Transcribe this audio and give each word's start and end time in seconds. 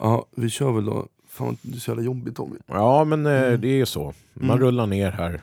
Ja, 0.00 0.26
vi 0.36 0.50
kör 0.50 0.72
väl 0.72 0.84
då. 0.84 1.06
Fan, 1.28 1.56
det 1.62 1.76
är 1.76 1.80
så 1.80 1.90
jävla 1.90 2.02
jobbigt 2.04 2.36
Tommy. 2.36 2.56
Ja, 2.66 3.04
men 3.04 3.26
eh, 3.26 3.32
Mm. 3.42 3.60
det 3.60 3.68
är 3.68 3.76
ju 3.76 3.86
så. 3.86 4.14
Man 4.34 4.58
rullar 4.58 4.86
ner 4.86 5.10
här, 5.10 5.40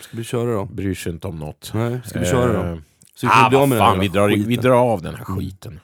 Ska 0.00 0.16
vi 0.16 0.24
köra 0.24 0.52
då? 0.54 0.64
bryr 0.64 0.94
sig 0.94 1.12
inte 1.12 1.26
om 1.28 1.36
något. 1.38 1.70
Nej, 1.74 2.00
ska 2.04 2.18
vi 2.18 2.26
köra 2.26 2.52
då? 2.52 2.68
Eh, 2.68 2.78
Så 3.14 3.26
vi 3.26 3.30
kan 3.30 3.44
ah, 3.44 3.48
bli 3.48 3.56
av 3.56 3.60
vad 3.60 3.68
med 3.68 3.78
den 3.78 3.84
fan, 3.86 3.94
här 3.94 4.00
vi 4.02 4.08
drar, 4.08 4.28
skiten. 4.28 4.48
vi 4.48 4.56
drar 4.56 4.92
av 4.92 5.02
den 5.02 5.14
här 5.14 5.24
skiten. 5.24 5.80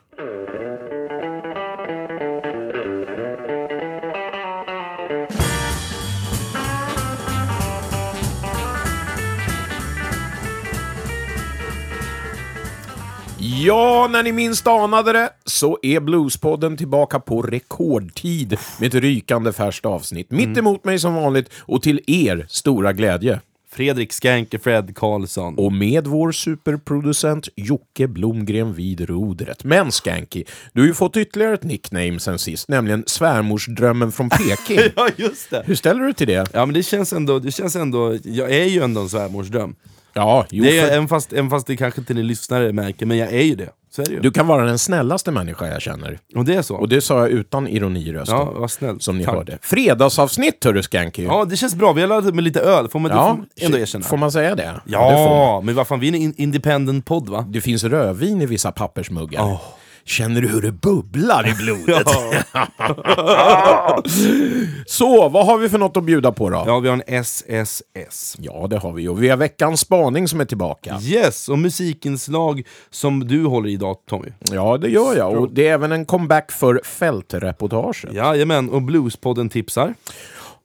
Ja, 13.71 14.08
när 14.10 14.22
ni 14.22 14.32
minst 14.32 14.66
anade 14.66 15.12
det 15.12 15.30
så 15.44 15.78
är 15.82 16.00
Bluespodden 16.00 16.77
tillbaka 16.77 17.20
på 17.20 17.42
rekordtid 17.42 18.59
med 18.78 18.87
ett 18.87 19.02
rykande 19.02 19.52
färskt 19.52 19.87
avsnitt. 19.87 20.30
Mitt 20.30 20.59
emot 20.59 20.84
mig 20.84 20.98
som 20.98 21.15
vanligt 21.15 21.51
och 21.59 21.83
till 21.83 22.01
er 22.06 22.47
stora 22.48 22.92
glädje. 22.92 23.41
Fredrik 23.73 24.12
Skanke 24.12 24.59
Fred 24.59 24.97
Karlsson. 24.97 25.55
Och 25.59 25.73
med 25.73 26.06
vår 26.06 26.33
superproducent 26.33 27.48
Jocke 27.56 28.09
Blomgren 28.09 28.75
vid 28.75 29.11
rodret. 29.11 29.64
Men 29.64 29.92
Skanky, 29.92 30.45
du 30.73 30.80
har 30.80 30.87
ju 30.87 30.95
fått 30.95 31.16
ytterligare 31.16 31.55
ett 31.55 31.64
nickname 31.64 32.20
sen 32.20 32.39
sist, 32.39 32.69
nämligen 32.69 33.05
svärmorsdrömmen 33.06 34.12
från 34.12 34.30
Peking. 34.30 34.80
Ja, 34.97 35.09
just 35.16 35.50
det! 35.50 35.62
Hur 35.66 35.75
ställer 35.75 36.00
du 36.00 36.12
till 36.12 36.27
det? 36.27 36.47
Ja 36.52 36.66
men 36.66 36.75
det 36.75 36.83
känns 36.83 37.12
ändå, 37.12 37.39
det 37.39 37.52
känns 37.52 37.77
ändå, 37.77 38.16
jag 38.25 38.50
är 38.50 38.64
ju 38.64 38.83
ändå 38.83 39.00
en 39.00 39.09
svärmorsdröm. 39.09 39.75
Ja, 40.12 40.46
jo, 40.50 40.64
Det 40.64 40.78
är, 40.78 40.87
för 40.87 40.92
även, 40.92 41.09
fast, 41.09 41.32
även 41.32 41.50
fast 41.50 41.66
det 41.66 41.77
kanske 41.77 42.00
inte 42.00 42.14
ni 42.14 42.23
lyssnare 42.23 42.73
märker, 42.73 43.06
men 43.06 43.16
jag 43.19 43.32
är 43.32 43.42
ju 43.42 43.55
det. 43.55 43.69
Så 43.92 44.02
är 44.02 44.06
det 44.06 44.12
ju. 44.12 44.20
du 44.20 44.30
kan 44.30 44.46
vara 44.46 44.64
den 44.64 44.78
snällaste 44.78 45.30
människa 45.30 45.69
jag 45.69 45.83
känner. 45.83 46.19
Och 46.36 46.45
det 46.45 46.55
är 46.55 46.62
så? 46.62 46.77
Och 46.77 46.88
det 46.88 47.00
sa 47.00 47.19
jag 47.19 47.28
utan 47.30 47.69
ironi 47.69 48.09
i 48.09 48.12
rösten. 48.12 48.36
ja, 48.38 48.52
vad 48.56 48.70
snällt. 48.70 49.02
Som 49.02 49.19
ni 49.19 49.24
Tack. 49.24 49.34
hörde. 49.34 49.59
Fredagsavsnitt 49.62 50.64
hörru 50.64 50.83
Skanky. 50.83 51.22
Ja, 51.25 51.44
det 51.44 51.56
känns 51.56 51.75
bra. 51.75 51.92
Vi 51.92 52.00
har 52.00 52.08
laddat 52.08 52.34
med 52.34 52.44
lite 52.44 52.61
öl, 52.61 52.89
får 52.89 52.98
man 52.98 53.11
Ja, 53.11 53.36
får 53.56 53.64
ändå 53.67 53.78
erkänna. 53.78 54.05
Får 54.05 54.17
man 54.17 54.33
säga 54.33 54.55
det? 54.55 54.80
ja, 54.84 55.58
det, 55.61 55.67
men 55.67 55.75
vad 55.75 55.86
fan, 55.86 56.00
vi 56.00 56.08
är 56.08 56.12
en 56.12 56.20
in- 56.22 56.34
independent 56.36 57.05
podd 57.06 57.28
va? 57.28 57.45
det 57.48 57.61
finns 57.61 57.84
rödvin 57.84 58.42
i 58.42 58.47
vissa 58.47 58.72
pappersmuggar. 58.72 59.42
Åh. 59.42 59.61
Känner 60.05 60.41
du 60.41 60.48
hur 60.48 60.62
det 60.62 60.73
bubblar 60.73 61.48
i 61.48 61.55
blodet? 61.55 62.06
Så, 64.87 65.29
vad 65.29 65.47
har 65.47 65.59
vi 65.59 65.69
för 65.69 65.79
något 65.79 65.97
att 65.97 66.05
bjuda 66.05 66.33
på 66.33 66.51
då? 66.51 66.65
Ja, 66.67 66.79
vi 66.79 66.89
har 66.89 67.03
en 67.07 67.23
SSS. 67.25 68.37
Ja, 68.39 68.67
det 68.70 68.79
har 68.79 68.92
vi. 68.92 69.09
Och 69.09 69.23
vi 69.23 69.29
har 69.29 69.37
veckans 69.37 69.81
spaning 69.81 70.29
som 70.29 70.41
är 70.41 70.45
tillbaka. 70.45 70.98
Yes, 71.03 71.48
och 71.48 71.59
musikinslag 71.59 72.62
som 72.91 73.27
du 73.27 73.45
håller 73.45 73.69
i 73.69 73.73
idag 73.73 73.97
Tommy. 74.09 74.29
Ja, 74.51 74.79
det 74.79 74.89
gör 74.89 75.17
jag. 75.17 75.33
Och 75.33 75.51
det 75.53 75.69
är 75.69 75.73
även 75.75 75.92
en 75.92 76.07
comeback 76.07 76.53
för 76.53 76.81
fältreportaget. 76.85 78.12
Jajamän, 78.12 78.70
och 78.70 78.83
Bluespodden 78.83 79.48
tipsar. 79.48 79.95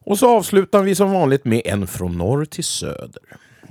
Och 0.04 0.18
så 0.18 0.36
avslutar 0.36 0.82
vi 0.82 0.94
som 0.94 1.12
vanligt 1.12 1.44
med 1.44 1.62
en 1.64 1.86
från 1.86 2.18
norr 2.18 2.44
till 2.44 2.64
söder. 2.64 3.22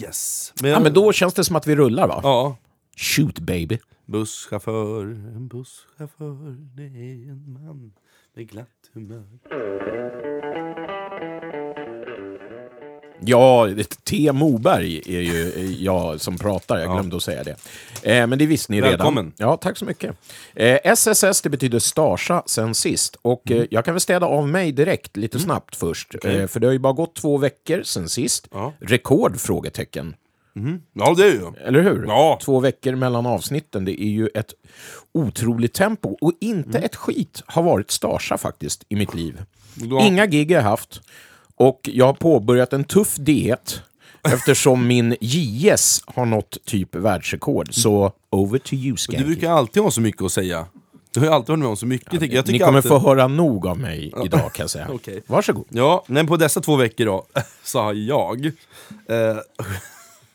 Yes. 0.03 0.53
Ja, 0.63 0.79
men 0.79 0.93
då 0.93 1.11
känns 1.11 1.33
det 1.33 1.43
som 1.43 1.55
att 1.55 1.67
vi 1.67 1.75
rullar 1.75 2.07
va? 2.07 2.19
Ja. 2.23 2.55
Shoot 2.97 3.39
baby. 3.39 3.79
Busschaufför, 4.05 5.01
en 5.35 5.47
busschaufför, 5.47 6.55
det 6.75 6.83
är 6.83 7.29
en 7.31 7.57
man 7.63 7.93
med 8.33 8.49
glatt 8.49 8.67
humör. 8.93 9.23
Ja, 13.27 13.69
T. 14.03 14.31
Moberg 14.31 14.97
är 15.05 15.21
ju 15.21 15.51
eh, 15.55 15.83
jag 15.83 16.21
som 16.21 16.37
pratar, 16.37 16.77
jag 16.77 16.91
glömde 16.93 17.15
att 17.15 17.23
säga 17.23 17.43
det. 17.43 17.55
Eh, 18.03 18.27
men 18.27 18.39
det 18.39 18.45
visste 18.45 18.71
ni 18.71 18.81
Välkommen. 18.81 19.23
redan. 19.25 19.33
Ja, 19.49 19.57
tack 19.57 19.77
så 19.77 19.85
mycket. 19.85 20.15
Eh, 20.53 20.79
SSS, 20.83 21.41
det 21.41 21.49
betyder 21.49 21.79
Starsa 21.79 22.43
sen 22.45 22.75
sist. 22.75 23.15
Och 23.21 23.51
Mm. 23.51 23.61
eh, 23.61 23.67
jag 23.71 23.85
kan 23.85 23.93
väl 23.93 24.01
städa 24.01 24.25
av 24.25 24.47
mig 24.47 24.71
direkt, 24.71 25.17
lite 25.17 25.39
snabbt 25.39 25.75
först. 25.75 26.15
Eh, 26.25 26.47
för 26.47 26.59
det 26.59 26.67
har 26.67 26.71
ju 26.73 26.79
bara 26.79 26.93
gått 26.93 27.15
två 27.15 27.37
veckor 27.37 27.83
sen 27.83 28.09
sist. 28.09 28.47
Ja. 28.51 28.73
Rekord? 28.79 29.37
Frågetecken. 29.39 30.15
Ja, 30.93 31.13
det 31.17 31.23
är 31.25 31.31
ju. 31.31 31.51
Eller 31.65 31.81
hur? 31.81 32.05
Ja. 32.07 32.39
Två 32.43 32.59
veckor 32.59 32.95
mellan 32.95 33.25
avsnitten, 33.25 33.85
det 33.85 34.01
är 34.03 34.07
ju 34.09 34.27
ett 34.27 34.53
otroligt 35.13 35.73
tempo. 35.73 36.17
Och 36.21 36.31
inte 36.41 36.69
Mm. 36.69 36.83
ett 36.83 36.95
skit 36.95 37.43
har 37.45 37.63
varit 37.63 37.91
Starsa 37.91 38.37
faktiskt 38.37 38.83
i 38.89 38.95
mitt 38.95 39.13
liv. 39.13 39.41
Då- 39.73 39.99
Inga 39.99 40.25
gig 40.25 40.51
har 40.51 40.55
jag 40.55 40.69
haft. 40.69 41.01
Och 41.55 41.79
jag 41.93 42.05
har 42.05 42.13
påbörjat 42.13 42.73
en 42.73 42.83
tuff 42.83 43.15
diet 43.15 43.81
eftersom 44.33 44.87
min 44.87 45.15
JS 45.21 46.01
har 46.05 46.25
nått 46.25 46.57
typ 46.65 46.95
världsrekord. 46.95 47.73
Så 47.73 48.11
over 48.29 48.59
to 48.59 48.73
you, 48.73 48.91
Du 48.91 48.97
Skanky. 48.97 49.23
brukar 49.23 49.51
alltid 49.51 49.83
ha 49.83 49.91
så 49.91 50.01
mycket 50.01 50.21
att 50.21 50.31
säga. 50.31 50.65
Du 51.13 51.19
har 51.19 51.27
ju 51.27 51.33
alltid 51.33 51.47
varit 51.49 51.59
med 51.59 51.67
om 51.69 51.77
så 51.77 51.85
mycket. 51.85 52.19
tycker 52.19 52.35
jag. 52.35 52.47
Ni 52.47 52.59
kommer 52.59 52.77
alltid... 52.77 52.89
få 52.91 52.99
höra 52.99 53.27
nog 53.27 53.67
av 53.67 53.79
mig 53.79 54.13
idag 54.25 54.53
kan 54.53 54.63
jag 54.63 54.69
säga. 54.69 54.87
Okej. 54.93 55.21
Varsågod. 55.27 55.65
Ja, 55.69 56.03
men 56.07 56.27
på 56.27 56.37
dessa 56.37 56.61
två 56.61 56.75
veckor 56.75 57.05
då, 57.05 57.25
så 57.63 57.81
har 57.81 57.93
jag... 57.93 58.45
Eh, 58.45 59.37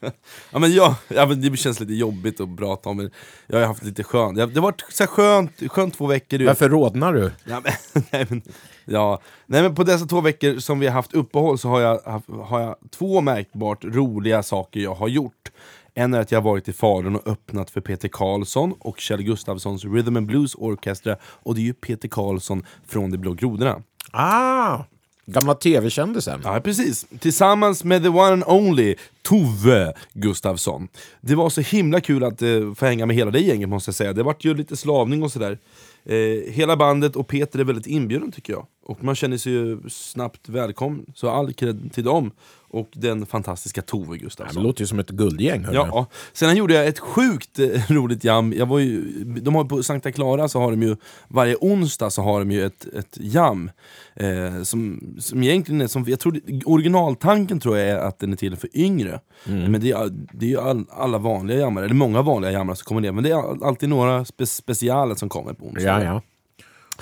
ja, 0.51 0.59
men 0.59 0.73
jag, 0.73 0.95
ja, 1.09 1.27
men 1.27 1.41
det 1.41 1.57
känns 1.57 1.81
lite 1.81 1.95
jobbigt 1.95 2.41
att 2.41 2.57
prata 2.57 2.89
om, 2.89 2.97
men 2.97 3.11
jag 3.47 3.59
har 3.59 3.67
haft 3.67 3.83
lite 3.83 4.05
skönt. 4.05 4.37
Det 4.37 4.43
har 4.43 4.61
varit 4.61 4.85
så 4.89 5.03
här 5.03 5.09
skönt, 5.09 5.53
skönt 5.69 5.95
två 5.95 6.07
veckor. 6.07 6.39
Du. 6.39 6.47
Varför 6.47 6.69
rodnar 6.69 7.13
du? 7.13 7.33
Ja, 7.45 7.63
men, 7.65 7.73
nej, 8.13 8.27
men, 8.29 8.43
ja. 8.85 9.21
nej 9.47 9.63
men 9.63 9.75
på 9.75 9.85
dessa 9.85 10.07
två 10.07 10.21
veckor 10.21 10.59
som 10.59 10.79
vi 10.79 10.87
har 10.87 10.95
haft 10.95 11.15
uppehåll 11.15 11.59
så 11.59 11.69
har 11.69 11.81
jag, 11.81 12.23
har 12.45 12.61
jag 12.61 12.77
två 12.91 13.21
märkbart 13.21 13.85
roliga 13.85 14.43
saker 14.43 14.81
jag 14.81 14.95
har 14.95 15.09
gjort. 15.09 15.51
En 15.95 16.15
är 16.15 16.21
att 16.21 16.33
jag 16.33 16.41
har 16.41 16.51
varit 16.51 16.69
i 16.69 16.73
Falun 16.73 17.17
och 17.17 17.27
öppnat 17.27 17.71
för 17.71 17.81
Peter 17.81 18.09
Karlsson 18.09 18.75
och 18.79 19.01
Kjell 19.01 19.23
Gustafssons 19.23 19.85
Rhythm 19.85 20.17
and 20.17 20.27
Blues 20.27 20.55
Orchestra 20.55 21.17
och 21.23 21.55
det 21.55 21.61
är 21.61 21.65
ju 21.65 21.75
Peter 21.75 22.09
Karlsson 22.09 22.67
från 22.87 23.11
De 23.11 23.19
Blå 23.19 23.33
Grodorna. 23.33 23.83
Ah, 24.13 24.85
gamla 25.31 25.55
tv-kändisen. 25.55 26.41
Ja, 26.45 26.61
precis. 26.61 27.07
Tillsammans 27.21 27.85
med 27.85 28.03
the 28.03 28.09
one 28.09 28.33
and 28.33 28.45
only 28.47 28.95
Tove 29.23 29.93
Gustafsson. 30.13 30.89
Det 31.21 31.35
var 31.35 31.51
så 31.51 31.61
himla 31.61 32.01
kul 32.01 32.25
att 32.25 32.43
eh, 32.43 32.75
få 32.75 32.87
hänga 32.87 33.07
med 33.07 33.17
hela 33.17 33.31
det 33.31 33.41
gänget 33.41 33.69
måste 33.69 33.89
jag 33.89 33.95
säga. 33.95 34.13
Det 34.13 34.23
vart 34.23 34.45
ju 34.45 34.55
lite 34.55 34.77
slavning 34.77 35.23
och 35.23 35.33
sådär. 35.33 35.59
Eh, 36.05 36.53
hela 36.53 36.77
bandet 36.77 37.17
och 37.17 37.29
Peter 37.29 37.59
är 37.59 37.65
väldigt 37.65 37.87
inbjuden 37.87 38.33
tycker 38.33 38.53
jag. 38.53 38.67
Och 38.85 39.05
man 39.05 39.15
känner 39.15 39.37
sig 39.37 39.53
ju 39.53 39.79
snabbt 39.89 40.49
välkommen. 40.49 41.07
Så 41.15 41.29
all 41.29 41.53
cred 41.53 41.93
till 41.93 42.05
dem 42.05 42.31
och 42.71 42.89
den 42.93 43.27
fantastiska 43.27 43.83
Tove 43.83 44.13
Det 44.17 44.19
Gustafsson. 44.19 44.63
låter 44.63 44.81
ju 44.81 44.87
som 44.87 44.99
ett 44.99 45.11
guldgäng. 45.11 45.67
Ja, 45.73 46.07
sen 46.33 46.57
gjorde 46.57 46.75
jag 46.75 46.87
ett 46.87 46.99
sjukt 46.99 47.59
eh, 47.59 47.69
roligt 47.89 48.25
jam. 48.25 48.53
Jag 48.57 48.67
var 48.67 48.79
ju, 48.79 49.05
de 49.25 49.55
har 49.55 49.65
på 49.65 49.83
Sankta 49.83 50.13
Clara 50.13 50.49
så 50.49 50.61
har 50.61 50.71
de 50.71 50.83
ju 50.83 50.97
varje 51.29 51.57
onsdag 51.61 52.11
så 52.11 52.23
har 52.23 52.39
de 52.39 52.51
ju 52.51 52.65
ett, 52.67 52.87
ett 52.99 53.17
jam. 53.21 53.71
Eh, 54.15 54.63
som, 54.63 55.01
som 55.19 55.43
egentligen 55.43 55.81
är 55.81 55.87
som, 55.87 56.05
jag 56.09 56.21
tror 56.21 56.33
det- 56.45 56.65
originaltanken 56.65 57.61
tror 57.61 57.79
jag 57.79 57.89
är 57.89 57.99
att 57.99 58.19
den 58.19 58.33
är 58.33 58.37
till 58.37 58.57
för 58.57 58.77
yngre. 58.77 59.21
Men 59.45 59.81
det 59.81 59.91
är, 59.91 60.09
det 60.33 60.47
är 60.47 60.51
ju 60.51 60.61
all, 60.61 60.85
alla 60.91 61.19
vanliga 61.19 61.59
jammare, 61.59 61.85
eller 61.85 61.95
många 61.95 62.23
vanliga 62.23 62.53
jammare 62.53 62.77
som 62.77 62.85
kommer 62.85 63.01
ner. 63.01 63.13
Men 63.13 63.25
det 63.25 63.31
är 63.31 63.51
all- 63.51 63.65
alltid 63.65 63.89
några 63.89 64.25
spe, 64.25 64.47
specialer 64.47 65.15
som 65.15 65.29
kommer 65.29 65.53
på 65.53 65.65
onsdag. 65.67 65.83
ja, 65.83 66.05
ja. 66.05 66.23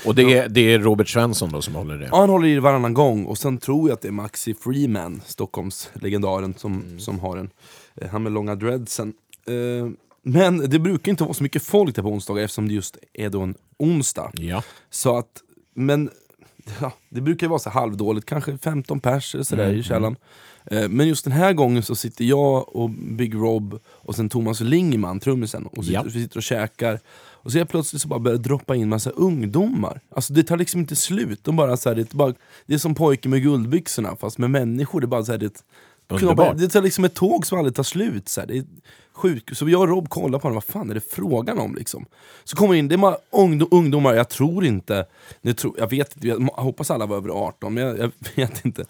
Och 0.06 0.14
det 0.14 0.22
är, 0.38 0.48
det 0.48 0.60
är 0.60 0.78
Robert 0.78 1.08
Svensson 1.08 1.50
då 1.52 1.62
som 1.62 1.74
håller 1.74 1.98
det? 1.98 2.08
Ja, 2.12 2.20
han 2.20 2.30
håller 2.30 2.48
i 2.48 2.54
det 2.54 2.60
varannan 2.60 2.94
gång 2.94 3.24
och 3.24 3.38
sen 3.38 3.58
tror 3.58 3.88
jag 3.88 3.94
att 3.96 4.02
det 4.02 4.08
är 4.08 4.12
Maxi 4.12 4.54
Freeman, 4.54 5.20
Stockholms 5.26 5.90
legendaren 5.94 6.54
som, 6.54 6.84
som 6.98 7.18
har 7.20 7.36
den. 7.36 7.50
Eh, 7.96 8.08
han 8.08 8.22
med 8.22 8.32
långa 8.32 8.54
dreadsen. 8.54 9.12
Eh, 9.46 9.88
men 10.22 10.70
det 10.70 10.78
brukar 10.78 11.10
inte 11.12 11.24
vara 11.24 11.34
så 11.34 11.42
mycket 11.42 11.62
folk 11.62 11.94
där 11.94 12.02
på 12.02 12.08
onsdagar 12.08 12.44
eftersom 12.44 12.68
det 12.68 12.74
just 12.74 12.96
är 13.14 13.30
då 13.30 13.40
en 13.40 13.54
onsdag. 13.78 14.30
Ja. 14.34 14.62
Så 14.90 15.16
att, 15.18 15.42
men 15.74 16.10
ja, 16.80 16.92
det 17.08 17.20
brukar 17.20 17.46
ju 17.46 17.48
vara 17.48 17.58
så 17.58 17.70
halvdåligt, 17.70 18.26
kanske 18.26 18.58
15 18.58 19.00
pers 19.00 19.34
eller 19.34 19.44
sådär 19.44 19.72
i 19.72 19.82
källaren. 19.82 20.16
Eh, 20.70 20.88
Men 20.88 21.08
just 21.08 21.24
den 21.24 21.32
här 21.32 21.52
gången 21.52 21.82
så 21.82 21.94
sitter 21.94 22.24
jag 22.24 22.76
och 22.76 22.90
Big 22.90 23.34
Rob 23.34 23.78
och 23.86 24.14
sen 24.16 24.28
Thomas 24.28 24.60
Lingman, 24.60 25.20
trummisen, 25.20 25.66
och 25.66 25.84
sitter, 25.84 25.94
Ja. 25.94 26.02
vi 26.02 26.10
sitter 26.10 26.36
och 26.36 26.42
käkar. 26.42 27.00
Och 27.48 27.52
så 27.52 27.58
helt 27.58 27.70
plötsligt 27.70 28.02
så 28.02 28.08
bara 28.08 28.18
börjar 28.18 28.38
det 28.38 28.44
droppa 28.44 28.76
in 28.76 28.88
massa 28.88 29.10
ungdomar. 29.10 30.00
Alltså 30.10 30.32
det 30.32 30.42
tar 30.42 30.56
liksom 30.56 30.80
inte 30.80 30.96
slut. 30.96 31.44
De 31.44 31.56
bara, 31.56 31.76
så 31.76 31.88
här, 31.88 31.96
det, 31.96 32.12
är 32.12 32.16
bara, 32.16 32.34
det 32.66 32.74
är 32.74 32.78
som 32.78 32.94
pojken 32.94 33.30
med 33.30 33.42
guldbyxorna 33.42 34.16
fast 34.16 34.38
med 34.38 34.50
människor. 34.50 35.00
Det 35.00 35.04
är 35.04 35.08
bara 35.08 35.24
så 35.24 35.32
här, 35.32 35.38
det, 35.38 35.64
Underbart. 36.08 36.58
det 36.58 36.68
tar 36.68 36.82
liksom 36.82 37.04
ett 37.04 37.14
tåg 37.14 37.46
som 37.46 37.58
aldrig 37.58 37.74
tar 37.74 37.82
slut. 37.82 38.28
Så 38.28 38.40
här. 38.40 38.48
Det 38.48 38.58
är 38.58 38.64
sjukt. 39.12 39.56
Så 39.56 39.68
jag 39.68 39.80
och 39.80 39.88
Rob 39.88 40.08
kollar 40.08 40.38
på 40.38 40.42
honom, 40.42 40.54
vad 40.54 40.64
fan 40.64 40.90
är 40.90 40.94
det 40.94 41.10
frågan 41.10 41.58
om? 41.58 41.74
Liksom? 41.74 42.06
Så 42.44 42.56
kommer 42.56 42.74
in, 42.74 42.88
det 42.88 42.94
är 42.94 42.98
bara 42.98 43.16
ungdom, 43.30 43.68
ungdomar, 43.70 44.14
jag 44.14 44.28
tror 44.28 44.64
inte, 44.64 45.06
jag, 45.40 45.56
tror, 45.56 45.74
jag 45.78 45.90
vet 45.90 46.16
inte, 46.16 46.28
jag 46.28 46.40
hoppas 46.40 46.90
alla 46.90 47.06
var 47.06 47.16
över 47.16 47.28
18, 47.28 47.74
men 47.74 47.84
jag, 47.84 47.98
jag 47.98 48.12
vet 48.36 48.64
inte. 48.64 48.84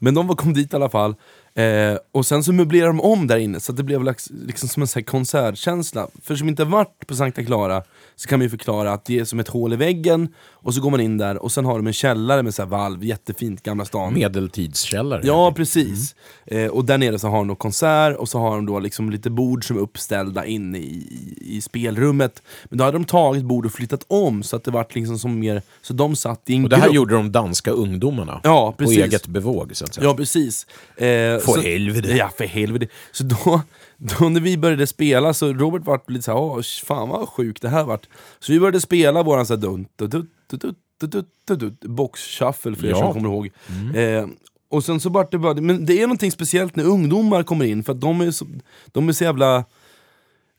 Men 0.00 0.14
de 0.14 0.36
kom 0.36 0.52
dit 0.52 0.72
i 0.72 0.76
alla 0.76 0.88
fall. 0.88 1.14
Eh, 1.58 1.98
och 2.12 2.26
sen 2.26 2.44
så 2.44 2.52
möblerar 2.52 2.86
de 2.86 3.00
om 3.00 3.26
där 3.26 3.36
inne 3.38 3.60
så 3.60 3.72
att 3.72 3.76
det 3.76 3.82
blev 3.82 4.04
liksom 4.46 4.68
som 4.68 4.82
en 4.82 4.88
här 4.94 5.02
konsertkänsla. 5.02 6.08
För 6.22 6.36
som 6.36 6.48
inte 6.48 6.64
varit 6.64 7.06
på 7.06 7.14
Sankta 7.14 7.44
Clara 7.44 7.82
så 8.16 8.28
kan 8.28 8.38
man 8.38 8.44
ju 8.44 8.50
förklara 8.50 8.92
att 8.92 9.04
det 9.04 9.18
är 9.18 9.24
som 9.24 9.40
ett 9.40 9.48
hål 9.48 9.72
i 9.72 9.76
väggen, 9.76 10.28
och 10.50 10.74
så 10.74 10.80
går 10.80 10.90
man 10.90 11.00
in 11.00 11.18
där 11.18 11.42
och 11.42 11.52
sen 11.52 11.64
har 11.64 11.76
de 11.76 11.86
en 11.86 11.92
källare 11.92 12.42
med 12.42 12.54
så 12.54 12.64
valv, 12.64 13.04
jättefint, 13.04 13.62
Gamla 13.62 13.84
stan. 13.84 14.14
Medeltidskällare. 14.14 15.20
Ja, 15.24 15.52
precis. 15.52 16.14
Eh, 16.46 16.66
och 16.66 16.84
där 16.84 16.98
nere 16.98 17.18
så 17.18 17.28
har 17.28 17.38
de 17.38 17.48
då 17.48 17.54
konsert, 17.54 18.16
och 18.16 18.28
så 18.28 18.38
har 18.38 18.50
de 18.56 18.66
då 18.66 18.78
liksom 18.80 19.10
lite 19.10 19.30
bord 19.30 19.66
som 19.66 19.76
är 19.76 19.80
uppställda 19.80 20.46
inne 20.46 20.78
i, 20.78 20.82
i, 20.82 21.56
i 21.56 21.60
spelrummet. 21.60 22.42
Men 22.64 22.78
då 22.78 22.84
hade 22.84 22.98
de 22.98 23.04
tagit 23.04 23.44
bord 23.44 23.66
och 23.66 23.72
flyttat 23.72 24.04
om, 24.08 24.42
så 24.42 24.56
att 24.56 24.64
det 24.64 24.70
vart 24.70 24.94
liksom 24.94 25.18
som 25.18 25.38
mer... 25.38 25.62
Så 25.82 25.92
de 25.92 26.16
satt 26.16 26.50
i 26.50 26.56
en 26.56 26.64
Och 26.64 26.70
det 26.70 26.76
här 26.76 26.84
grupp. 26.84 26.94
gjorde 26.94 27.14
de 27.14 27.32
danska 27.32 27.70
ungdomarna. 27.70 28.40
Ja, 28.42 28.72
På 28.72 28.76
precis. 28.84 28.98
eget 28.98 29.26
bevåg, 29.26 29.76
så 29.76 29.84
att 29.84 29.94
säga. 29.94 30.06
Ja, 30.06 30.14
precis. 30.14 30.66
Eh, 30.96 31.38
för 31.54 31.62
så, 31.62 31.68
helvete. 31.68 32.08
Ja, 32.08 32.30
för 32.38 32.44
helvete. 32.44 32.86
Så 33.12 33.24
då, 33.24 33.62
då 33.96 34.28
när 34.28 34.40
vi 34.40 34.58
började 34.58 34.86
spela 34.86 35.34
så 35.34 35.52
Robert 35.52 35.84
vart 35.84 36.10
lite 36.10 36.22
såhär, 36.22 36.38
åh 36.38 36.60
fan 36.84 37.08
vad 37.08 37.28
sjukt 37.28 37.62
det 37.62 37.68
här 37.68 37.84
vart. 37.84 38.08
Så 38.38 38.52
vi 38.52 38.60
började 38.60 38.80
spela 38.80 39.22
våran 39.22 39.46
såhär 39.46 39.60
dunt, 39.60 39.88
dunt, 39.96 40.12
dunt, 40.12 40.78
dunt, 41.00 41.26
dunt, 41.46 41.84
box-shuffle 41.84 42.76
för 42.76 42.86
er 42.86 42.90
ja. 42.90 42.96
som 42.96 43.12
kommer 43.12 43.28
ihåg. 43.28 43.50
Mm. 43.68 43.94
Eh, 43.94 44.28
och 44.70 44.84
sen 44.84 45.00
så 45.00 45.08
vart 45.08 45.30
det 45.32 45.38
bara, 45.38 45.54
men 45.54 45.86
det 45.86 46.02
är 46.02 46.06
någonting 46.06 46.32
speciellt 46.32 46.76
när 46.76 46.84
ungdomar 46.84 47.42
kommer 47.42 47.64
in 47.64 47.84
för 47.84 47.92
att 47.92 48.00
de 48.00 48.20
är 48.20 48.30
så, 48.30 48.46
de 48.86 49.08
är 49.08 49.12
så 49.12 49.24
jävla 49.24 49.64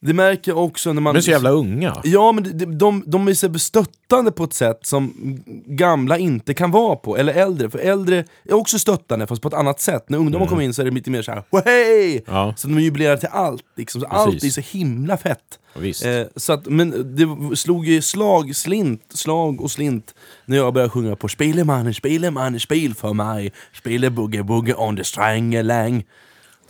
det 0.01 0.13
märker 0.13 0.51
jag 0.51 0.65
också 0.65 0.93
när 0.93 1.01
man... 1.01 1.13
De 1.13 1.17
är 1.17 1.21
så 1.21 1.31
jävla 1.31 1.49
unga. 1.49 2.01
Ja, 2.03 2.31
men 2.31 2.57
de, 2.57 2.77
de, 2.77 3.03
de 3.05 3.27
är 3.27 3.33
så 3.33 3.59
stöttande 3.59 4.31
på 4.31 4.43
ett 4.43 4.53
sätt 4.53 4.79
som 4.81 5.13
gamla 5.65 6.17
inte 6.17 6.53
kan 6.53 6.71
vara 6.71 6.95
på, 6.95 7.17
eller 7.17 7.33
äldre. 7.33 7.69
För 7.69 7.79
äldre 7.79 8.25
är 8.45 8.53
också 8.53 8.79
stöttande, 8.79 9.27
fast 9.27 9.41
på 9.41 9.47
ett 9.47 9.53
annat 9.53 9.79
sätt. 9.79 10.09
När 10.09 10.17
ungdomar 10.17 10.47
kommer 10.47 10.61
in 10.61 10.73
så 10.73 10.81
är 10.81 10.85
det 10.85 10.91
lite 10.91 11.11
mer 11.11 11.21
såhär 11.21 11.43
hej! 11.65 12.23
Ja. 12.27 12.53
Så 12.57 12.67
de 12.67 12.79
jubilerar 12.79 13.17
till 13.17 13.29
allt, 13.31 13.63
liksom. 13.75 14.01
så 14.01 14.07
allt 14.07 14.43
är 14.43 14.49
så 14.49 14.61
himla 14.61 15.17
fett. 15.17 15.59
Visst. 15.75 16.05
Eh, 16.05 16.21
så 16.35 16.53
att, 16.53 16.65
men 16.65 17.15
det 17.15 17.55
slog 17.55 17.85
ju 17.85 18.01
slag, 18.01 18.55
slint, 18.55 19.03
slag 19.09 19.61
och 19.61 19.71
slint 19.71 20.15
när 20.45 20.57
jag 20.57 20.73
började 20.73 20.89
sjunga 20.89 21.15
på 21.15 21.27
Spelemannen, 21.27 21.93
spelemannen, 21.93 22.59
spel 22.59 22.93
för 22.93 23.13
mig 23.13 23.53
Spela 23.73 24.09
boogie 24.09 24.43
boogie 24.43 24.75
on 24.75 24.97
the 24.97 25.03
strängeläng 25.03 26.05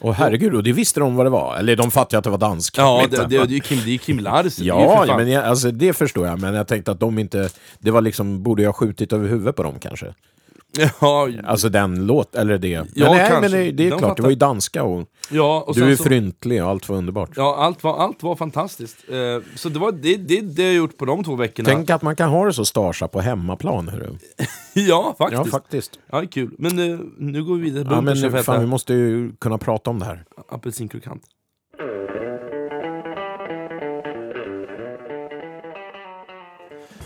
Och 0.01 0.16
herregud, 0.16 0.56
och 0.56 0.63
det 0.63 0.72
visste 0.74 1.00
de 1.00 1.16
vad 1.16 1.25
det 1.25 1.30
var. 1.30 1.57
Eller 1.57 1.75
de 1.75 1.92
fattade 1.92 2.18
att 2.18 2.24
det 2.24 2.30
var 2.30 2.38
dansk. 2.38 2.78
Ja, 2.78 2.98
Vet 3.01 3.12
det, 3.12 3.18
det, 3.18 3.28
det 3.28 3.36
är 3.38 3.46
ju 3.48 3.60
Kim, 3.60 3.80
det 3.86 3.92
är 3.94 3.98
Kim 3.98 4.19
Larsen. 4.19 4.50
det 4.57 4.63
Ja, 4.66 5.06
fan- 5.07 5.18
men 5.18 5.30
jag, 5.31 5.46
alltså, 5.46 5.72
det 5.72 5.94
förstår 5.94 6.28
jag. 6.28 6.40
Men 6.42 6.54
jag 6.54 6.68
tänkte 6.68 6.92
att 6.92 7.00
de 7.00 7.19
inte... 7.19 7.50
Det 7.80 7.92
var 7.92 8.01
liksom, 8.01 8.44
borde 8.44 8.63
jag 8.63 8.75
skjutit 8.75 9.13
över 9.13 9.28
huvudet 9.30 9.56
på 9.56 9.63
dem 9.63 9.74
kanske? 9.80 10.13
Ja, 11.01 11.30
Alltså 11.45 11.69
den 11.69 12.06
låt, 12.07 12.36
eller 12.36 12.57
det. 12.57 12.77
Men 12.80 12.89
Ja, 12.95 13.12
nej, 13.13 13.30
kanske. 13.30 13.42
men 13.42 13.51
det, 13.51 13.71
det 13.71 13.88
är 13.88 13.92
De 13.92 14.00
klart, 14.00 14.18
det 14.18 14.24
var 14.24 14.30
ju 14.30 14.36
danska 14.36 14.83
och, 14.83 15.07
ja, 15.31 15.63
och 15.68 15.75
du 15.75 15.92
är 15.92 15.95
så- 15.95 16.04
fryntlig 16.04 16.63
och 16.63 16.69
allt 16.69 16.89
var 16.89 16.98
underbart. 16.98 17.30
Ja, 17.36 17.56
allt 17.57 17.83
var, 17.83 17.98
allt 17.98 18.24
var 18.24 18.36
fantastiskt. 18.36 18.98
Eh, 19.10 19.44
så 19.56 19.69
det 19.69 19.80
var 19.80 19.92
det, 19.92 20.16
det, 20.18 20.42
det 20.42 20.63
jag 20.63 20.74
gjort 20.74 20.98
på 20.98 21.06
de 21.06 21.24
två 21.24 21.36
veckorna. 21.36 21.69
Tänk 21.69 21.89
att 21.89 22.01
man 22.01 22.16
kan 22.16 22.30
ha 22.30 22.45
det 22.45 22.54
så 22.54 22.66
starsa 22.66 23.07
på 23.07 23.21
hemmaplan. 23.21 23.88
Hörru. 23.88 24.18
ja, 24.74 25.16
faktiskt. 25.18 25.39
Ja, 25.39 25.45
Ja, 25.45 25.51
faktiskt. 25.51 26.00
kul. 26.33 26.51
Men 26.57 26.80
eh, 26.94 27.00
nu 27.18 27.44
går 27.44 27.56
vi 27.56 27.62
vidare. 27.62 27.88
Ja, 27.92 28.01
men 28.01 28.44
fan, 28.44 28.60
vi 28.62 28.68
måste 28.68 28.94
ju 28.94 29.31
kunna 29.39 29.57
prata 29.57 29.89
om 29.89 30.00
det 30.00 30.06
här. 30.06 30.24
apelsinkrokant. 30.50 31.21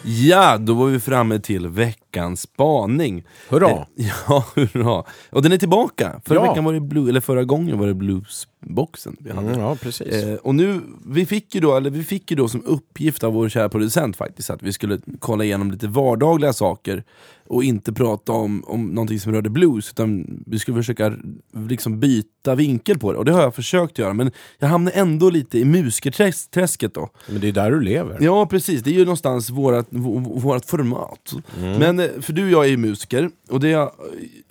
Ja, 0.06 0.58
då 0.58 0.74
var 0.74 0.86
vi 0.88 1.00
framme 1.00 1.40
till 1.40 1.68
veckans 1.68 2.42
spaning. 2.42 3.24
Hurra! 3.50 3.70
Eh, 3.70 3.84
Ja, 4.28 4.46
hurra! 4.56 5.04
Och 5.30 5.42
den 5.42 5.52
är 5.52 5.58
tillbaka! 5.58 6.22
Förra 6.26 6.36
Ja. 6.46 6.50
veckan 6.50 6.64
var 6.64 6.74
det 6.74 6.80
blue, 6.82 7.10
eller 7.10 7.22
förra 7.22 7.44
gången 7.44 7.80
var 7.80 7.88
det 7.88 7.94
bluesboxen 8.66 9.16
vi 9.20 9.32
hade. 9.32 9.48
Mm, 9.48 9.60
ja, 9.60 9.76
precis. 9.76 10.08
Eh, 10.08 10.36
och 10.36 10.56
nu, 10.56 10.80
vi 11.06 11.26
fick, 11.26 11.56
ju 11.56 11.62
då, 11.62 11.76
eller 11.78 11.90
vi 11.90 12.04
fick 12.04 12.32
ju 12.32 12.38
då 12.38 12.48
som 12.48 12.64
uppgift 12.66 13.24
av 13.24 13.34
vår 13.34 13.50
kära 13.50 13.70
producent 13.70 14.16
faktiskt 14.18 14.50
att 14.50 14.64
vi 14.64 14.74
skulle 14.74 15.00
kolla 15.20 15.44
igenom 15.44 15.72
lite 15.72 15.88
vardagliga 15.88 16.54
saker 16.54 17.04
och 17.48 17.64
inte 17.64 17.94
prata 17.94 18.32
om, 18.32 18.64
om 18.68 18.86
någonting 18.88 19.20
som 19.20 19.32
rörde 19.34 19.50
blues, 19.50 19.90
utan 19.90 20.26
vi 20.48 20.60
skulle 20.60 20.78
försöka 20.78 21.14
liksom 21.70 22.00
byta 22.00 22.56
vinkel 22.56 23.00
på 23.00 23.12
det. 23.12 23.18
Och 23.18 23.26
det 23.26 23.32
har 23.32 23.42
jag 23.42 23.56
försökt 23.56 23.98
göra, 23.98 24.14
men 24.14 24.32
jag 24.60 24.68
hamnar 24.68 24.92
ändå 24.96 25.30
lite 25.30 25.60
i 25.60 25.66
musikerträsket 25.66 26.94
då. 26.94 27.10
Men 27.30 27.42
det 27.42 27.48
är 27.48 27.52
där 27.52 27.72
du 27.72 27.82
lever. 27.82 28.18
Ja 28.22 28.46
precis, 28.46 28.82
det 28.84 28.90
är 28.90 28.94
ju 28.94 29.06
någonstans 29.06 29.50
vårat, 29.50 29.88
vå- 29.90 30.40
vårat 30.42 30.66
format. 30.66 31.34
Men 31.60 32.00
eh, 32.00 32.08
för 32.22 32.34
du 32.34 32.44
och 32.46 32.52
jag 32.52 32.66
är 32.66 32.70
ju 32.70 32.78
musiker, 32.78 33.30
och 33.50 33.60
det 33.60 33.70
jag, 33.70 33.92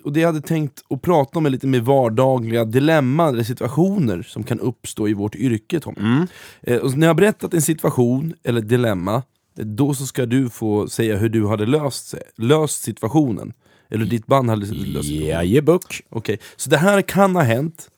och 0.03 0.13
det 0.13 0.19
jag 0.19 0.27
hade 0.27 0.41
tänkt 0.41 0.83
att 0.89 1.01
prata 1.01 1.39
om 1.39 1.45
är 1.45 1.49
lite 1.49 1.67
mer 1.67 1.79
vardagliga 1.81 2.65
dilemman 2.65 3.33
eller 3.33 3.43
situationer 3.43 4.02
som 4.23 4.43
kan 4.43 4.59
uppstå 4.59 5.07
i 5.07 5.13
vårt 5.13 5.35
yrke 5.35 5.79
Tommy. 5.79 6.25
Eh, 6.61 6.77
och 6.77 6.97
när 6.97 7.07
jag 7.07 7.13
har 7.13 7.15
berättat 7.15 7.53
en 7.53 7.61
situation 7.61 8.33
eller 8.43 8.61
dilemma, 8.61 9.15
eh, 9.59 9.65
då 9.65 9.93
så 9.93 10.05
ska 10.05 10.25
du 10.25 10.49
få 10.49 10.87
säga 10.87 11.17
hur 11.17 11.29
du 11.29 11.47
hade 11.47 11.65
löst, 11.65 12.15
löst 12.35 12.83
situationen. 12.83 13.53
Eller 13.89 14.05
ditt 14.05 14.25
band 14.25 14.49
hade 14.49 14.65
löst 14.65 14.85
situationen. 14.85 15.27
Jajebuck. 15.27 16.01
Okej, 16.09 16.39
så 16.55 16.69
det 16.69 16.77
här 16.77 17.01
kan 17.01 17.35
ha 17.35 17.43
hänt, 17.43 17.89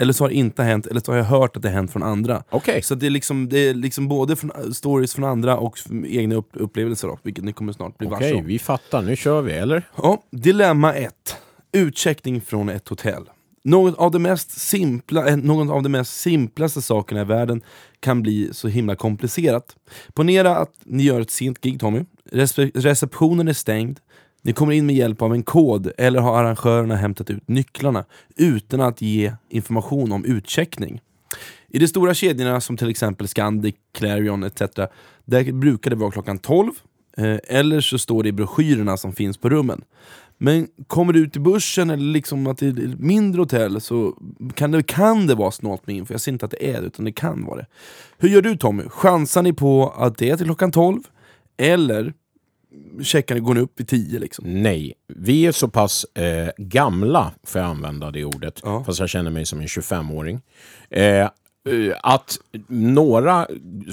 eller 0.00 0.12
så 0.12 0.24
har 0.24 0.28
det 0.28 0.34
inte 0.34 0.62
hänt, 0.62 0.86
eller 0.86 1.00
så 1.00 1.12
har 1.12 1.16
jag 1.16 1.24
hört 1.24 1.56
att 1.56 1.62
det 1.62 1.68
har 1.68 1.74
hänt 1.74 1.92
från 1.92 2.02
andra. 2.02 2.44
Okej. 2.50 2.82
Så 2.82 2.94
det 2.94 3.06
är 3.06 3.10
liksom, 3.10 3.48
det 3.48 3.58
är 3.58 3.74
liksom 3.74 4.08
både 4.08 4.36
från, 4.36 4.74
stories 4.74 5.14
från 5.14 5.24
andra 5.24 5.56
och 5.56 5.78
egna 6.06 6.34
upp, 6.34 6.50
upplevelser 6.52 7.08
då, 7.08 7.18
vilket 7.22 7.44
ni 7.44 7.52
kommer 7.52 7.72
snart 7.72 7.98
bli 7.98 8.08
varse 8.08 8.32
Okej, 8.32 8.42
vi 8.46 8.58
fattar. 8.58 9.02
Nu 9.02 9.16
kör 9.16 9.42
vi, 9.42 9.52
eller? 9.52 9.88
Ja, 9.96 10.22
dilemma 10.30 10.94
1. 10.94 11.36
Utcheckning 11.72 12.40
från 12.40 12.68
ett 12.68 12.88
hotell. 12.88 13.24
Något 13.64 13.98
av, 13.98 14.10
det 14.10 14.18
mest 14.18 14.50
simpla, 14.50 15.28
eh, 15.28 15.36
något 15.36 15.70
av 15.70 15.82
de 15.82 15.88
mest 15.88 16.20
simplaste 16.20 16.82
sakerna 16.82 17.20
i 17.20 17.24
världen 17.24 17.62
kan 18.00 18.22
bli 18.22 18.48
så 18.52 18.68
himla 18.68 18.96
komplicerat. 18.96 19.76
Ponera 20.14 20.56
att 20.56 20.72
ni 20.84 21.02
gör 21.02 21.20
ett 21.20 21.30
sent 21.30 21.60
gig 21.60 21.80
Tommy, 21.80 22.04
Respe- 22.32 22.70
receptionen 22.74 23.48
är 23.48 23.52
stängd, 23.52 24.00
ni 24.42 24.52
kommer 24.52 24.72
in 24.72 24.86
med 24.86 24.96
hjälp 24.96 25.22
av 25.22 25.34
en 25.34 25.42
kod 25.42 25.92
eller 25.98 26.20
har 26.20 26.38
arrangörerna 26.38 26.96
hämtat 26.96 27.30
ut 27.30 27.48
nycklarna 27.48 28.04
utan 28.36 28.80
att 28.80 29.00
ge 29.00 29.32
information 29.48 30.12
om 30.12 30.24
utcheckning. 30.24 31.00
I 31.68 31.78
de 31.78 31.88
stora 31.88 32.14
kedjorna 32.14 32.60
som 32.60 32.76
till 32.76 32.90
exempel 32.90 33.28
Scandic, 33.28 33.74
Clarion 33.92 34.44
etc. 34.44 34.62
Där 35.24 35.52
brukar 35.52 35.90
det 35.90 35.96
vara 35.96 36.10
klockan 36.10 36.38
12 36.38 36.70
eh, 37.16 37.36
eller 37.44 37.80
så 37.80 37.98
står 37.98 38.22
det 38.22 38.28
i 38.28 38.32
broschyrerna 38.32 38.96
som 38.96 39.12
finns 39.12 39.38
på 39.38 39.48
rummen. 39.48 39.84
Men 40.44 40.68
kommer 40.86 41.12
du 41.12 41.20
ut 41.20 41.36
i 41.36 41.40
börsen 41.40 41.90
eller 41.90 42.04
liksom 42.12 42.46
ett 42.46 42.62
mindre 42.98 43.40
hotell 43.40 43.80
så 43.80 44.14
kan 44.54 44.70
det, 44.70 44.82
kan 44.82 45.26
det 45.26 45.34
vara 45.34 45.50
snålt 45.50 45.86
med 45.86 45.96
info. 45.96 46.14
Jag 46.14 46.20
säger 46.20 46.32
inte 46.32 46.44
att 46.44 46.50
det 46.50 46.70
är 46.74 46.80
det, 46.80 46.86
utan 46.86 47.04
det 47.04 47.12
kan 47.12 47.44
vara 47.44 47.56
det. 47.56 47.66
Hur 48.18 48.28
gör 48.28 48.42
du 48.42 48.56
Tommy? 48.56 48.82
Chansar 48.88 49.42
ni 49.42 49.52
på 49.52 49.94
att 49.96 50.18
det 50.18 50.30
är 50.30 50.36
till 50.36 50.46
klockan 50.46 50.70
12? 50.72 51.00
Eller 51.56 52.12
checkar 53.02 53.34
ni, 53.34 53.40
går 53.40 53.54
ni 53.54 53.60
upp 53.60 53.80
i 53.80 53.84
10 53.84 54.18
liksom? 54.18 54.62
Nej, 54.62 54.94
vi 55.08 55.46
är 55.46 55.52
så 55.52 55.68
pass 55.68 56.04
eh, 56.04 56.48
gamla, 56.56 57.32
får 57.46 57.60
jag 57.60 57.70
använda 57.70 58.10
det 58.10 58.24
ordet, 58.24 58.60
Ja. 58.64 58.84
fast 58.84 59.00
jag 59.00 59.08
känner 59.08 59.30
mig 59.30 59.46
som 59.46 59.60
en 59.60 59.66
25-åring. 59.66 60.40
Eh, 60.90 61.02
eh, 61.04 61.28
att 62.02 62.38
några 62.68 63.46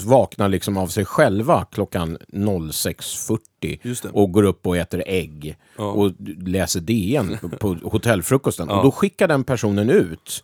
vaknar 0.05 0.49
liksom 0.49 0.77
av 0.77 0.87
sig 0.87 1.05
själva 1.05 1.65
klockan 1.71 2.17
06.40 2.33 3.79
Just 3.81 4.03
det. 4.03 4.09
och 4.09 4.31
går 4.31 4.43
upp 4.43 4.67
och 4.67 4.77
äter 4.77 5.03
ägg 5.05 5.55
Ja. 5.77 5.83
och 5.91 6.11
läser 6.45 6.79
DN 6.79 7.37
på 7.59 7.77
hotellfrukosten. 7.83 8.69
Och 8.69 8.83
då 8.83 8.91
skickar 8.91 9.27
den 9.27 9.43
personen 9.43 9.89
ut 9.89 10.43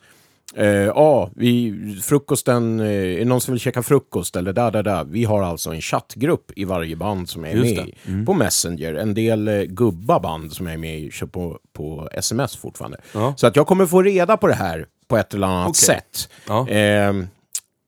Ja, 0.54 0.62
eh, 0.64 0.88
ah, 0.96 1.30
vi, 1.34 1.74
frukosten, 2.02 2.80
eh, 2.80 2.86
är 2.86 3.18
det 3.18 3.24
någon 3.24 3.40
som 3.40 3.52
vill 3.54 3.60
käka 3.60 3.82
frukost 3.82 4.36
eller 4.36 4.52
där, 4.52 4.70
där, 4.70 4.82
där. 4.82 5.04
Vi 5.04 5.24
har 5.24 5.42
alltså 5.42 5.70
en 5.70 5.80
chattgrupp 5.80 6.52
i 6.56 6.64
varje 6.64 6.96
band 6.96 7.28
som 7.28 7.44
är 7.44 7.50
Just 7.54 7.76
med. 7.76 7.94
Mm. 8.06 8.26
på 8.26 8.34
Messenger. 8.34 8.94
En 8.94 9.14
del 9.14 9.48
eh, 9.48 9.62
gubba 9.62 10.20
band 10.20 10.52
som 10.52 10.66
är 10.66 10.76
med 10.76 11.00
i, 11.00 11.10
kör 11.10 11.26
på, 11.26 11.58
på 11.72 12.08
sms 12.12 12.56
fortfarande. 12.56 13.00
Ja. 13.14 13.34
Så 13.36 13.46
att 13.46 13.56
jag 13.56 13.66
kommer 13.66 13.86
få 13.86 14.02
reda 14.02 14.36
på 14.36 14.46
det 14.46 14.54
här 14.54 14.86
på 15.08 15.16
ett 15.16 15.34
eller 15.34 15.46
annat 15.46 15.68
Okej. 15.68 15.74
sätt. 15.74 16.28
Ja. 16.46 16.68
Ehm, 16.68 17.26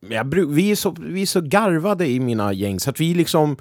jag, 0.09 0.35
vi, 0.47 0.71
är 0.71 0.75
så, 0.75 0.95
vi 0.99 1.21
är 1.21 1.25
så 1.25 1.41
garvade 1.41 2.07
i 2.07 2.19
mina 2.19 2.53
gäng 2.53 2.79
så 2.79 2.89
att 2.89 2.99
vi 2.99 3.13
liksom 3.13 3.57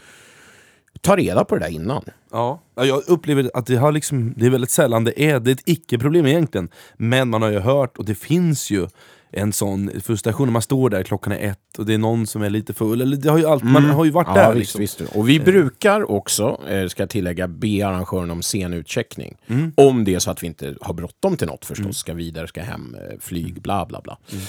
tar 1.01 1.17
reda 1.17 1.45
på 1.45 1.55
det 1.55 1.61
där 1.61 1.73
innan. 1.73 2.05
Ja, 2.31 2.61
jag 2.75 3.09
upplever 3.09 3.51
att 3.55 3.67
det, 3.67 3.77
har 3.77 3.93
liksom, 3.93 4.35
det 4.37 4.47
är 4.47 4.51
väldigt 4.51 4.71
sällan 4.71 5.05
det 5.05 5.23
är, 5.23 5.41
det 5.41 5.51
är 5.51 5.53
ett 5.53 5.63
icke-problem 5.69 6.27
egentligen. 6.27 6.69
Men 6.97 7.29
man 7.29 7.43
har 7.43 7.51
ju 7.51 7.59
hört, 7.59 7.99
och 7.99 8.05
det 8.05 8.15
finns 8.15 8.71
ju 8.71 8.89
en 9.33 9.53
sån 9.53 9.91
frustration 10.01 10.47
när 10.47 10.53
man 10.53 10.63
står 10.63 10.91
där, 10.91 11.03
klockan 11.03 11.33
är 11.33 11.51
ett 11.51 11.79
och 11.79 11.87
det 11.87 11.95
är 11.95 11.99
någon 11.99 12.27
som 12.27 12.43
är 12.43 12.51
lite 12.51 12.75
full. 12.75 13.01
Eller 13.01 13.17
det 13.17 13.31
har 13.31 13.39
ju 13.39 13.47
allt, 13.47 13.63
Man 13.63 13.85
har 13.85 14.05
ju 14.05 14.11
varit 14.11 14.29
Mm. 14.29 14.41
Ja, 14.41 14.49
där 14.49 14.55
visst, 14.55 14.79
liksom. 14.79 15.05
visst. 15.05 15.17
Och 15.17 15.29
vi 15.29 15.41
brukar 15.41 16.11
också, 16.11 16.61
eh, 16.69 16.87
ska 16.89 17.03
jag 17.03 17.11
tillägga, 17.11 17.49
be 17.49 17.87
arrangören 17.87 18.31
om 18.31 18.43
sen 18.43 18.73
utcheckning. 18.73 19.37
Mm. 19.47 19.73
Om 19.77 20.05
det 20.05 20.15
är 20.15 20.19
så 20.19 20.31
att 20.31 20.43
vi 20.43 20.47
inte 20.47 20.75
har 20.81 20.95
bråttom 20.95 21.37
till 21.37 21.47
något 21.47 21.65
förstås, 21.65 21.97
ska 21.97 22.15
vidare, 22.15 22.49
ska 22.49 22.63
hem, 22.63 22.95
eh, 22.95 23.19
flyg, 23.21 23.63
bla 23.63 23.87
bla 23.87 24.01
bla. 24.01 24.19
Mm. 24.33 24.45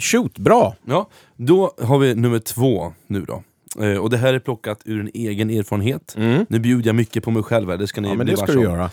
Shoot, 0.00 0.38
bra! 0.38 0.76
Ja, 0.84 1.08
då 1.36 1.74
har 1.82 1.98
vi 1.98 2.14
nummer 2.14 2.38
två 2.38 2.92
nu 3.06 3.24
då. 3.24 3.42
Eh, 3.84 3.96
och 3.96 4.10
det 4.10 4.16
här 4.16 4.34
är 4.34 4.38
plockat 4.38 4.82
ur 4.84 5.00
en 5.00 5.10
egen 5.14 5.50
erfarenhet. 5.50 6.14
Nu 6.48 6.58
bjuder 6.58 6.88
jag 6.88 6.96
mycket 6.96 7.24
på 7.24 7.30
mig 7.30 7.42
själv 7.42 7.70
här, 7.70 7.76
det 7.76 7.86
ska 7.86 8.00
ni 8.00 8.08
Mm. 8.08 8.14
Ja, 8.14 8.18
men 8.18 8.26
bli 8.26 8.34
det 8.34 8.52
ska 8.52 8.52
du 8.52 8.62
göra. 8.62 8.90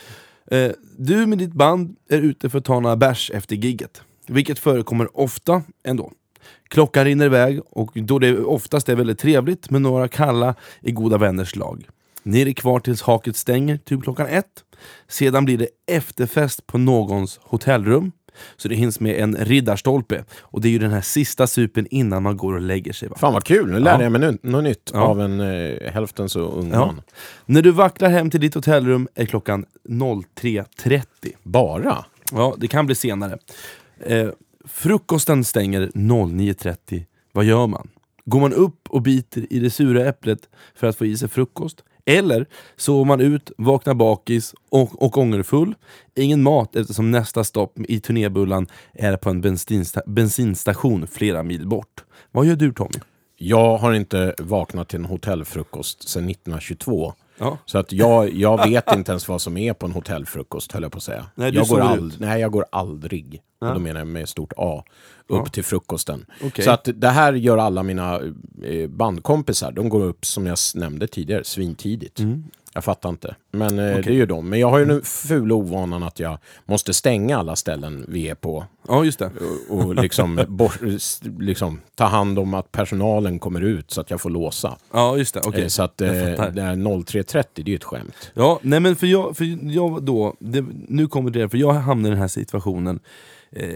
Eh, 0.51 0.72
du 0.98 1.25
med 1.25 1.38
ditt 1.38 1.53
band 1.53 1.96
är 2.10 2.17
ute 2.22 2.50
för 2.50 2.58
att 2.58 2.65
ta 2.65 2.79
några 2.79 2.96
bärs 2.96 3.32
efter 3.34 3.55
gigget. 3.55 4.01
Vilket 4.27 4.60
förekommer 4.60 5.17
ofta 5.20 5.62
ändå. 5.84 6.12
Klockan 6.67 7.05
rinner 7.05 7.25
iväg 7.25 7.60
och 7.70 7.91
då 7.94 8.20
det 8.20 8.38
oftast 8.39 8.89
är 8.89 8.96
väldigt 8.96 9.20
trevligt 9.20 9.70
med 9.70 9.82
några 9.82 10.08
kalla 10.08 10.55
i 10.82 10.91
goda 10.91 11.17
vänners 11.17 11.55
lag. 11.55 11.88
Ni 12.24 12.41
är 12.41 12.53
kvar 12.53 12.79
tills 12.79 13.01
haket 13.01 13.36
stänger, 13.36 13.77
typ 13.77 14.03
klockan 14.03 14.27
ett. 14.27 14.63
Sedan 15.08 15.46
blir 15.46 15.58
det 15.58 15.67
efterfest 15.91 16.67
på 16.67 16.77
någons 16.77 17.39
hotellrum. 17.44 18.12
Så 18.58 18.67
det 18.67 18.75
hinns 18.75 19.00
med 19.00 19.15
en 19.15 19.36
riddarstolpe. 19.36 20.24
Och 20.39 20.62
det 20.62 20.67
är 20.67 20.72
ju 20.72 20.79
den 20.79 20.91
här 20.91 21.01
sista 21.01 21.48
supen 21.48 21.88
innan 21.91 22.24
man 22.24 22.38
går 22.38 22.53
och 22.53 22.62
lägger 22.62 22.94
sig. 22.94 23.10
Va? 23.10 23.15
Fan 23.20 23.34
vad 23.34 23.44
kul, 23.44 23.72
nu 23.72 23.79
lärde 23.79 23.98
Ja. 23.98 24.03
jag 24.03 24.12
mig 24.12 24.22
nu- 24.22 24.38
något 24.51 24.63
nytt 24.63 24.91
Ja. 24.94 25.00
av 25.01 25.22
en 25.22 25.39
eh, 25.39 25.91
hälften 25.91 26.29
så 26.29 26.39
ung 26.39 26.72
Ja. 26.72 26.79
man. 26.86 27.01
När 27.46 27.62
du 27.62 27.72
vacklar 27.72 28.10
hem 28.10 28.29
till 28.29 28.39
ditt 28.41 28.53
hotellrum 28.55 29.08
är 29.15 29.25
klockan 29.25 29.65
03.30. 29.89 31.03
Bara? 31.44 32.05
Ja, 32.32 32.55
det 32.58 32.67
kan 32.67 32.86
bli 32.86 32.96
senare. 32.96 33.38
Eh, 34.00 34.30
frukosten 34.66 35.44
stänger 35.44 35.82
09.30. 35.88 37.06
Vad 37.32 37.46
gör 37.46 37.68
man? 37.68 37.90
Går 38.25 38.40
man 38.40 38.54
upp 38.54 38.90
och 38.90 39.02
biter 39.02 39.54
i 39.54 39.60
det 39.60 39.70
sura 39.70 40.06
äpplet 40.06 40.50
för 40.75 40.88
att 40.88 40.96
få 40.96 41.06
i 41.06 41.18
sig 41.18 41.30
frukost? 41.30 41.84
Eller 42.06 42.46
sover 42.75 43.06
man 43.06 43.22
ut, 43.22 43.52
vaknar 43.58 43.94
bakis 43.94 44.56
och, 44.70 45.04
och 45.04 45.18
ångerfull? 45.18 45.75
Ingen 46.16 46.44
mat 46.44 46.75
eftersom 46.75 47.12
nästa 47.12 47.44
stopp 47.44 47.80
i 47.80 48.00
turnébullan 48.00 48.68
är 48.94 49.18
på 49.18 49.30
en 49.30 49.42
bensinsta 49.42 50.02
bensinstation 50.06 51.08
flera 51.08 51.44
mil 51.44 51.68
bort. 51.68 52.04
Vad 52.32 52.46
gör 52.46 52.56
du 52.56 52.74
Tommy? 52.74 53.00
Jag 53.38 53.78
har 53.78 53.94
inte 53.94 54.36
vaknat 54.40 54.90
till 54.90 55.00
en 55.00 55.06
hotellfrukost 55.06 56.10
sedan 56.10 56.30
1922. 56.30 57.14
Ja. 57.38 57.58
Så 57.65 57.77
att 57.77 57.92
jag, 57.92 58.34
jag 58.34 58.68
vet 58.70 58.92
inte 58.94 59.12
ens 59.12 59.27
vad 59.27 59.42
som 59.42 59.58
är 59.58 59.74
på 59.74 59.86
en 59.86 59.92
hotellfrukost, 59.92 60.72
höll 60.72 60.84
jag 60.84 60.92
på 60.92 60.98
att 60.98 61.04
säga. 61.04 61.25
Nej, 61.36 61.51
du 61.51 61.58
jag, 61.58 61.68
går 61.68 61.75
sover 61.80 61.96
ald- 61.98 62.08
ut. 62.08 62.20
nej, 62.20 62.42
jag 62.42 62.51
går 62.51 62.65
aldrig, 62.72 63.42
och 63.62 63.74
då 63.74 63.80
menar 63.80 64.00
jag 64.00 64.08
med 64.08 64.30
stort 64.30 64.54
A, 64.58 64.84
upp 65.27 65.51
till 65.51 65.63
frukosten. 65.63 66.25
Okej. 66.44 66.65
Så 66.65 66.72
att 66.72 66.89
det 66.96 67.10
här 67.10 67.34
gör 67.34 67.58
alla 67.58 67.84
mina 67.84 68.20
eh, 68.63 68.89
bandkompisar. 68.89 69.72
De 69.72 69.89
går 69.89 70.04
upp, 70.04 70.25
som 70.25 70.46
jag 70.46 70.58
nämnde 70.75 71.08
tidigare, 71.08 71.44
svintidigt. 71.44 72.20
Mm. 72.20 72.44
Jag 72.75 72.84
fattar 72.84 73.10
inte. 73.10 73.36
Men 73.51 73.79
eh, 73.79 73.98
det 73.98 74.08
är 74.08 74.12
ju 74.13 74.25
de. 74.25 74.50
Men 74.50 74.60
jag 74.60 74.70
har 74.70 74.79
ju 74.79 74.86
nu 74.86 75.01
fula 75.01 75.55
ovanan 75.55 76.03
att 76.03 76.20
jag 76.20 76.38
måste 76.65 76.94
stänga 76.94 77.38
alla 77.38 77.55
ställen 77.55 78.05
vi 78.08 78.29
är 78.29 78.36
på. 78.36 78.65
Ja, 78.88 79.03
just 79.05 79.20
det. 79.20 79.32
Och, 79.70 79.86
och 79.86 79.96
liksom, 79.96 80.46
bort, 80.48 80.79
liksom 81.39 81.82
ta 81.96 82.05
hand 82.05 82.39
om 82.39 82.53
att 82.53 82.72
personalen 82.72 83.39
kommer 83.39 83.62
ut 83.62 83.91
så 83.91 84.01
att 84.01 84.10
jag 84.10 84.22
får 84.22 84.29
låsa. 84.29 84.77
Ja, 84.94 85.17
just 85.17 85.34
det. 85.34 85.41
Okej. 85.46 85.62
Eh, 85.62 85.67
Så 85.67 85.84
att 85.84 86.01
eh, 86.01 86.13
jag 86.15 86.38
fattar. 86.38 86.51
det 86.51 86.62
här 86.62 86.75
03.30, 86.75 87.44
det 87.53 87.62
är 87.62 87.70
ju 87.70 87.75
ett 87.75 87.84
skämt. 87.84 88.32
Ja, 88.34 88.60
nej 88.62 88.79
men 88.79 88.96
för 88.96 89.08
jag, 89.08 89.38
för 89.38 89.72
jag 89.75 90.03
då, 90.03 90.36
det, 90.39 90.65
nu 90.88 91.08
kommer 91.08 91.29
det, 91.32 91.50
för 91.50 91.58
jag 91.58 91.74
hamnade 91.74 92.08
i 92.08 92.12
den 92.12 92.22
här 92.22 92.27
situationen 92.27 93.00
eh, 93.51 93.75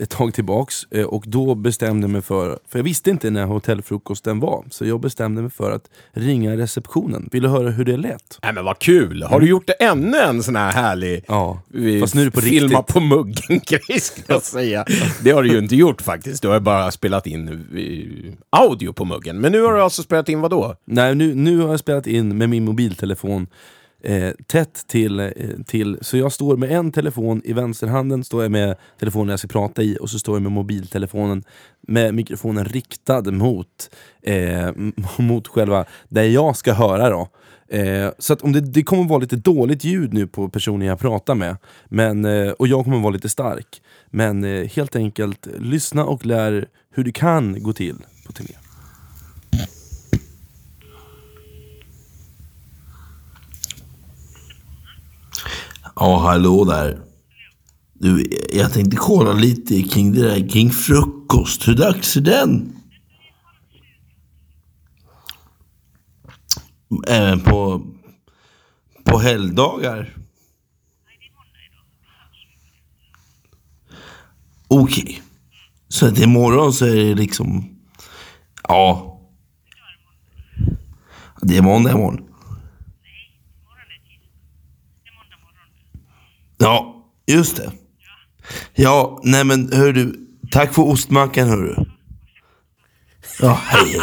ett 0.00 0.10
tag 0.10 0.34
tillbaks 0.34 0.84
eh, 0.90 1.04
och 1.04 1.24
då 1.26 1.54
bestämde 1.54 2.08
mig 2.08 2.22
för, 2.22 2.58
för 2.68 2.78
jag 2.78 2.84
visste 2.84 3.10
inte 3.10 3.30
när 3.30 3.44
hotellfrukosten 3.44 4.40
var, 4.40 4.64
så 4.70 4.86
jag 4.86 5.00
bestämde 5.00 5.42
mig 5.42 5.50
för 5.50 5.70
att 5.70 5.90
ringa 6.12 6.56
receptionen. 6.56 7.28
Vill 7.32 7.42
du 7.42 7.48
höra 7.48 7.70
hur 7.70 7.84
det 7.84 7.96
lät? 7.96 8.38
Nej 8.42 8.52
men 8.52 8.64
vad 8.64 8.78
kul! 8.78 9.22
Har 9.22 9.40
du 9.40 9.48
gjort 9.48 9.66
det 9.66 9.72
ännu 9.72 10.18
en 10.18 10.42
sån 10.42 10.56
här 10.56 10.72
härlig 10.72 11.24
Ja, 11.28 11.60
eh, 11.74 12.00
fast 12.00 12.14
nu 12.14 12.20
är 12.20 12.24
det 12.24 12.30
på 12.30 12.40
filma 12.40 12.78
riktigt. 12.78 12.94
på 12.94 13.00
muggen-grej 13.00 14.00
ska 14.00 14.22
jag 14.26 14.42
säga. 14.42 14.84
Det 15.22 15.30
har 15.30 15.42
du 15.42 15.48
ju 15.48 15.58
inte 15.58 15.76
gjort 15.76 16.02
faktiskt. 16.02 16.42
Du 16.42 16.48
har 16.48 16.60
bara 16.60 16.90
spelat 16.90 17.26
in 17.26 17.48
eh, 17.48 18.60
audio 18.60 18.92
på 18.92 19.04
muggen. 19.04 19.40
Men 19.40 19.52
nu 19.52 19.62
har 19.62 19.72
du 19.72 19.82
alltså 19.82 20.02
spelat 20.02 20.28
in 20.28 20.40
vad 20.40 20.50
då? 20.50 20.74
Nej, 20.84 21.14
nu, 21.14 21.34
nu 21.34 21.58
har 21.58 21.70
jag 21.70 21.80
spelat 21.80 22.06
in 22.06 22.38
med 22.38 22.48
min 22.50 22.64
mobiltelefon 22.64 23.46
eh, 24.02 24.32
tätt 24.46 24.84
till, 24.86 25.20
eh, 25.20 25.30
till, 25.66 25.98
så 26.00 26.16
jag 26.16 26.32
står 26.32 26.56
med 26.56 26.72
en 26.72 26.92
telefon 26.92 27.42
i 27.44 27.52
vänsterhanden, 27.52 28.24
står 28.24 28.42
jag 28.42 28.52
med 28.52 28.76
telefonen 28.98 29.28
jag 29.28 29.38
ska 29.38 29.48
prata 29.48 29.82
i 29.82 29.98
och 30.00 30.10
så 30.10 30.18
står 30.18 30.36
jag 30.36 30.42
med 30.42 30.52
mobiltelefonen 30.52 31.44
med 31.80 32.14
mikrofonen 32.14 32.64
riktad 32.64 33.30
mot, 33.30 33.90
eh, 34.22 34.70
mot 35.18 35.48
själva, 35.48 35.84
där 36.08 36.24
jag 36.24 36.56
ska 36.56 36.72
höra 36.72 37.10
då. 37.10 37.28
Eh, 37.68 38.10
så 38.18 38.32
att 38.32 38.42
om 38.42 38.52
det, 38.52 38.60
det 38.60 38.82
kommer 38.82 39.04
vara 39.04 39.18
lite 39.18 39.36
dåligt 39.36 39.84
ljud 39.84 40.14
nu 40.14 40.26
på 40.26 40.48
personen 40.48 40.88
jag 40.88 40.98
pratar 40.98 41.34
med, 41.34 41.56
men, 41.88 42.24
eh, 42.24 42.50
och 42.50 42.68
jag 42.68 42.84
kommer 42.84 43.00
vara 43.00 43.12
lite 43.12 43.28
stark. 43.28 43.82
Men 44.10 44.44
eh, 44.44 44.68
helt 44.68 44.96
enkelt, 44.96 45.48
lyssna 45.58 46.04
och 46.04 46.26
lär 46.26 46.66
hur 46.90 47.04
det 47.04 47.12
kan 47.12 47.62
gå 47.62 47.72
till 47.72 47.96
på 48.26 48.32
turné. 48.32 48.65
Ja, 56.00 56.18
hallå 56.18 56.64
där. 56.64 57.00
Du, 57.94 58.26
jag 58.52 58.72
tänkte 58.72 58.96
kolla 58.96 59.32
lite 59.32 59.82
kring 59.82 60.12
det 60.12 60.22
där 60.22 60.48
kring 60.48 60.70
frukost. 60.70 61.68
Hur 61.68 61.74
dags 61.74 62.16
är 62.16 62.20
den? 62.20 62.72
Även 67.06 67.40
på, 67.40 67.86
på 69.04 69.18
helgdagar? 69.18 70.16
Okej. 74.68 75.22
Så 75.88 76.06
att 76.06 76.18
imorgon 76.18 76.72
så 76.72 76.86
är 76.86 76.96
det 76.96 77.14
liksom... 77.14 77.78
Ja. 78.62 79.12
Det 81.40 81.56
är 81.56 81.62
måndag 81.62 81.92
imorgon. 81.92 82.25
Ja, 86.66 86.94
just 87.26 87.56
det. 87.56 87.72
Ja, 88.74 89.20
nej 89.22 89.44
men 89.44 89.72
hör 89.72 89.92
du. 89.92 90.16
Tack 90.50 90.74
för 90.74 90.82
ostmackan 90.82 91.48
hörru. 91.48 91.74
Ja, 93.40 93.60
hej. 93.64 94.00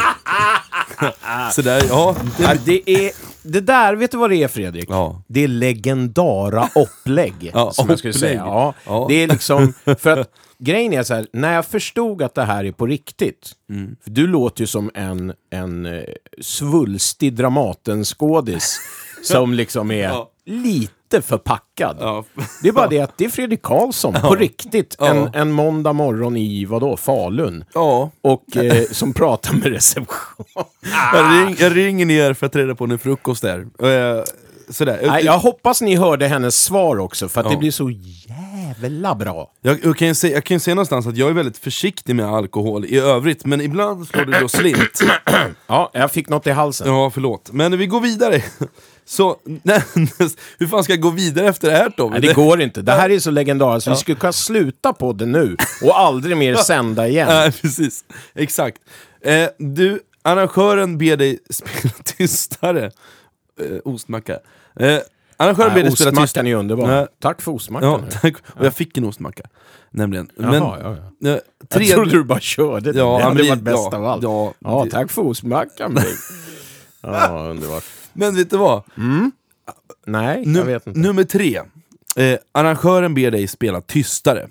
Så 1.52 1.62
där, 1.62 1.84
ja, 1.90 2.16
det, 2.38 2.66
det, 2.66 2.90
är, 3.06 3.12
det 3.44 3.60
där, 3.62 3.96
vet 3.96 4.12
du 4.12 4.18
vad 4.18 4.30
det 4.30 4.44
är 4.44 4.48
Fredrik? 4.48 4.86
Ja. 4.90 5.24
Det 5.28 5.44
är 5.44 5.48
legendara 5.48 6.70
upplägg. 6.76 7.34
Ja, 7.54 7.72
som 7.72 7.90
jag 7.90 8.00
skulle 8.00 8.14
säga. 8.14 8.36
Ja, 8.40 8.74
Ja. 8.86 9.06
Det 9.10 9.16
är 9.24 9.28
liksom, 9.28 9.74
för 10.00 10.18
att 10.18 10.30
grejen 10.60 10.94
är 10.94 11.04
så 11.04 11.14
här, 11.14 11.28
när 11.34 11.54
jag 11.54 11.66
förstod 11.66 12.22
att 12.22 12.36
det 12.36 12.44
här 12.46 12.66
är 12.66 12.72
på 12.72 12.86
riktigt, 12.88 13.52
Mm. 13.70 13.96
för 14.04 14.12
du 14.12 14.28
låter 14.28 14.62
ju 14.62 14.68
som 14.68 14.92
en, 14.94 15.34
en 15.52 15.86
eh, 15.86 16.04
svulstig 16.42 17.34
Dramatenskådis 17.36 18.80
som 19.24 19.54
liksom 19.54 19.92
är 19.92 20.04
Ja. 20.04 20.30
Lite 20.46 21.22
förpackad. 21.22 21.98
ja. 22.00 22.24
Det 22.62 22.68
är 22.68 22.74
bara 22.74 22.88
det 22.88 23.00
att 23.00 23.18
det 23.18 23.26
är 23.26 23.30
Fredrik 23.30 23.62
Karlsson, 23.62 24.14
på 24.14 24.36
riktigt, 24.36 24.96
en, 25.02 25.30
en 25.34 25.52
måndag 25.52 25.94
morgon 25.94 26.38
i, 26.38 26.66
vadå, 26.66 26.98
Falun. 26.98 27.66
ja. 27.74 28.12
Och 28.22 28.58
eh, 28.58 28.84
som 28.92 29.14
pratar 29.14 29.54
med 29.54 29.66
reception. 29.66 30.46
Jag, 31.14 31.48
ring, 31.48 31.56
jag 31.60 31.76
ringer 31.78 32.06
ner 32.06 32.34
för 32.34 32.46
att 32.46 32.52
ta 32.54 32.60
reda 32.60 32.76
på 32.76 32.86
när 32.86 32.98
frukost 32.98 33.44
är. 33.44 33.60
Eh, 33.60 34.24
Sådär. 34.70 35.00
Nej, 35.08 35.26
jag 35.26 35.40
hoppas 35.40 35.82
ni 35.82 35.96
hörde 35.96 36.28
hennes 36.28 36.64
svar 36.64 36.98
också, 37.00 37.30
för 37.30 37.42
att 37.42 37.48
det 37.48 37.54
Ja. 37.54 37.60
blir 37.60 37.72
så 37.72 37.90
jävla 38.28 39.16
bra. 39.16 39.52
Jag, 39.62 39.80
jag, 39.86 39.98
kan 39.98 40.08
ju 40.08 40.16
säga, 40.16 40.34
jag 40.34 40.44
kan 40.44 40.60
säga 40.60 40.76
någonstans 40.76 41.08
att 41.08 41.18
jag 41.18 41.30
är 41.30 41.34
väldigt 41.34 41.58
försiktig 41.58 42.16
med 42.16 42.26
alkohol 42.26 42.86
i 42.86 43.00
övrigt, 43.00 43.46
men 43.46 43.62
ibland 43.62 44.08
slår 44.08 44.26
det 44.26 44.40
då 44.40 44.48
slint. 44.48 45.00
Ja, 45.68 45.92
jag 45.94 46.12
fick 46.12 46.30
något 46.30 46.48
i 46.48 46.52
halsen. 46.52 46.88
Ja, 46.88 47.10
förlåt. 47.14 47.50
Men 47.52 47.78
vi 47.78 47.88
går 47.88 48.02
vidare. 48.02 48.42
Så, 49.06 49.38
nej, 49.64 49.84
hur 50.60 50.68
fan 50.68 50.84
ska 50.84 50.94
jag 50.94 51.00
gå 51.02 51.10
vidare 51.10 51.48
efter 51.48 51.72
det 51.72 51.78
här 51.78 51.90
Tommy? 51.90 52.12
Nej, 52.12 52.22
det 52.22 52.34
går 52.34 52.62
inte. 52.62 52.82
Det 52.82 52.92
här 52.92 53.10
är 53.10 53.20
så 53.20 53.32
legendariskt. 53.32 53.88
Vi 53.92 53.96
skulle 53.96 54.18
kunna 54.18 54.34
sluta 54.34 54.94
på 54.94 55.14
det 55.14 55.26
nu 55.26 55.58
och 55.84 56.00
aldrig 56.00 56.38
mer 56.38 56.56
sända 56.56 57.08
igen. 57.08 57.28
Nej, 57.28 57.52
precis. 57.52 58.04
Exakt. 58.36 58.82
Eh, 59.22 59.48
du, 59.58 60.00
arrangören 60.22 60.98
ber 60.98 61.18
dig 61.18 61.40
spela 61.50 61.94
tystare. 62.04 62.86
Eh, 63.62 63.78
ostmacka. 63.86 64.40
Eh, 64.80 64.98
arrangören 65.38 65.74
ber 65.74 65.84
dig 65.84 65.92
spela 65.92 66.12
tystare. 66.12 66.24
ostmackan 66.24 66.48
är 66.48 66.56
underbar. 66.56 66.88
Nej. 66.88 67.08
Tack 67.22 67.42
för 67.42 67.52
ostmackan. 67.52 68.06
Ja. 68.24 68.30
Och 68.60 68.66
jag 68.66 68.74
fick 68.74 68.98
en 68.98 69.06
ostmacka. 69.06 69.44
Nämligen. 69.92 70.30
Men, 70.36 70.54
Jaha, 70.54 70.80
ja, 70.84 70.96
ja. 71.20 71.30
eh, 71.30 71.40
Jag 71.70 71.88
trodde 71.96 72.12
du 72.12 72.24
bara 72.24 72.40
körde. 72.40 72.92
Ja, 72.92 73.18
det 73.18 73.24
hade 73.24 73.36
men 73.36 73.48
varit 73.50 73.62
bäst 73.62 73.88
ja, 73.92 73.98
av 73.98 74.06
allt. 74.06 74.24
ja, 74.24 74.54
Ja, 74.60 74.86
tack 74.92 75.12
för 75.12 75.22
ostmackan. 75.22 75.98
Ja, 77.06 77.48
underbart. 77.50 77.84
Men 78.14 78.36
vet 78.36 78.50
du 78.50 78.58
vad? 78.58 78.84
Nej, 80.06 80.44
Nu, 80.46 80.60
jag 80.60 80.66
vet 80.66 80.88
inte. 80.88 81.00
Nummer 81.00 81.24
tre. 81.24 81.62
Eh, 82.16 82.40
arrangören 82.52 83.14
ber 83.14 83.32
dig 83.32 83.48
spela 83.48 83.82
tystare. 83.82 84.48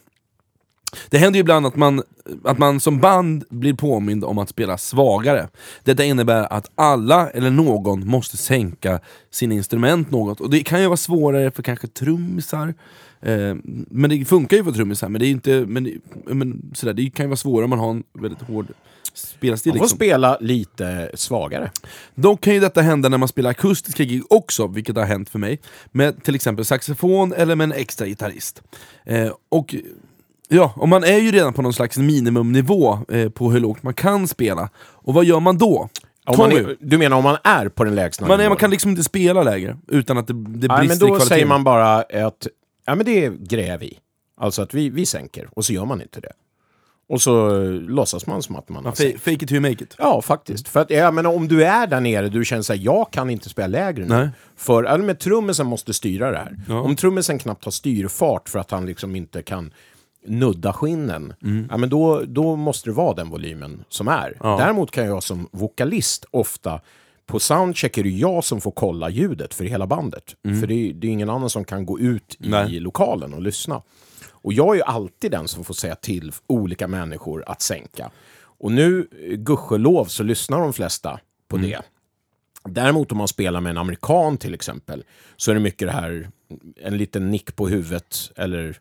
Det 1.08 1.18
händer 1.18 1.36
ju 1.36 1.40
ibland 1.40 1.66
att 1.66 1.76
man, 1.76 2.02
att 2.44 2.58
man 2.58 2.80
som 2.80 2.98
band 2.98 3.44
blir 3.50 3.74
påmind 3.74 4.24
om 4.24 4.38
att 4.38 4.48
spela 4.48 4.78
svagare. 4.78 5.48
Detta 5.84 6.04
innebär 6.04 6.52
att 6.52 6.70
alla 6.74 7.30
eller 7.30 7.50
någon 7.50 8.08
måste 8.08 8.36
sänka 8.36 9.00
sina 9.30 9.54
instrument 9.54 10.10
något. 10.10 10.40
Och 10.40 10.50
det 10.50 10.62
kan 10.62 10.80
ju 10.80 10.86
vara 10.86 10.96
svårare 10.96 11.50
för 11.50 11.62
kanske 11.62 11.86
trummisar. 11.86 12.74
Eh, 13.20 13.56
men 13.90 14.10
det 14.10 14.24
funkar 14.24 14.56
ju 14.56 14.64
för 14.64 14.72
trummisar, 14.72 15.08
men 15.08 15.20
det 15.20 15.26
är 15.26 15.30
inte... 15.30 15.64
Men, 15.68 16.00
men, 16.26 16.70
sådär, 16.74 16.92
det 16.92 17.10
kan 17.10 17.24
ju 17.24 17.28
vara 17.28 17.36
svårare 17.36 17.64
om 17.64 17.70
man 17.70 17.78
har 17.78 17.90
en 17.90 18.02
väldigt 18.12 18.42
hård 18.42 18.66
spelstil. 19.14 19.72
Man 19.72 19.78
får 19.78 19.84
Liksom. 19.84 19.96
spela 19.96 20.38
lite 20.40 21.10
svagare. 21.14 21.70
Dock 22.14 22.40
kan 22.40 22.54
ju 22.54 22.60
detta 22.60 22.82
hända 22.82 23.08
när 23.08 23.18
man 23.18 23.28
spelar 23.28 23.50
akustiska 23.50 24.04
gig 24.04 24.22
också, 24.30 24.66
vilket 24.66 24.96
har 24.96 25.04
hänt 25.04 25.30
för 25.30 25.38
mig. 25.38 25.60
Med 25.92 26.24
till 26.24 26.34
exempel 26.34 26.64
saxofon 26.64 27.32
eller 27.32 27.56
med 27.56 27.64
en 27.64 27.72
extra 27.72 28.06
gitarrist. 28.06 28.62
Eh, 29.04 29.32
och 29.48 29.74
Ja, 30.54 30.72
och 30.76 30.88
man 30.88 31.04
är 31.04 31.18
ju 31.18 31.30
redan 31.30 31.52
på 31.52 31.62
någon 31.62 31.72
slags 31.72 31.98
minimumnivå 31.98 32.98
eh, 33.08 33.28
på 33.28 33.50
hur 33.50 33.60
lågt 33.60 33.82
man 33.82 33.94
kan 33.94 34.28
spela. 34.28 34.68
Och 34.78 35.14
vad 35.14 35.24
gör 35.24 35.40
man 35.40 35.58
då? 35.58 35.88
Om 36.26 36.38
man 36.38 36.52
är, 36.52 36.76
du 36.80 36.98
menar 36.98 37.16
om 37.16 37.24
man 37.24 37.36
är 37.44 37.68
på 37.68 37.84
den 37.84 37.94
lägsta 37.94 38.24
man, 38.24 38.32
är, 38.32 38.38
nivån? 38.38 38.50
man 38.50 38.56
kan 38.56 38.70
liksom 38.70 38.90
inte 38.90 39.02
spela 39.02 39.42
lägre 39.42 39.76
utan 39.88 40.18
att 40.18 40.26
det, 40.26 40.32
det 40.32 40.68
Nej, 40.68 40.78
men 40.78 40.86
brister 40.86 41.06
i 41.06 41.10
då 41.10 41.20
säger 41.20 41.46
man 41.46 41.64
bara 41.64 41.94
att 41.98 42.46
ja, 42.86 42.94
men 42.94 43.06
det 43.06 43.30
grejer 43.38 43.78
vi. 43.78 43.98
Alltså 44.40 44.62
att 44.62 44.74
vi, 44.74 44.90
vi 44.90 45.06
sänker, 45.06 45.48
och 45.52 45.64
så 45.64 45.72
gör 45.72 45.84
man 45.84 46.02
inte 46.02 46.20
det. 46.20 46.32
Och 47.08 47.22
så 47.22 47.62
eh, 47.62 47.70
låtsas 47.70 48.26
man 48.26 48.42
som 48.42 48.56
att 48.56 48.68
man 48.68 48.84
har 48.84 48.92
Fa- 48.92 48.96
sänkt. 48.96 49.20
Fake 49.20 49.32
it 49.32 49.48
till 49.48 49.52
you 49.52 49.60
make 49.60 49.84
it. 49.84 49.94
Ja, 49.98 50.22
faktiskt. 50.22 50.68
För 50.68 50.80
att, 50.80 50.90
jag 50.90 51.14
menar, 51.14 51.34
om 51.34 51.48
du 51.48 51.64
är 51.64 51.86
där 51.86 52.00
nere, 52.00 52.28
du 52.28 52.44
känner 52.44 52.62
såhär, 52.62 52.80
jag 52.80 53.10
kan 53.10 53.30
inte 53.30 53.48
spela 53.48 53.66
lägre 53.66 54.04
nu. 54.04 54.14
Nej. 54.14 54.28
För, 54.56 54.84
eller 54.84 55.04
med 55.04 55.18
trummisen 55.18 55.66
måste 55.66 55.94
styra 55.94 56.30
det 56.30 56.38
här. 56.38 56.56
Ja. 56.68 56.80
Om 56.80 56.96
trummisen 56.96 57.38
knappt 57.38 57.64
har 57.64 57.72
styrfart 57.72 58.48
för 58.48 58.58
att 58.58 58.70
han 58.70 58.86
liksom 58.86 59.16
inte 59.16 59.42
kan 59.42 59.72
nudda 60.26 60.72
skinnen, 60.72 61.34
Mm. 61.42 61.66
ja, 61.70 61.76
men 61.76 61.88
då, 61.88 62.22
då 62.26 62.56
måste 62.56 62.90
det 62.90 62.94
vara 62.94 63.14
den 63.14 63.30
volymen 63.30 63.84
som 63.88 64.08
är. 64.08 64.36
Ja. 64.40 64.56
Däremot 64.58 64.90
kan 64.90 65.06
jag 65.06 65.22
som 65.22 65.48
vokalist 65.52 66.24
ofta, 66.30 66.80
på 67.26 67.40
soundcheck 67.40 67.98
är 67.98 68.02
det 68.02 68.10
jag 68.10 68.44
som 68.44 68.60
får 68.60 68.70
kolla 68.70 69.10
ljudet 69.10 69.54
för 69.54 69.64
hela 69.64 69.86
bandet. 69.86 70.34
För 70.60 70.66
det 70.66 70.74
är, 70.74 70.92
det 70.92 71.06
är 71.06 71.10
ingen 71.10 71.30
annan 71.30 71.50
som 71.50 71.64
kan 71.64 71.86
gå 71.86 71.98
ut 72.00 72.36
i 72.40 72.46
Mm. 72.46 72.64
Nej. 72.68 72.80
lokalen 72.80 73.34
och 73.34 73.42
lyssna. 73.42 73.82
Och 74.30 74.52
jag 74.52 74.70
är 74.70 74.74
ju 74.74 74.82
alltid 74.82 75.30
den 75.30 75.48
som 75.48 75.64
får 75.64 75.74
säga 75.74 75.94
till 75.94 76.32
olika 76.46 76.88
människor 76.88 77.44
att 77.46 77.62
sänka. 77.62 78.10
Och 78.42 78.72
nu, 78.72 79.08
eh, 79.22 79.36
gudskelov, 79.36 80.04
så 80.04 80.22
lyssnar 80.22 80.60
de 80.60 80.72
flesta 80.72 81.20
på 81.48 81.56
Mm. 81.56 81.70
det. 81.70 81.82
Däremot 82.64 83.12
om 83.12 83.18
man 83.18 83.28
spelar 83.28 83.60
med 83.60 83.70
en 83.70 83.78
amerikan 83.78 84.36
till 84.36 84.54
exempel, 84.54 85.04
så 85.36 85.50
är 85.50 85.54
det 85.54 85.60
mycket 85.60 85.88
det 85.88 85.92
här, 85.92 86.28
en 86.82 86.96
liten 86.96 87.30
nick 87.30 87.56
på 87.56 87.68
huvudet, 87.68 88.30
eller 88.36 88.78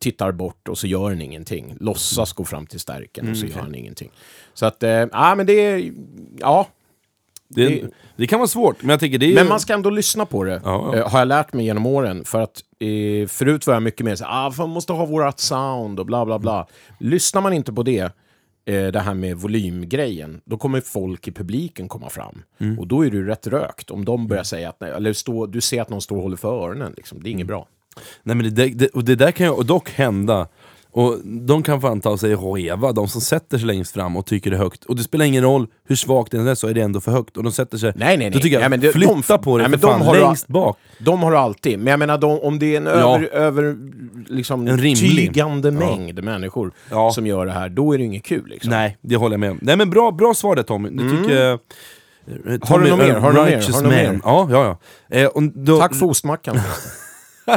tittar 0.00 0.32
bort 0.32 0.68
och 0.68 0.78
så 0.78 0.86
gör 0.86 1.10
den 1.10 1.20
ingenting. 1.20 1.74
Låtsas 1.80 2.32
gå 2.32 2.44
fram 2.44 2.66
till 2.66 2.80
stärken 2.80 3.30
och 3.30 3.36
så 3.36 3.44
Mm, 3.44 3.56
gör 3.56 3.62
han 3.62 3.74
ingenting. 3.74 4.10
Så 4.54 4.66
att, 4.66 4.82
eh, 4.82 4.90
ja 4.90 5.34
men 5.36 5.46
det 5.46 5.52
är, 5.52 5.92
ja. 6.38 6.68
Det, 7.48 7.68
Det- 7.68 7.90
det 8.16 8.26
kan 8.26 8.38
vara 8.38 8.48
svårt, 8.48 8.82
men 8.82 8.90
jag 8.90 9.00
tänker 9.00 9.18
det 9.18 9.26
är 9.30 9.34
Men 9.34 9.48
man 9.48 9.60
ska 9.60 9.74
ändå 9.74 9.90
lyssna 9.90 10.26
på 10.26 10.44
det, 10.44 10.60
Ja, 10.64 10.90
ja. 10.92 10.98
eh, 10.98 11.08
har 11.10 11.18
jag 11.18 11.28
lärt 11.28 11.52
mig 11.52 11.64
genom 11.64 11.86
åren. 11.86 12.24
För 12.24 12.40
att 12.40 12.60
eh, 12.78 13.26
förut 13.28 13.66
var 13.66 13.74
jag 13.74 13.82
mycket 13.82 14.04
mer 14.06 14.16
så 14.16 14.24
ah, 14.28 14.52
man 14.58 14.68
måste 14.70 14.92
ha 14.92 15.06
vårat 15.06 15.40
sound 15.40 16.00
och 16.00 16.06
bla 16.06 16.24
bla 16.24 16.38
bla. 16.38 16.66
Lyssnar 17.00 17.40
man 17.42 17.52
inte 17.52 17.72
på 17.72 17.82
det, 17.82 18.00
eh, 18.00 18.86
det 18.86 19.00
här 19.00 19.14
med 19.14 19.36
volymgrejen, 19.36 20.40
då 20.44 20.56
kommer 20.58 20.80
folk 20.80 21.28
i 21.28 21.32
publiken 21.32 21.88
komma 21.88 22.10
fram. 22.10 22.42
Mm. 22.58 22.78
Och 22.78 22.86
då 22.86 23.06
är 23.06 23.10
det 23.10 23.22
rätt 23.22 23.46
rökt. 23.46 23.90
Om 23.90 24.04
de 24.04 24.26
börjar 24.28 24.44
säga 24.44 24.68
att, 24.68 24.80
nej, 24.80 24.90
eller 24.92 25.12
stå, 25.12 25.46
du 25.46 25.60
ser 25.60 25.82
att 25.82 25.88
någon 25.90 26.00
står 26.02 26.16
och 26.16 26.22
håller 26.22 26.36
för 26.36 26.64
öronen, 26.64 26.94
liksom. 26.96 27.22
det 27.22 27.28
är 27.28 27.32
inget 27.32 27.46
bra. 27.46 27.66
Nej 28.22 28.36
men 28.36 28.54
det, 28.54 28.66
det, 28.68 28.88
och 28.88 29.04
det 29.04 29.14
där 29.14 29.30
kan 29.30 29.46
ju 29.46 29.62
dock 29.62 29.90
hända, 29.90 30.48
och 30.92 31.18
de 31.24 31.62
kan 31.62 31.80
fan 31.80 32.00
ta 32.00 32.18
sig 32.18 32.34
reva, 32.34 32.92
de 32.92 33.08
som 33.08 33.20
sätter 33.20 33.58
sig 33.58 33.66
längst 33.66 33.92
fram 33.94 34.16
och 34.16 34.26
tycker 34.26 34.50
det 34.50 34.56
är 34.56 34.58
högt. 34.58 34.84
Och 34.84 34.96
det 34.96 35.02
spelar 35.02 35.24
ingen 35.24 35.42
roll 35.42 35.66
hur 35.88 35.96
svagt 35.96 36.32
den 36.32 36.46
är 36.48 36.54
så 36.54 36.66
är 36.68 36.74
det 36.74 36.80
ändå 36.80 37.00
för 37.00 37.12
högt. 37.12 37.36
Och 37.36 37.42
de 37.42 37.52
sätter 37.52 37.78
sig... 37.78 37.92
Nej, 37.96 38.16
nej, 38.18 38.30
nej. 38.30 38.40
tycker 38.42 38.60
jag, 38.60 38.70
Nej, 38.70 38.92
flytta 38.92 39.36
de- 39.36 39.42
på 39.42 39.58
det 39.58 39.68
nej, 39.68 39.78
för 39.78 39.86
men 39.88 39.98
de 39.98 39.98
fan, 39.98 40.06
har 40.08 40.14
du- 40.14 40.20
längst 40.20 40.48
bak. 40.48 40.78
De 40.98 41.22
har 41.22 41.30
du 41.30 41.36
alltid, 41.36 41.78
men 41.78 41.86
jag 41.86 41.98
menar 41.98 42.18
de, 42.18 42.38
om 42.40 42.58
det 42.58 42.74
är 42.74 42.76
en 42.76 42.86
Ja. 42.86 42.92
över, 43.16 43.24
över 43.34 43.76
liksom, 44.28 44.68
En 44.68 44.78
tygande 44.96 45.70
mängd 45.70 46.24
människor 46.24 46.72
Ja. 46.90 47.10
som 47.12 47.26
gör 47.26 47.46
det 47.46 47.52
här, 47.52 47.68
då 47.68 47.92
är 47.92 47.98
det 47.98 48.04
inget 48.04 48.24
kul. 48.24 48.46
Liksom. 48.48 48.70
Nej, 48.70 48.96
det 49.00 49.16
håller 49.16 49.32
jag 49.32 49.40
med 49.40 49.50
om. 49.50 49.58
Nej 49.62 49.76
men 49.76 49.90
bra, 49.90 50.10
bra 50.10 50.34
svar 50.34 50.56
där 50.56 50.62
Tommy. 50.62 50.90
Det 50.90 51.10
tycker 51.10 51.40
jag... 51.40 51.52
eh, 51.52 51.58
Har 52.62 52.78
du 52.78 52.90
något 52.90 52.98
mer? 52.98 53.14
Har 53.14 53.30
du 53.32 53.36
något 53.38 53.46
mer? 53.48 53.56
Har 53.72 53.82
du 53.82 53.82
något 53.82 53.92
mer? 53.92 54.20
Ja, 54.24 54.48
ja, 54.50 54.78
ja. 55.10 55.16
Eh, 55.18 55.26
och 55.26 55.42
då, 55.42 55.78
Tack 55.78 55.94
för 55.94 56.06
ostmackan. 56.06 56.56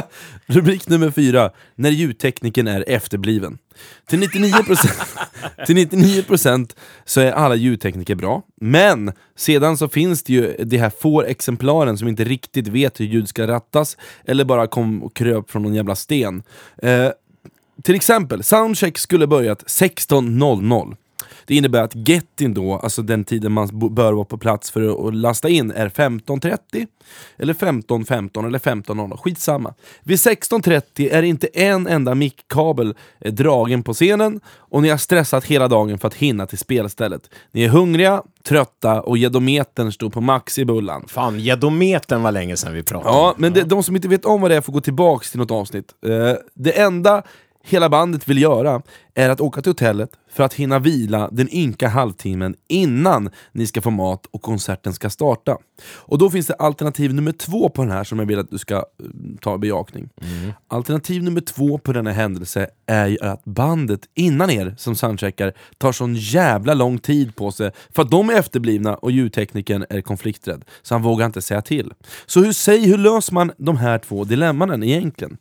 Rubrik 0.46 0.88
nummer 0.88 1.10
fyra. 1.10 1.50
När 1.74 1.90
ljudtekniken 1.90 2.68
är 2.68 2.84
efterbliven. 2.88 3.58
Till 4.06 4.22
99%, 4.22 5.66
till 5.66 5.76
99% 5.76 6.76
så 7.04 7.20
är 7.20 7.32
alla 7.32 7.54
ljudtekniker 7.54 8.14
bra, 8.14 8.42
men 8.60 9.12
sedan 9.36 9.76
så 9.76 9.88
finns 9.88 10.22
det 10.22 10.32
ju 10.32 10.56
de 10.64 10.78
här 10.78 10.92
få 11.00 11.22
exemplaren 11.22 11.98
som 11.98 12.08
inte 12.08 12.24
riktigt 12.24 12.68
vet 12.68 13.00
hur 13.00 13.04
ljud 13.04 13.28
ska 13.28 13.46
rattas, 13.46 13.96
eller 14.24 14.44
bara 14.44 14.66
kom 14.66 15.02
och 15.02 15.16
kröp 15.16 15.50
från 15.50 15.62
någon 15.62 15.74
jävla 15.74 15.96
sten. 15.96 16.42
Eh, 16.82 17.10
till 17.82 17.94
exempel, 17.94 18.42
soundcheck 18.42 18.98
skulle 18.98 19.26
börjat 19.26 19.62
16.00. 19.62 20.96
Det 21.46 21.54
innebär 21.54 21.82
att 21.82 22.08
getting 22.08 22.54
då, 22.54 22.74
alltså 22.74 23.02
den 23.02 23.24
tiden 23.24 23.52
man 23.52 23.94
bör 23.94 24.12
vara 24.12 24.24
på 24.24 24.38
plats 24.38 24.70
för 24.70 25.08
att- 25.08 25.14
lasta 25.14 25.48
in, 25.48 25.70
är 25.70 25.88
15.30 25.88 26.86
eller 27.36 27.54
15.15 27.54 28.46
eller 28.46 28.58
15.00, 28.58 29.16
skitsamma. 29.16 29.74
Vid 30.02 30.16
16.30 30.18 31.08
är 31.12 31.22
inte 31.22 31.46
en 31.46 31.86
enda 31.86 32.14
mickkabel 32.14 32.94
eh, 33.20 33.32
dragen 33.32 33.82
på 33.82 33.94
scenen 33.94 34.40
och 34.56 34.82
ni 34.82 34.88
har 34.88 34.96
stressat 34.96 35.44
hela 35.44 35.68
dagen 35.68 35.98
för 35.98 36.08
att 36.08 36.14
hinna 36.14 36.46
till 36.46 36.58
spelstället. 36.58 37.30
Ni 37.52 37.62
är 37.64 37.68
hungriga, 37.68 38.22
trötta 38.48 39.00
och 39.02 39.18
gedometern 39.18 39.92
står 39.92 40.10
på 40.10 40.20
max 40.20 40.58
i 40.58 40.64
bullan. 40.64 41.04
Fan, 41.08 41.40
gedometern 41.40 42.22
var 42.22 42.32
länge 42.32 42.56
sedan 42.56 42.72
vi 42.74 42.82
pratade. 42.82 43.14
Ja, 43.14 43.34
men 43.36 43.52
det, 43.52 43.62
de 43.62 43.82
som 43.82 43.96
inte 43.96 44.08
vet 44.08 44.24
om 44.24 44.40
vad 44.40 44.50
det 44.50 44.56
är 44.56 44.60
får 44.60 44.72
gå 44.72 44.80
tillbaks 44.80 45.30
till 45.30 45.40
något 45.40 45.50
avsnitt. 45.50 45.92
Eh, 46.06 46.32
det 46.54 46.80
enda 46.80 47.22
hela 47.66 47.88
bandet 47.88 48.28
vill 48.28 48.42
göra 48.42 48.82
är 49.14 49.28
att 49.30 49.40
åka 49.40 49.62
till 49.62 49.70
hotellet 49.70 50.10
för 50.30 50.44
att 50.44 50.54
hinna 50.54 50.78
vila 50.78 51.28
den 51.32 51.54
ynka 51.54 51.88
halvtimmen 51.88 52.54
innan 52.68 53.30
ni 53.52 53.66
ska 53.66 53.80
få 53.80 53.90
mat 53.90 54.26
och 54.30 54.42
konserten 54.42 54.92
ska 54.92 55.10
starta. 55.10 55.56
Och 55.94 56.18
då 56.18 56.30
finns 56.30 56.46
det 56.46 56.54
alternativ 56.54 57.14
nummer 57.14 57.32
två 57.32 57.68
på 57.68 57.82
den 57.82 57.90
här 57.90 58.04
som 58.04 58.18
jag 58.18 58.26
vill 58.26 58.38
att 58.38 58.50
du 58.50 58.58
ska 58.58 58.74
eh, 58.74 58.82
ta 59.40 59.54
i 59.54 59.58
bejakning. 59.58 60.08
Alternativ 60.68 61.22
nummer 61.22 61.40
två 61.40 61.78
på 61.78 61.92
denna 61.92 62.12
händelse 62.12 62.68
är 62.86 63.06
ju 63.06 63.18
att 63.20 63.44
bandet 63.44 64.00
innan 64.14 64.50
er 64.50 64.74
som 64.78 64.96
soundcheckar 64.96 65.52
tar 65.78 65.92
sån 65.92 66.14
jävla 66.14 66.74
lång 66.74 66.98
tid 66.98 67.36
på 67.36 67.52
sig 67.52 67.70
för 67.94 68.02
att 68.02 68.10
de 68.10 68.30
är 68.30 68.34
efterblivna 68.34 68.94
och 68.94 69.10
ljudteknikern 69.10 69.84
är 69.90 70.00
konflikträdd, 70.00 70.64
så 70.82 70.94
han 70.94 71.02
vågar 71.02 71.26
inte 71.26 71.42
säga 71.42 71.62
till. 71.62 71.92
Så 72.26 72.40
hur, 72.40 72.52
säg, 72.52 72.86
hur 72.86 72.98
löser 72.98 73.34
man 73.34 73.52
de 73.56 73.76
här 73.76 73.98
två 73.98 74.24
dilemman 74.24 74.82
egentligen? 74.82 75.36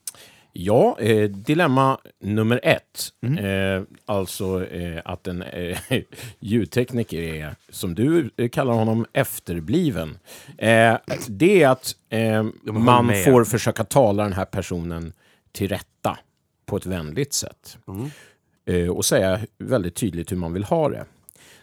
Ja, 0.55 0.99
eh, 0.99 1.29
dilemma 1.29 1.97
nummer 2.19 2.59
ett. 2.63 3.09
Mm. 3.21 3.45
Eh, 3.45 3.83
alltså 4.05 4.65
eh, 4.65 5.01
att 5.05 5.27
en 5.27 5.41
eh, 5.41 5.77
ljudtekniker 6.39 7.21
är, 7.21 7.55
som 7.69 7.95
du 7.95 8.29
eh, 8.37 8.49
kallar 8.49 8.73
honom, 8.73 9.05
efterbliven. 9.13 10.17
Eh, 10.57 10.97
det 11.27 11.63
är 11.63 11.69
att 11.69 11.95
eh, 12.09 12.43
man 12.63 13.05
med. 13.05 13.25
får 13.25 13.43
försöka 13.43 13.83
tala 13.83 14.23
den 14.23 14.33
här 14.33 14.45
personen 14.45 15.13
till 15.51 15.69
rätta 15.69 16.17
på 16.65 16.77
ett 16.77 16.85
vänligt 16.85 17.33
sätt. 17.33 17.77
Mm. 17.87 18.09
Och 18.91 19.05
säga 19.05 19.39
väldigt 19.57 19.95
tydligt 19.95 20.31
hur 20.31 20.37
man 20.37 20.53
vill 20.53 20.63
ha 20.63 20.89
det. 20.89 21.05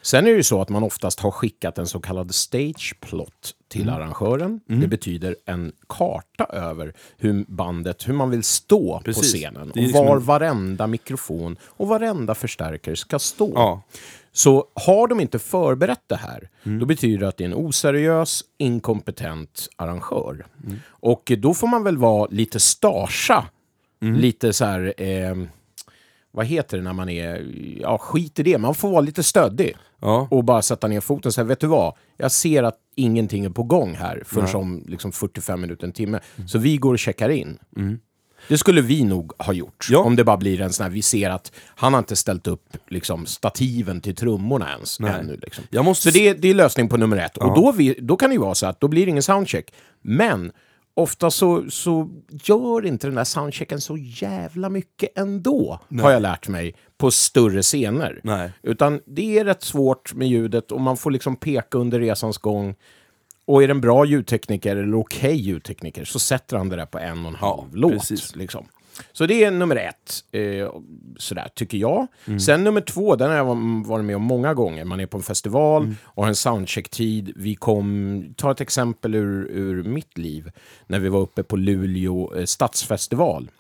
Sen 0.03 0.27
är 0.27 0.31
det 0.31 0.37
ju 0.37 0.43
så 0.43 0.61
att 0.63 0.69
man 0.69 0.83
oftast 0.83 1.21
har 1.21 1.31
skickat 1.31 1.79
en 1.79 1.87
så 1.87 2.01
kallad 2.01 2.35
stage 2.35 2.95
plot 3.01 3.55
till 3.69 3.83
Mm. 3.83 3.95
arrangören. 3.95 4.61
Det 4.67 4.87
betyder 4.89 5.37
en 5.47 5.73
karta 5.89 6.45
över 6.45 6.95
hur 7.17 7.45
bandet, 7.49 8.09
hur 8.09 8.15
man 8.15 8.31
vill 8.31 8.43
stå 8.43 8.99
på 8.99 9.05
Precis. 9.05 9.25
scenen. 9.35 9.71
Det 9.75 9.81
är 9.81 9.83
Och 9.83 9.87
liksom 9.87 10.07
var 10.07 10.17
en- 10.17 10.23
varenda 10.25 10.87
mikrofon 10.87 11.57
och 11.65 11.89
varenda 11.89 12.35
förstärkare 12.35 12.97
ska 12.97 13.19
stå. 13.19 13.53
Ja. 13.55 13.83
Så 14.33 14.67
har 14.75 15.09
de 15.09 15.21
inte 15.21 15.39
förberett 15.39 16.03
det 16.07 16.17
här, 16.17 16.49
Mm. 16.63 16.79
då 16.79 16.87
betyder 16.87 17.19
det 17.19 17.29
att 17.29 17.37
det 17.37 17.45
är 17.45 17.49
en 17.49 17.55
oseriös, 17.55 18.45
inkompetent 18.59 19.69
arrangör. 19.77 20.47
Mm. 20.67 20.79
Och 20.89 21.33
då 21.39 21.55
får 21.55 21.67
man 21.67 21.85
väl 21.85 21.97
vara 21.99 22.29
lite 22.31 22.61
starsa. 22.61 23.45
Mm. 24.03 24.15
Lite 24.21 24.53
så 24.53 24.65
här... 24.65 24.95
Eh, 24.97 25.35
vad 26.33 26.47
heter 26.47 26.77
det 26.77 26.83
när 26.83 26.93
man 26.93 27.09
är... 27.09 27.47
Ja, 27.81 27.99
skit 27.99 28.39
i 28.39 28.43
det. 28.43 28.59
Man 28.59 28.75
får 28.75 28.91
vara 28.91 29.01
lite 29.01 29.23
stöddig. 29.23 29.77
Ja. 30.01 30.29
Och 30.31 30.45
bara 30.45 30.63
sätta 30.63 30.89
ner 30.89 31.01
foten 31.01 31.29
och 31.29 31.35
säga, 31.35 31.45
vet 31.45 31.61
du 31.61 31.67
vad? 31.67 31.95
Jag 32.17 32.33
ser 32.33 32.63
att 32.63 32.77
ingenting 32.97 33.45
är 33.45 33.51
på 33.51 33.63
gång 33.63 33.95
här 33.95 34.23
förrän 34.27 34.57
om 34.57 34.85
liksom 34.87 35.13
45 35.13 35.61
minuter, 35.61 35.87
en 35.87 35.93
timme. 35.93 36.21
Så 36.47 36.59
vi 36.59 36.77
går 36.77 36.93
och 36.93 36.99
checkar 36.99 37.29
in. 37.29 37.59
Det 38.49 38.59
skulle 38.59 38.81
vi 38.81 39.05
nog 39.05 39.33
ha 39.39 39.53
gjort. 39.53 39.87
Ja. 39.91 39.99
Om 39.99 40.17
det 40.17 40.25
bara 40.25 40.37
blir 40.37 40.61
en 40.61 40.73
sån 40.73 40.85
här, 40.85 40.91
vi 40.91 41.03
ser 41.03 41.31
att 41.31 41.53
han 41.67 41.93
har 41.95 41.99
inte 41.99 42.17
ställt 42.17 42.47
upp 42.47 42.77
liksom, 42.89 43.27
stativen 43.27 44.01
till 44.01 44.15
trummorna 44.17 44.71
ens. 44.73 45.01
Nej. 45.01 45.13
Ännu, 45.21 45.37
liksom. 45.43 45.65
Måste 45.85 46.11
Så 46.13 46.19
det, 46.19 46.29
är- 46.29 46.35
det 46.35 46.49
är 46.51 46.55
lösning 46.55 46.89
på 46.89 46.97
nummer 46.97 47.17
ett. 47.17 47.37
Och 47.37 47.55
då, 47.55 47.73
vi, 47.73 47.95
då 48.01 48.17
kan 48.17 48.31
det 48.31 48.35
ju 48.35 48.41
vara 48.41 48.55
så 48.55 48.67
att 48.67 48.81
då 48.81 48.89
blir 48.89 49.07
det 49.07 49.11
ingen 49.11 49.23
soundcheck. 49.23 49.73
Men 50.03 50.53
ofta 51.01 51.31
så, 51.31 51.71
så 51.71 52.09
gör 52.31 52.87
inte 52.87 53.07
den 53.07 53.15
där 53.15 53.25
soundchecken 53.25 53.81
så 53.81 53.97
jävla 53.97 54.69
mycket 54.69 55.19
ändå, 55.19 55.79
har 56.01 56.11
jag 56.11 56.23
lärt 56.23 56.49
mig, 56.49 56.75
på 56.99 57.11
större 57.11 57.63
scener. 57.63 58.21
Nej. 58.25 58.53
Utan 58.63 59.01
det 59.07 59.39
är 59.39 59.45
rätt 59.45 59.63
svårt 59.63 60.15
med 60.15 60.29
ljudet 60.29 60.73
och 60.73 60.81
man 60.81 60.97
får 60.97 61.11
liksom 61.11 61.37
peka 61.37 61.79
under 61.79 62.01
resans 62.01 62.39
gång. 62.39 62.75
Och 63.45 63.63
är 63.63 63.69
det 63.69 63.73
en 63.73 63.81
bra 63.81 64.05
ljudtekniker 64.05 64.77
eller 64.77 65.01
okej 65.01 65.37
ljudtekniker 65.37 66.05
så 66.05 66.19
sätter 66.19 66.57
han 66.57 66.69
det 66.69 66.77
där 66.77 66.87
på 66.87 66.99
en 66.99 67.21
och 67.27 67.31
en 67.31 67.35
halv 67.35 67.77
låt. 67.77 67.93
precis. 67.93 68.37
Liksom. 68.37 68.67
Så 69.13 69.27
det 69.27 69.45
är 69.45 69.51
nummer 69.51 69.77
ett, 69.77 70.25
eh, 70.33 70.73
sådär, 71.17 71.49
tycker 71.55 71.79
jag. 71.79 72.07
Sen 72.41 72.65
nummer 72.65 72.81
två, 72.81 73.17
den 73.17 73.31
har 73.31 73.37
jag 73.37 73.45
var- 73.45 73.89
varit 73.89 74.05
med 74.05 74.17
om 74.17 74.23
många 74.23 74.55
gånger. 74.55 74.85
Man 74.85 75.01
är 75.01 75.07
på 75.07 75.17
en 75.17 75.23
festival 75.23 75.95
och 76.05 76.23
har 76.23 76.29
en 76.29 76.37
soundcheck-tid. 76.37 77.33
Vi 77.37 77.55
kom, 77.55 78.25
ta 78.37 78.51
ett 78.51 78.61
exempel 78.61 79.15
ur, 79.15 79.47
ur 79.51 79.83
mitt 79.83 80.19
liv, 80.19 80.51
när 80.87 80.99
vi 80.99 81.09
var 81.09 81.21
uppe 81.21 81.43
på 81.43 81.57
Luleå 81.57 82.35
eh, 82.37 82.45
stadsfestival. 82.45 83.51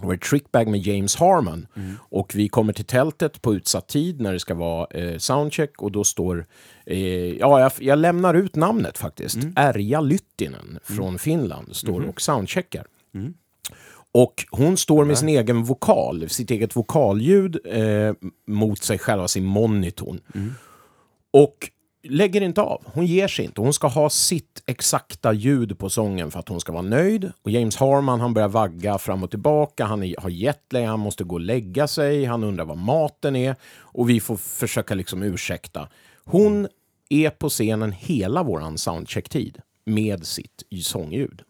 Det 0.00 0.06
var 0.06 0.14
ett 0.14 0.20
trickbag 0.22 0.68
med 0.68 0.80
James 0.80 1.16
Harmon. 1.16 1.66
Och 1.98 2.32
vi 2.34 2.48
kommer 2.48 2.72
till 2.72 2.84
tältet 2.84 3.42
på 3.42 3.54
utsatt 3.54 3.88
tid 3.88 4.20
när 4.20 4.32
det 4.32 4.40
ska 4.40 4.54
vara 4.54 4.86
eh, 4.90 5.18
soundcheck 5.18 5.82
och 5.82 5.92
då 5.92 6.04
står... 6.04 6.46
Eh, 6.86 6.98
ja, 7.36 7.60
jag, 7.60 7.72
jag 7.80 7.98
lämnar 7.98 8.34
ut 8.34 8.56
namnet 8.56 8.98
faktiskt. 8.98 9.36
Erja 9.56 10.00
Lyttinen 10.00 10.78
från 10.84 11.18
Finland 11.18 11.76
står 11.76 12.00
och 12.08 12.20
soundcheckar. 12.20 12.84
Och 14.12 14.44
hon 14.50 14.76
står 14.76 15.04
med 15.04 15.18
sin 15.18 15.28
egen 15.28 15.62
vokal, 15.62 16.28
sitt 16.28 16.50
eget 16.50 16.76
vokalljud 16.76 17.58
eh, 17.64 18.14
mot 18.46 18.82
sig 18.82 18.98
själv, 18.98 19.26
sin 19.26 19.44
monitorn. 19.44 20.20
Och 21.30 21.70
lägger 22.02 22.40
inte 22.40 22.60
av. 22.60 22.82
Hon 22.86 23.06
ger 23.06 23.28
sig 23.28 23.44
inte. 23.44 23.60
Hon 23.60 23.72
ska 23.72 23.86
ha 23.86 24.10
sitt 24.10 24.62
exakta 24.66 25.32
ljud 25.32 25.78
på 25.78 25.90
sången 25.90 26.30
för 26.30 26.38
att 26.38 26.48
hon 26.48 26.60
ska 26.60 26.72
vara 26.72 26.82
nöjd. 26.82 27.32
Och 27.42 27.50
James 27.50 27.76
Harman, 27.76 28.20
han 28.20 28.34
börjar 28.34 28.48
vagga 28.48 28.98
fram 28.98 29.22
och 29.22 29.30
tillbaka. 29.30 29.84
Han 29.84 30.02
är, 30.02 30.14
har 30.18 30.30
jetlag, 30.30 30.84
han 30.84 31.00
måste 31.00 31.24
gå 31.24 31.34
och 31.34 31.40
lägga 31.40 31.88
sig. 31.88 32.24
Han 32.24 32.44
undrar 32.44 32.64
vad 32.64 32.78
maten 32.78 33.36
är. 33.36 33.56
Och 33.76 34.10
vi 34.10 34.20
får 34.20 34.36
försöka 34.36 34.94
liksom 34.94 35.22
ursäkta. 35.22 35.88
Hon 36.24 36.68
är 37.08 37.30
på 37.30 37.48
scenen 37.48 37.92
hela 37.92 38.42
våran 38.42 38.78
soundcheck-tid 38.78 39.58
med 39.84 40.26
sitt 40.26 40.62
sångljud. 40.82 41.42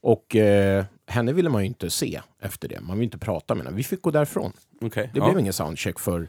Och 0.00 0.36
eh, 0.36 0.84
henne 1.06 1.32
ville 1.32 1.48
man 1.48 1.62
ju 1.62 1.66
inte 1.66 1.90
se 1.90 2.20
efter 2.40 2.68
det. 2.68 2.80
Man 2.80 2.98
vill 2.98 3.04
inte 3.04 3.18
prata 3.18 3.54
med 3.54 3.64
henne. 3.64 3.76
Vi 3.76 3.84
fick 3.84 4.02
gå 4.02 4.10
därifrån. 4.10 4.52
Okej. 4.80 5.10
Det 5.12 5.18
ja. 5.18 5.24
blev 5.24 5.38
ingen 5.38 5.52
soundcheck 5.52 5.98
för, 5.98 6.28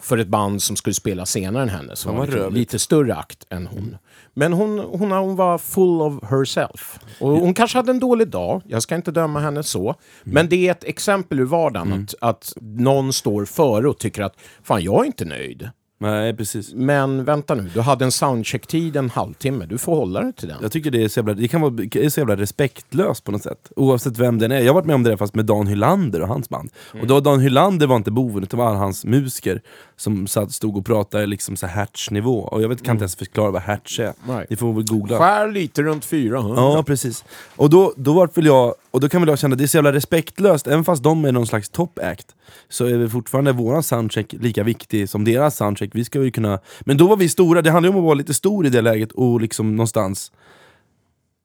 för 0.00 0.18
ett 0.18 0.28
band 0.28 0.62
som 0.62 0.76
skulle 0.76 0.94
spela 0.94 1.26
senare 1.26 1.62
än 1.62 1.68
henne. 1.68 1.96
Som 1.96 2.16
Fan, 2.16 2.30
var 2.30 2.38
vad 2.38 2.52
lite, 2.52 2.78
större 2.78 3.14
akt 3.14 3.46
än 3.50 3.66
hon. 3.66 3.96
Men 4.34 4.52
hon, 4.52 4.78
hon, 4.78 5.10
hon 5.10 5.36
var 5.36 5.58
full 5.58 6.02
of 6.02 6.24
herself. 6.30 6.98
Och 7.20 7.30
hon 7.30 7.54
kanske 7.54 7.78
hade 7.78 7.90
en 7.90 8.00
dålig 8.00 8.28
dag, 8.28 8.62
jag 8.66 8.82
ska 8.82 8.94
inte 8.94 9.10
döma 9.10 9.40
henne 9.40 9.62
så. 9.62 9.94
Men 10.22 10.48
det 10.48 10.68
är 10.68 10.70
ett 10.70 10.84
exempel 10.84 11.40
ur 11.40 11.44
vardagen 11.44 11.92
att, 11.92 12.14
att 12.20 12.52
någon 12.60 13.12
står 13.12 13.44
före 13.44 13.88
och 13.88 13.98
tycker 13.98 14.22
att 14.22 14.36
fan, 14.62 14.82
jag 14.82 15.02
är 15.02 15.06
inte 15.06 15.24
nöjd. 15.24 15.70
Nej, 16.02 16.36
precis. 16.36 16.74
Men 16.74 17.24
vänta 17.24 17.54
nu, 17.54 17.70
du 17.74 17.80
hade 17.80 18.04
en 18.04 18.12
soundcheck-tid 18.12 18.96
en 18.96 19.10
halvtimme, 19.10 19.66
du 19.66 19.78
får 19.78 19.96
hålla 19.96 20.20
dig 20.20 20.32
till 20.32 20.48
den. 20.48 20.58
Jag 20.62 20.72
tycker 20.72 20.90
det 20.90 21.04
är 21.04 21.08
så 21.08 21.20
jävla, 21.20 21.34
det 21.34 21.48
kan 21.48 21.60
vara 21.60 21.70
det 21.70 22.04
är 22.04 22.08
så 22.08 22.20
jävla 22.20 22.36
respektlöst 22.36 23.24
på 23.24 23.32
något 23.32 23.42
sätt. 23.42 23.72
Oavsett 23.76 24.18
vem 24.18 24.38
den 24.38 24.52
är. 24.52 24.60
Jag 24.60 24.66
har 24.66 24.74
varit 24.74 24.86
med 24.86 24.94
om 24.94 25.02
det 25.02 25.10
där 25.10 25.16
fast 25.16 25.34
med 25.34 25.44
Dan 25.44 25.66
Hylander 25.66 26.22
och 26.22 26.28
hans 26.28 26.48
band. 26.48 26.70
Och 27.00 27.06
då 27.06 27.20
Dan 27.20 27.40
Hylander 27.40 27.86
var 27.86 27.96
inte 27.96 28.10
boven, 28.10 28.42
utan 28.42 28.58
var 28.58 28.74
hans 28.74 29.04
musiker 29.04 29.62
som 30.00 30.26
satt, 30.26 30.52
stod 30.52 30.76
och 30.76 30.86
pratade 30.86 31.26
liksom 31.26 31.56
så 31.56 31.66
Hertz-nivå. 31.66 32.38
Och 32.40 32.62
jag 32.62 32.68
vet, 32.68 32.82
kan 32.82 32.94
inte 32.94 33.02
ens 33.02 33.16
förklara 33.16 33.50
vad 33.50 33.62
Hertz 33.62 33.98
är. 33.98 34.12
Nej. 34.28 34.46
Ni 34.50 34.56
får 34.56 34.72
väl 34.72 34.84
googla. 34.84 35.18
Skär 35.18 35.52
lite 35.52 35.82
runt 35.82 36.04
400. 36.04 36.54
Ja, 36.56 36.82
precis. 36.82 37.24
Och 37.56 37.70
då, 37.70 37.92
då 37.96 38.12
var 38.12 38.30
väl 38.34 38.46
jag, 38.46 38.74
och 38.90 39.00
då 39.00 39.08
kan 39.08 39.20
väl 39.20 39.28
jag 39.28 39.38
känna 39.38 39.56
det 39.56 39.64
är 39.64 39.66
så 39.66 39.76
jävla 39.76 39.92
respektlöst, 39.92 40.66
även 40.66 40.84
fast 40.84 41.02
de 41.02 41.24
är 41.24 41.32
någon 41.32 41.46
slags 41.46 41.68
top 41.68 41.98
act, 41.98 42.26
så 42.68 42.84
är 42.84 42.96
väl 42.96 43.08
fortfarande 43.08 43.52
våran 43.52 43.82
soundcheck 43.82 44.32
lika 44.32 44.62
viktig 44.62 45.08
som 45.08 45.24
deras 45.24 45.56
soundcheck. 45.56 45.90
Vi 45.92 46.04
ska 46.04 46.22
ju 46.22 46.30
kunna... 46.30 46.58
Men 46.80 46.96
då 46.96 47.06
var 47.06 47.16
vi 47.16 47.28
stora, 47.28 47.62
det 47.62 47.70
handlar 47.70 47.90
ju 47.90 47.94
om 47.94 48.00
att 48.00 48.06
vara 48.06 48.14
lite 48.14 48.34
stor 48.34 48.66
i 48.66 48.70
det 48.70 48.80
läget 48.80 49.12
och 49.12 49.40
liksom 49.40 49.76
någonstans 49.76 50.32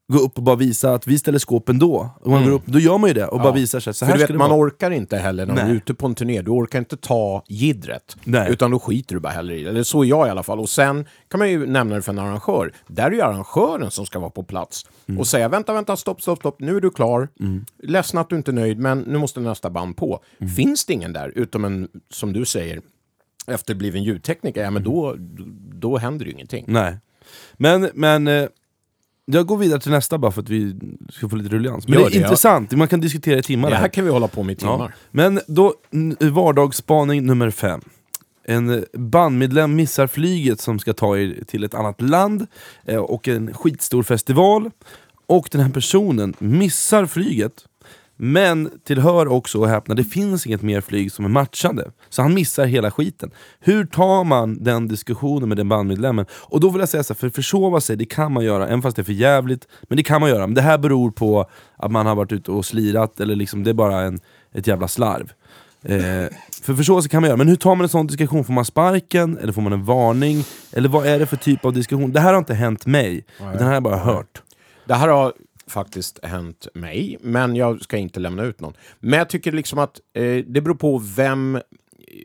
gå 0.07 0.19
upp 0.19 0.37
och 0.37 0.43
bara 0.43 0.55
visa 0.55 0.93
att 0.93 1.07
vi 1.07 1.19
ställer 1.19 1.39
skåpen 1.39 1.79
då. 1.79 2.09
Och 2.21 2.31
man 2.31 2.43
går 2.43 2.51
upp, 2.51 2.65
då 2.65 2.79
gör 2.79 2.97
man 2.97 3.07
ju 3.09 3.13
det 3.13 3.27
och 3.27 3.39
bara 3.39 3.53
visar 3.53 3.79
sig. 3.79 3.93
Så 3.93 4.05
Mm. 4.05 4.13
För 4.13 4.19
här 4.21 4.27
du 4.27 4.33
vet, 4.33 4.37
man 4.39 4.49
vara. 4.49 4.59
orkar 4.59 4.91
inte 4.91 5.17
heller 5.17 5.45
när 5.45 5.53
man 5.53 5.63
är 5.63 5.67
Nej. 5.67 5.77
ute 5.77 5.93
på 5.93 6.07
en 6.07 6.15
turné. 6.15 6.41
Du 6.41 6.51
orkar 6.51 6.79
inte 6.79 6.97
ta 6.97 7.43
gidret. 7.47 8.17
Nej. 8.23 8.51
Utan 8.51 8.71
då 8.71 8.79
skiter 8.79 9.15
du 9.15 9.21
bara 9.21 9.33
hellre 9.33 9.57
i 9.59 9.63
det. 9.63 9.69
Eller 9.69 9.83
så 9.83 10.03
är 10.03 10.07
jag 10.07 10.27
i 10.27 10.29
alla 10.29 10.43
fall. 10.43 10.59
Och 10.59 10.69
sen 10.69 11.05
kan 11.27 11.37
man 11.39 11.49
ju 11.49 11.65
nämna 11.67 11.95
det 11.95 12.01
för 12.01 12.11
en 12.11 12.19
arrangör. 12.19 12.73
Där 12.87 13.03
är 13.07 13.11
ju 13.11 13.21
arrangören 13.21 13.91
som 13.91 14.05
ska 14.05 14.19
vara 14.19 14.29
på 14.29 14.43
plats. 14.43 14.85
Mm. 15.07 15.19
Och 15.19 15.27
säga 15.27 15.47
vänta, 15.49 15.73
vänta, 15.73 15.95
stopp, 15.97 16.21
stopp, 16.21 16.39
stopp. 16.39 16.59
Nu 16.59 16.77
är 16.77 16.81
du 16.81 16.89
klar. 16.89 17.29
Ledsen 17.83 18.19
att 18.19 18.29
du 18.29 18.35
inte 18.35 18.51
är 18.51 18.53
nöjd, 18.53 18.79
men 18.79 18.99
nu 18.99 19.17
måste 19.17 19.39
nästa 19.39 19.69
band 19.69 19.97
på. 19.97 20.19
Mm. 20.39 20.53
Finns 20.53 20.85
det 20.85 20.93
ingen 20.93 21.13
där, 21.13 21.31
utom 21.35 21.65
en, 21.65 21.87
som 22.09 22.33
du 22.33 22.45
säger, 22.45 22.81
efterbliven 23.47 24.03
ljudtekniker, 24.03 24.63
ja 24.63 24.71
men 24.71 24.83
då, 24.83 25.15
då 25.73 25.97
händer 25.97 26.25
ju 26.25 26.31
ingenting. 26.31 26.65
Nej. 26.67 26.97
Men, 27.53 27.89
men 27.93 28.27
eh, 28.27 28.47
jag 29.25 29.45
går 29.45 29.57
vidare 29.57 29.79
till 29.79 29.91
nästa 29.91 30.17
bara 30.17 30.31
för 30.31 30.41
att 30.41 30.49
vi 30.49 30.75
ska 31.11 31.29
få 31.29 31.35
lite 31.35 31.49
rullians. 31.55 31.87
Men 31.87 31.99
Gör 31.99 32.09
det 32.09 32.15
är 32.15 32.19
det, 32.19 32.23
intressant, 32.25 32.71
man 32.71 32.87
kan 32.87 33.01
diskutera 33.01 33.39
i 33.39 33.43
timmar 33.43 33.69
Det 33.69 33.75
här. 33.75 33.87
kan 33.87 34.05
vi 34.05 34.11
hålla 34.11 34.27
på 34.27 34.43
med 34.43 34.53
i 34.53 34.55
timmar. 34.55 34.77
Ja. 34.79 34.89
Men 35.11 35.39
då, 35.47 35.73
vardagsspaning 36.19 37.25
nummer 37.25 37.49
fem. 37.49 37.81
En 38.47 38.85
bandmedlem 38.93 39.75
missar 39.75 40.07
flyget 40.07 40.59
som 40.61 40.79
ska 40.79 40.93
ta 40.93 41.17
er 41.17 41.43
till 41.47 41.63
ett 41.63 41.73
annat 41.73 42.01
land 42.01 42.47
eh, 42.85 42.97
och 42.97 43.27
en 43.27 43.53
skitstor 43.53 44.03
festival. 44.03 44.71
Och 45.27 45.49
den 45.51 45.61
här 45.61 45.69
personen 45.69 46.33
missar 46.39 47.05
flyget, 47.05 47.65
men 48.17 48.71
tillhör 48.83 49.27
också, 49.27 49.59
och 49.59 49.67
häpna, 49.67 49.95
det 49.95 50.03
finns 50.03 50.47
inget 50.47 50.61
mer 50.61 50.81
flyg 50.81 51.11
som 51.11 51.25
är 51.25 51.29
matchande. 51.29 51.91
Så 52.09 52.21
han 52.21 52.33
missar 52.33 52.65
hela 52.65 52.91
skiten. 52.91 53.31
Hur 53.59 53.85
tar 53.85 54.23
man 54.23 54.63
den 54.63 54.87
diskussionen 54.87 55.49
med 55.49 55.57
den 55.57 55.69
bandmedlemmen? 55.69 56.25
Och 56.31 56.59
då 56.59 56.69
vill 56.69 56.79
jag 56.79 56.89
säga 56.89 57.03
så 57.03 57.13
här, 57.13 57.19
för 57.19 57.29
försova 57.29 57.81
sig, 57.81 57.95
det 57.95 58.05
kan 58.05 58.31
man 58.31 58.43
göra, 58.43 58.67
även 58.67 58.81
fast 58.81 58.95
det 58.95 59.01
är 59.01 59.03
för 59.03 59.13
jävligt. 59.13 59.67
Men 59.83 59.97
det 59.97 60.03
kan 60.03 60.21
man 60.21 60.29
göra. 60.29 60.47
Men 60.47 60.55
det 60.55 60.61
här 60.61 60.77
beror 60.77 61.11
på 61.11 61.49
att 61.77 61.91
man 61.91 62.05
har 62.05 62.15
varit 62.15 62.31
ute 62.31 62.51
och 62.51 62.65
slirat, 62.65 63.19
eller 63.19 63.35
liksom, 63.35 63.63
det 63.63 63.69
är 63.69 63.73
bara 63.73 64.01
en, 64.01 64.19
ett 64.53 64.67
jävla 64.67 64.87
slarv. 64.87 65.33
Eh, 65.83 66.27
för 66.63 66.73
försåelse 66.73 67.09
kan 67.09 67.21
man 67.21 67.27
göra, 67.27 67.37
men 67.37 67.47
hur 67.47 67.55
tar 67.55 67.75
man 67.75 67.83
en 67.83 67.89
sån 67.89 68.07
diskussion? 68.07 68.43
Får 68.43 68.53
man 68.53 68.65
sparken? 68.65 69.37
Eller 69.37 69.53
får 69.53 69.61
man 69.61 69.73
en 69.73 69.85
varning? 69.85 70.43
Eller 70.71 70.89
vad 70.89 71.05
är 71.05 71.19
det 71.19 71.25
för 71.25 71.37
typ 71.37 71.65
av 71.65 71.73
diskussion? 71.73 72.11
Det 72.11 72.19
här 72.19 72.31
har 72.31 72.39
inte 72.39 72.53
hänt 72.53 72.85
mig, 72.85 73.25
det 73.37 73.43
här 73.43 73.65
har 73.65 73.73
jag 73.73 73.83
bara 73.83 73.97
hört. 73.97 74.41
Det 74.85 74.93
här 74.93 75.07
har 75.07 75.33
faktiskt 75.67 76.19
hänt 76.25 76.67
mig, 76.73 77.17
men 77.21 77.55
jag 77.55 77.81
ska 77.81 77.97
inte 77.97 78.19
lämna 78.19 78.43
ut 78.43 78.59
någon. 78.59 78.73
Men 78.99 79.19
jag 79.19 79.29
tycker 79.29 79.51
liksom 79.51 79.79
att 79.79 79.99
eh, 80.13 80.37
det 80.47 80.61
beror 80.61 80.75
på 80.75 80.97
vem, 81.15 81.59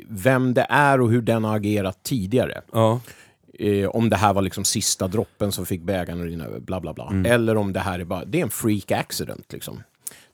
vem 0.08 0.54
det 0.54 0.66
är 0.68 1.00
och 1.00 1.10
hur 1.10 1.22
den 1.22 1.44
har 1.44 1.56
agerat 1.56 2.02
tidigare. 2.02 2.60
Ja. 2.72 3.00
Eh, 3.58 3.88
om 3.88 4.10
det 4.10 4.16
här 4.16 4.32
var 4.34 4.42
liksom 4.42 4.64
sista 4.64 5.08
droppen 5.08 5.52
som 5.52 5.66
fick 5.66 5.82
bägaren 5.82 6.20
att 6.20 6.26
rinna 6.26 6.44
över, 6.44 6.60
bla 6.60 6.80
bla 6.80 6.92
bla. 6.94 7.12
Eller 7.26 7.56
om 7.56 7.72
det 7.72 7.80
här 7.80 7.98
är 7.98 8.04
bara, 8.04 8.24
det 8.24 8.38
är 8.38 8.42
en 8.42 8.50
freak 8.50 8.90
accident 8.90 9.52
liksom. 9.52 9.82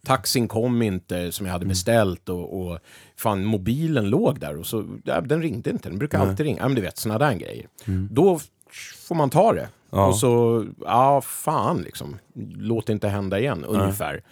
Taxin 0.05 0.49
kom 0.49 0.83
inte 0.83 1.33
som 1.33 1.47
jag 1.47 1.53
hade 1.53 1.67
beställt 1.67 2.29
och, 2.29 2.61
och 2.67 2.79
fan 3.17 3.45
mobilen 3.45 4.11
låg 4.11 4.41
där 4.41 4.57
och 4.57 4.67
så, 4.67 4.87
ja, 5.05 5.21
den 5.21 5.43
ringde 5.43 5.71
inte, 5.71 5.89
den 5.89 5.99
brukar 5.99 6.19
alltid 6.31 6.47
ringa. 6.47 6.59
Ja 6.59 6.69
men 6.69 6.75
du 6.75 6.83
vet, 6.83 6.99
såna 6.99 7.19
där 7.19 7.35
grejer. 7.35 7.67
Då 8.11 8.37
f- 8.37 9.05
får 9.09 9.15
man 9.15 9.31
ta 9.31 9.53
det. 9.53 9.69
Ja. 9.91 10.07
Och 10.07 10.17
så, 10.17 10.65
ja 10.85 11.21
fan 11.21 11.83
liksom. 11.83 12.17
Låt 12.57 12.87
det 12.87 12.93
inte 12.93 13.09
hända 13.09 13.39
igen, 13.39 13.65
ungefär. 13.65 14.23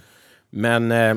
Men, 0.50 0.92
eh, 0.92 1.16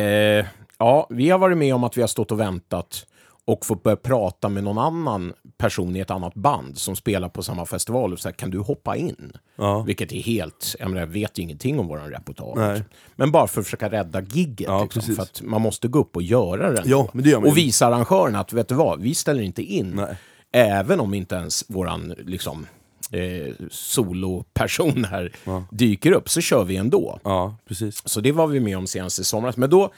eh, 0.00 0.46
ja, 0.78 1.06
vi 1.10 1.30
har 1.30 1.38
varit 1.38 1.58
med 1.58 1.74
om 1.74 1.84
att 1.84 1.96
vi 1.96 2.00
har 2.00 2.08
stått 2.08 2.32
och 2.32 2.40
väntat 2.40 3.06
och 3.44 3.66
fått 3.66 3.82
börja 3.82 3.96
prata 3.96 4.48
med 4.48 4.64
någon 4.64 4.78
annan 4.78 5.32
person 5.56 5.96
i 5.96 6.00
ett 6.00 6.10
annat 6.10 6.34
band 6.34 6.78
som 6.78 6.96
spelar 6.96 7.28
på 7.28 7.42
samma 7.42 7.66
festival 7.66 8.12
och 8.12 8.18
säga 8.18 8.32
kan 8.32 8.50
du 8.50 8.58
hoppa 8.58 8.96
in? 8.96 9.32
Ja. 9.56 9.82
Vilket 9.82 10.12
är 10.12 10.20
helt, 10.20 10.76
jag 10.78 10.88
menar, 10.88 11.00
jag 11.00 11.06
vet 11.06 11.38
ju 11.38 11.42
ingenting 11.42 11.78
om 11.78 11.86
våran 11.88 12.10
reportage. 12.10 12.82
Men 13.16 13.32
bara 13.32 13.46
för 13.46 13.60
att 13.60 13.66
försöka 13.66 13.90
rädda 13.90 14.20
gigget. 14.20 14.68
Ja, 14.68 14.82
liksom, 14.82 15.14
för 15.14 15.22
att 15.22 15.42
man 15.42 15.62
måste 15.62 15.88
gå 15.88 15.98
upp 15.98 16.16
och 16.16 16.22
göra 16.22 16.70
det. 16.70 16.82
Ja, 16.84 17.08
och 17.44 17.56
visa 17.56 17.86
arrangören 17.86 18.36
att, 18.36 18.52
vet 18.52 18.68
du 18.68 18.74
vad, 18.74 19.00
vi 19.00 19.14
ställer 19.14 19.42
inte 19.42 19.62
in. 19.62 19.92
Nej. 19.94 20.16
Även 20.52 21.00
om 21.00 21.14
inte 21.14 21.34
ens 21.34 21.64
våran 21.70 22.14
liksom, 22.18 22.66
eh, 23.12 23.54
soloperson 23.70 25.04
här 25.04 25.32
dyker 25.70 26.12
upp, 26.12 26.28
så 26.30 26.40
kör 26.40 26.64
vi 26.64 26.76
ändå. 26.76 27.20
Ja, 27.24 27.56
precis. 27.68 28.08
Så 28.08 28.20
det 28.20 28.32
var 28.32 28.46
vi 28.46 28.60
med 28.60 28.78
om 28.78 28.86
senast 28.86 29.18
i 29.18 29.24
somras. 29.24 29.56
Men 29.56 29.70
då 29.70 29.92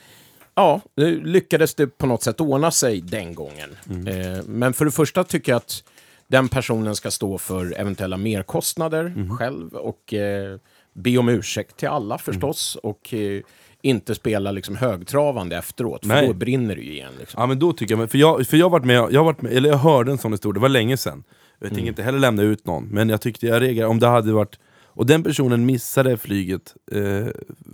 ja, 0.55 0.81
nu 0.95 1.23
lyckades 1.23 1.75
det 1.75 1.87
på 1.87 2.07
något 2.07 2.23
sätt 2.23 2.41
ordna 2.41 2.71
sig 2.71 3.01
den 3.01 3.35
gången. 3.35 3.69
Eh, 3.89 4.43
men 4.45 4.73
för 4.73 4.85
det 4.85 4.91
första 4.91 5.23
tycker 5.23 5.51
jag 5.51 5.57
att 5.57 5.83
den 6.27 6.49
personen 6.49 6.95
ska 6.95 7.11
stå 7.11 7.37
för 7.37 7.73
eventuella 7.77 8.17
merkostnader 8.17 9.37
själv 9.37 9.73
och 9.73 10.13
eh, 10.13 10.57
be 10.93 11.17
om 11.17 11.29
ursäkt 11.29 11.77
till 11.77 11.87
alla 11.87 12.17
förstås. 12.17 12.77
Och 12.83 13.13
eh, 13.13 13.41
inte 13.81 14.15
spela 14.15 14.51
liksom 14.51 14.75
högtravande 14.75 15.57
efteråt, 15.57 16.01
för 16.01 16.07
Nej. 16.07 16.27
då 16.27 16.33
brinner 16.33 16.75
det 16.75 16.81
ju 16.81 16.91
igen. 16.93 17.13
Liksom. 17.19 17.41
Ja 17.41 17.45
men 17.47 17.59
då 17.59 17.73
tycker 17.73 17.97
jag, 17.97 18.11
för 18.11 18.17
jag, 18.17 18.47
för 18.47 18.57
jag 18.57 18.69
varit 18.69 18.85
med, 18.85 19.07
jag 19.11 19.23
varit 19.23 19.41
med, 19.41 19.53
eller 19.53 19.69
jag 19.69 19.77
hörde 19.77 20.11
en 20.11 20.17
sån 20.17 20.31
historia, 20.31 20.53
det 20.53 20.59
var 20.59 20.69
länge 20.69 20.97
sedan. 20.97 21.23
Jag 21.59 21.69
tänker 21.69 21.87
inte 21.87 22.03
heller 22.03 22.19
lämna 22.19 22.41
ut 22.41 22.65
någon, 22.65 22.87
men 22.91 23.09
jag 23.09 23.21
tyckte 23.21 23.45
jag 23.45 23.61
reagerade 23.61 23.89
om 23.91 23.99
det 23.99 24.07
hade 24.07 24.33
varit 24.33 24.59
och 24.95 25.05
den 25.05 25.23
personen 25.23 25.65
missade 25.65 26.17
flyget 26.17 26.73
eh, 26.91 27.27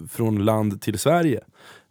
från 0.10 0.46
land 0.46 0.82
till 0.82 1.00
Sverige 1.00 1.40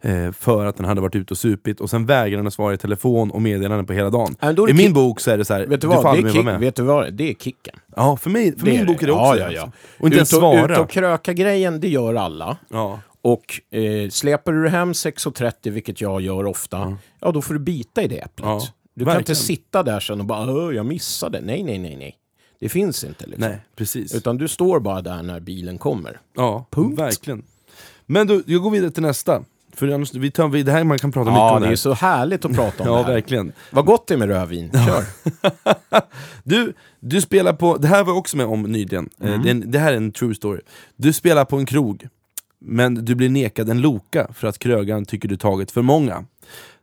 eh, 0.01 0.31
för 0.31 0.65
att 0.65 0.77
den 0.77 0.85
hade 0.85 1.01
varit 1.01 1.15
ute 1.15 1.33
och 1.33 1.37
supit 1.37 1.79
och 1.81 1.89
sen 1.89 2.05
vägrade 2.05 2.35
den 2.35 2.47
att 2.47 2.53
svara 2.53 2.73
i 2.73 2.77
telefon 2.77 3.31
och 3.31 3.41
meddelanden 3.41 3.85
på 3.85 3.93
hela 3.93 4.09
dagen. 4.09 4.35
I 4.69 4.73
min 4.73 4.93
bok 4.93 5.19
så 5.19 5.31
är 5.31 5.37
det 5.37 5.45
så 5.45 5.53
här, 5.53 5.65
Vet 5.65 5.81
du 5.81 5.87
får 5.87 5.95
vad? 5.95 6.05
Aldrig 6.05 6.33
kick, 6.33 6.43
vara 6.45 6.53
med. 6.53 6.61
vet 6.61 6.75
du 6.75 6.83
vad? 6.83 7.13
det 7.13 7.29
är 7.29 7.33
kicken. 7.33 7.75
Ja, 7.95 8.17
för, 8.17 8.29
mig, 8.29 8.57
för 8.57 8.65
Det 8.65 8.71
min 8.71 8.81
är 8.81 8.85
bok 8.85 9.03
är 9.03 9.07
det 9.07 9.13
också 9.13 9.25
ja, 9.25 9.37
ja, 9.37 9.51
ja. 9.51 9.61
alltså. 9.61 9.77
Och 9.99 10.05
inte 10.05 10.15
ut 10.17 10.21
och, 10.21 10.27
svara. 10.27 10.73
Ut 10.73 10.79
och 10.79 10.89
kröka 10.89 11.33
grejen, 11.33 11.79
det 11.79 11.87
gör 11.89 12.15
alla. 12.15 12.57
Ja. 12.69 12.99
Och 13.21 13.75
eh, 13.77 14.09
släpar 14.09 14.51
du 14.51 14.69
hem 14.69 14.91
6.30, 14.91 15.69
vilket 15.69 16.01
jag 16.01 16.21
gör 16.21 16.45
ofta, 16.45 16.97
ja 17.19 17.31
då 17.31 17.41
får 17.41 17.53
du 17.53 17.59
bita 17.59 18.03
i 18.03 18.07
det 18.07 18.17
äpplet. 18.17 18.45
Ja, 18.47 18.61
du 19.01 19.05
kan 19.05 19.13
verkligen. 19.15 19.19
inte 19.37 19.45
sitta 19.45 19.83
där 19.83 19.99
sen 19.99 20.19
och 20.19 20.25
bara 20.25 20.51
"Åh, 20.53 20.75
jag 20.75 20.85
missade. 20.85 21.41
Nej, 21.41 21.63
nej, 21.63 21.77
nej, 21.79 21.95
nej. 21.95 22.15
Det 22.59 22.69
finns 22.69 23.03
inte 23.03 23.25
liksom. 23.25 23.49
Nej, 23.49 23.59
precis. 23.75 24.15
Utan 24.15 24.37
du 24.37 24.47
står 24.47 24.79
bara 24.79 25.01
där 25.01 25.23
när 25.23 25.39
bilen 25.39 25.77
kommer. 25.77 26.19
Ja, 26.35 26.65
Punkt. 26.71 26.99
verkligen. 26.99 27.43
Men 28.05 28.27
du, 28.27 28.43
jag 28.47 28.61
går 28.61 28.71
vidare 28.71 28.91
till 28.91 29.03
nästa. 29.03 29.43
För 29.73 29.87
annars, 29.87 30.13
vi 30.13 30.31
tar, 30.31 30.63
det 30.63 30.71
här 30.71 30.83
man 30.83 30.97
kan 30.99 31.11
prata 31.11 31.29
mycket 31.29 31.39
Ja, 31.39 31.55
om 31.55 31.61
det 31.61 31.67
det 31.67 31.71
är 31.73 31.75
så 31.75 31.93
härligt 31.93 32.45
att 32.45 32.55
prata 32.55 32.83
om 32.83 32.89
Ja, 32.89 32.97
det 32.97 33.03
här. 33.03 33.13
verkligen. 33.13 33.51
Vad 33.71 33.85
gott 33.85 34.07
det 34.07 34.13
är 34.13 34.17
med 34.17 34.27
rödvin. 34.27 34.71
Kör. 34.71 35.03
Du, 36.43 36.73
du 36.99 37.21
spelar 37.21 37.53
på, 37.53 37.77
det 37.77 37.87
här 37.87 38.03
var 38.03 38.11
jag 38.11 38.17
också 38.17 38.37
med 38.37 38.45
om 38.45 38.61
nyligen, 38.63 39.09
Eh, 39.21 39.33
Mm. 39.33 39.59
det, 39.59 39.67
det 39.67 39.79
här 39.79 39.93
är 39.93 39.97
en 39.97 40.11
true 40.11 40.35
story. 40.35 40.61
Du 40.95 41.13
spelar 41.13 41.45
på 41.45 41.57
en 41.57 41.65
krog, 41.65 42.07
men 42.59 43.05
du 43.05 43.15
blir 43.15 43.29
nekad 43.29 43.69
en 43.69 43.81
Loka 43.81 44.27
för 44.33 44.47
att 44.47 44.59
krögaren 44.59 45.05
tycker 45.05 45.27
du 45.29 45.37
tagit 45.37 45.71
för 45.71 45.81
många. 45.81 46.25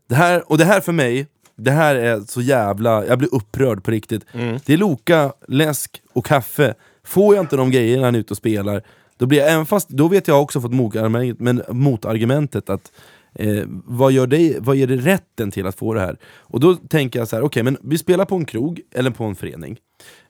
Det 0.09 0.14
här, 0.14 0.50
och 0.52 0.59
det 0.59 0.64
här 0.64 0.81
för 0.81 0.92
mig, 0.92 1.26
det 1.58 1.70
här 1.70 1.94
är 1.94 2.20
så 2.20 2.40
jävla, 2.40 3.06
jag 3.06 3.18
blir 3.18 3.34
upprörd 3.34 3.84
på 3.84 3.90
riktigt. 3.90 4.24
Mm. 4.32 4.58
Det 4.66 4.72
är 4.72 4.76
Loka, 4.76 5.32
läsk 5.48 6.02
och 6.12 6.26
kaffe. 6.26 6.74
Får 7.04 7.34
jag 7.34 7.42
inte 7.42 7.56
de 7.56 7.70
grejerna 7.70 8.00
när 8.00 8.08
jag 8.08 8.14
är 8.14 8.20
ute 8.20 8.32
och 8.32 8.36
spelar, 8.36 8.82
då 9.16 9.26
blir 9.26 9.38
jag, 9.38 9.52
även 9.52 9.66
fast, 9.66 9.88
då 9.88 10.08
vet 10.08 10.28
jag 10.28 10.42
också 10.42 10.60
fått 10.60 10.72
motargumentet, 10.72 11.40
men 11.40 11.62
motargumentet 11.68 12.70
att 12.70 12.92
Eh, 13.34 13.64
vad, 13.84 14.12
gör 14.12 14.26
dig, 14.26 14.56
vad 14.60 14.76
ger 14.76 14.86
dig 14.86 14.96
rätten 14.96 15.50
till 15.50 15.66
att 15.66 15.78
få 15.78 15.94
det 15.94 16.00
här? 16.00 16.16
Och 16.36 16.60
då 16.60 16.74
tänker 16.74 17.18
jag 17.18 17.28
så 17.28 17.36
här, 17.36 17.42
okej 17.42 17.62
men 17.62 17.76
vi 17.82 17.98
spelar 17.98 18.24
på 18.24 18.34
en 18.36 18.44
krog, 18.44 18.80
eller 18.94 19.10
på 19.10 19.24
en 19.24 19.34
förening 19.34 19.78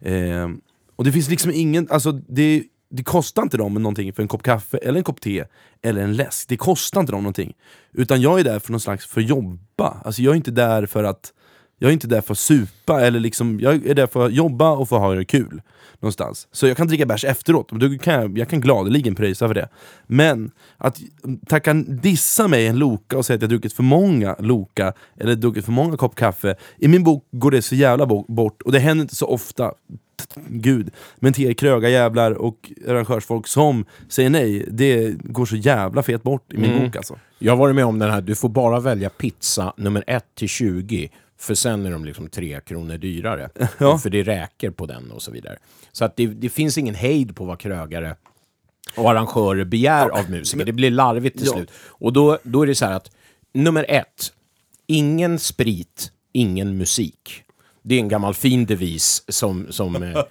eh, 0.00 0.48
Och 0.96 1.04
det 1.04 1.12
finns 1.12 1.28
liksom 1.28 1.50
ingen, 1.54 1.88
alltså 1.90 2.12
det, 2.12 2.62
det 2.90 3.02
kostar 3.02 3.42
inte 3.42 3.56
dem 3.56 3.74
någonting 3.74 4.12
för 4.12 4.22
en 4.22 4.28
kopp 4.28 4.42
kaffe, 4.42 4.78
eller 4.78 4.98
en 4.98 5.04
kopp 5.04 5.20
te, 5.20 5.44
eller 5.82 6.02
en 6.02 6.16
läsk 6.16 6.48
Det 6.48 6.56
kostar 6.56 7.00
inte 7.00 7.12
dem 7.12 7.22
någonting 7.22 7.54
utan 7.92 8.20
jag 8.20 8.40
är 8.40 8.44
där 8.44 8.58
för 8.58 8.70
någon 8.70 8.80
slags, 8.80 9.06
för 9.06 9.20
att 9.20 9.28
jobba. 9.28 9.96
Alltså 10.04 10.22
jag 10.22 10.32
är 10.32 10.36
inte 10.36 10.50
där 10.50 10.86
för 10.86 11.04
att 11.04 11.32
jag 11.78 11.88
är 11.88 11.92
inte 11.92 12.06
där 12.06 12.20
för 12.20 12.32
att 12.32 12.38
supa, 12.38 13.00
eller 13.00 13.20
liksom, 13.20 13.60
jag 13.60 13.86
är 13.86 13.94
där 13.94 14.06
för 14.06 14.26
att 14.26 14.32
jobba 14.32 14.70
och 14.70 14.88
för 14.88 14.96
att 14.96 15.02
ha 15.02 15.14
det 15.14 15.24
kul 15.24 15.62
Någonstans. 16.00 16.48
Så 16.52 16.66
jag 16.66 16.76
kan 16.76 16.86
dricka 16.86 17.06
bärs 17.06 17.24
efteråt, 17.24 17.72
och 17.72 17.78
då 17.78 17.98
kan 17.98 18.14
jag, 18.14 18.38
jag 18.38 18.48
kan 18.48 18.60
gladeligen 18.60 19.14
pröjsa 19.14 19.48
för 19.48 19.54
det. 19.54 19.68
Men 20.06 20.50
att 20.76 21.00
tacka 21.46 21.74
dissa 21.74 22.48
mig 22.48 22.66
en 22.66 22.78
Loka 22.78 23.18
och 23.18 23.26
säga 23.26 23.34
att 23.34 23.42
jag 23.42 23.50
druckit 23.50 23.72
för 23.72 23.82
många 23.82 24.36
Loka, 24.38 24.92
eller 25.16 25.34
druckit 25.34 25.64
för 25.64 25.72
många 25.72 25.96
kopp 25.96 26.14
kaffe 26.14 26.56
I 26.78 26.88
min 26.88 27.04
bok 27.04 27.24
går 27.30 27.50
det 27.50 27.62
så 27.62 27.74
jävla 27.74 28.06
bort, 28.06 28.62
och 28.62 28.72
det 28.72 28.78
händer 28.78 29.02
inte 29.02 29.16
så 29.16 29.26
ofta. 29.26 29.72
Gud, 30.48 30.90
men 31.16 31.32
till 31.32 31.44
er 31.50 31.52
kröga 31.54 31.88
jävlar 31.88 32.32
och 32.32 32.72
arrangörsfolk 32.88 33.46
som 33.46 33.84
säger 34.08 34.30
nej, 34.30 34.66
det 34.70 35.14
går 35.22 35.46
så 35.46 35.56
jävla 35.56 36.02
fet 36.02 36.22
bort 36.22 36.52
i 36.52 36.56
min 36.56 36.70
Mm. 36.70 36.84
bok 36.84 36.96
alltså 36.96 37.18
Jag 37.38 37.52
har 37.52 37.56
varit 37.56 37.74
med 37.74 37.84
om 37.84 37.98
den 37.98 38.10
här, 38.10 38.20
du 38.20 38.34
får 38.34 38.48
bara 38.48 38.80
välja 38.80 39.10
pizza 39.10 39.72
nummer 39.76 40.04
1 40.06 40.24
till 40.34 40.48
20 40.48 41.10
för 41.38 41.54
sen 41.54 41.86
är 41.86 41.90
de 41.90 42.04
liksom 42.04 42.28
3 42.28 42.60
kronor 42.60 42.98
dyrare. 42.98 43.50
Ja. 43.78 43.98
För 43.98 44.10
det 44.10 44.22
räker 44.22 44.70
på 44.70 44.86
den 44.86 45.10
och 45.10 45.22
så 45.22 45.30
vidare. 45.30 45.58
Så 45.92 46.04
att 46.04 46.16
det, 46.16 46.26
det 46.26 46.48
finns 46.48 46.78
ingen 46.78 46.94
hejd 46.94 47.36
på 47.36 47.44
vad 47.44 47.58
krögare 47.58 48.14
och 48.96 49.10
arrangörer 49.10 49.64
begär 49.64 50.08
av 50.08 50.30
musiker. 50.30 50.64
Det 50.64 50.72
blir 50.72 50.90
larvigt 50.90 51.38
till 51.38 51.46
Ja. 51.46 51.52
slut. 51.52 51.70
Och 51.76 52.12
då, 52.12 52.38
då 52.42 52.62
är 52.62 52.66
det 52.66 52.74
så 52.74 52.84
här 52.84 52.92
att 52.92 53.10
nummer 53.54 53.86
ett, 53.88 54.32
ingen 54.86 55.38
sprit, 55.38 56.12
ingen 56.32 56.76
musik. 56.76 57.42
Det 57.88 57.94
är 57.94 57.98
en 58.00 58.08
gammal 58.08 58.34
fin 58.34 58.66
devis 58.66 59.24
som, 59.28 59.66
som 59.72 60.02
eh, 60.02 60.24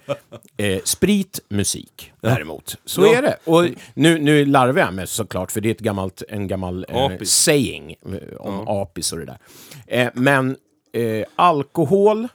eh, 0.66 0.80
sprit, 0.84 1.40
musik 1.48 2.12
däremot. 2.20 2.76
Så 2.84 3.00
Ja. 3.06 3.14
är 3.14 3.22
det. 3.22 3.36
Och 3.44 3.66
nu, 3.94 4.18
nu 4.18 4.44
larvar 4.44 4.80
jag 4.80 4.94
mig 4.94 5.06
såklart, 5.06 5.52
för 5.52 5.60
det 5.60 5.68
är 5.68 5.70
ett 5.70 5.80
gammalt, 5.80 6.22
en 6.28 6.46
gammal 6.46 6.86
eh, 6.88 7.10
saying 7.22 7.90
eh, 8.06 8.36
om 8.38 8.68
apis 8.68 9.12
och 9.12 9.18
det 9.18 9.24
där. 9.24 9.38
Eh, 9.86 10.08
men 10.14 10.56
eh, 10.92 11.24
alkohol 11.36 12.28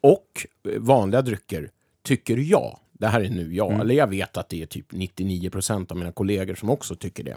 och 0.00 0.46
vanliga 0.78 1.22
drycker 1.22 1.70
tycker 2.02 2.36
jag, 2.36 2.78
det 2.92 3.06
här 3.08 3.20
är 3.20 3.28
nu 3.30 3.54
jag, 3.54 3.80
eller 3.80 3.94
jag 3.94 4.06
vet 4.06 4.36
att 4.36 4.48
det 4.48 4.62
är 4.62 4.66
typ 4.66 4.92
99% 4.92 5.90
av 5.90 5.96
mina 5.98 6.12
kollegor 6.12 6.54
som 6.54 6.70
också 6.70 6.96
tycker 6.96 7.24
det. 7.24 7.36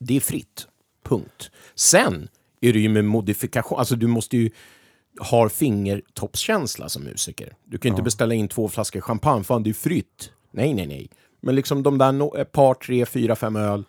Det 0.00 0.16
är 0.16 0.20
fritt. 0.20 0.66
Punkt. 1.04 1.50
Sen 1.74 2.28
är 2.60 2.72
det 2.72 2.78
ju 2.80 2.88
med 2.88 3.04
modifikation, 3.04 3.78
alltså 3.78 3.96
du 3.96 4.06
måste 4.06 4.36
ju 4.36 4.50
ha 5.20 5.48
fingertoppskänsla 5.48 6.88
som 6.88 7.02
musiker. 7.04 7.52
Du 7.64 7.78
kan 7.78 7.88
ju 7.88 7.92
inte 7.92 8.02
beställa 8.02 8.34
in 8.34 8.48
två 8.48 8.68
flaskor 8.68 9.00
champagne, 9.00 9.44
fan 9.44 9.62
det 9.62 9.70
är 9.70 9.74
fritt. 9.74 10.30
Nej, 10.50 10.74
nej, 10.74 10.86
nej. 10.86 11.08
Men 11.40 11.54
liksom 11.54 11.82
de 11.82 11.98
där 11.98 12.12
no, 12.12 12.36
ett 12.36 12.52
par, 12.52 12.74
tre, 12.74 13.06
fyra, 13.06 13.36
fem 13.36 13.56
öl. 13.56 13.84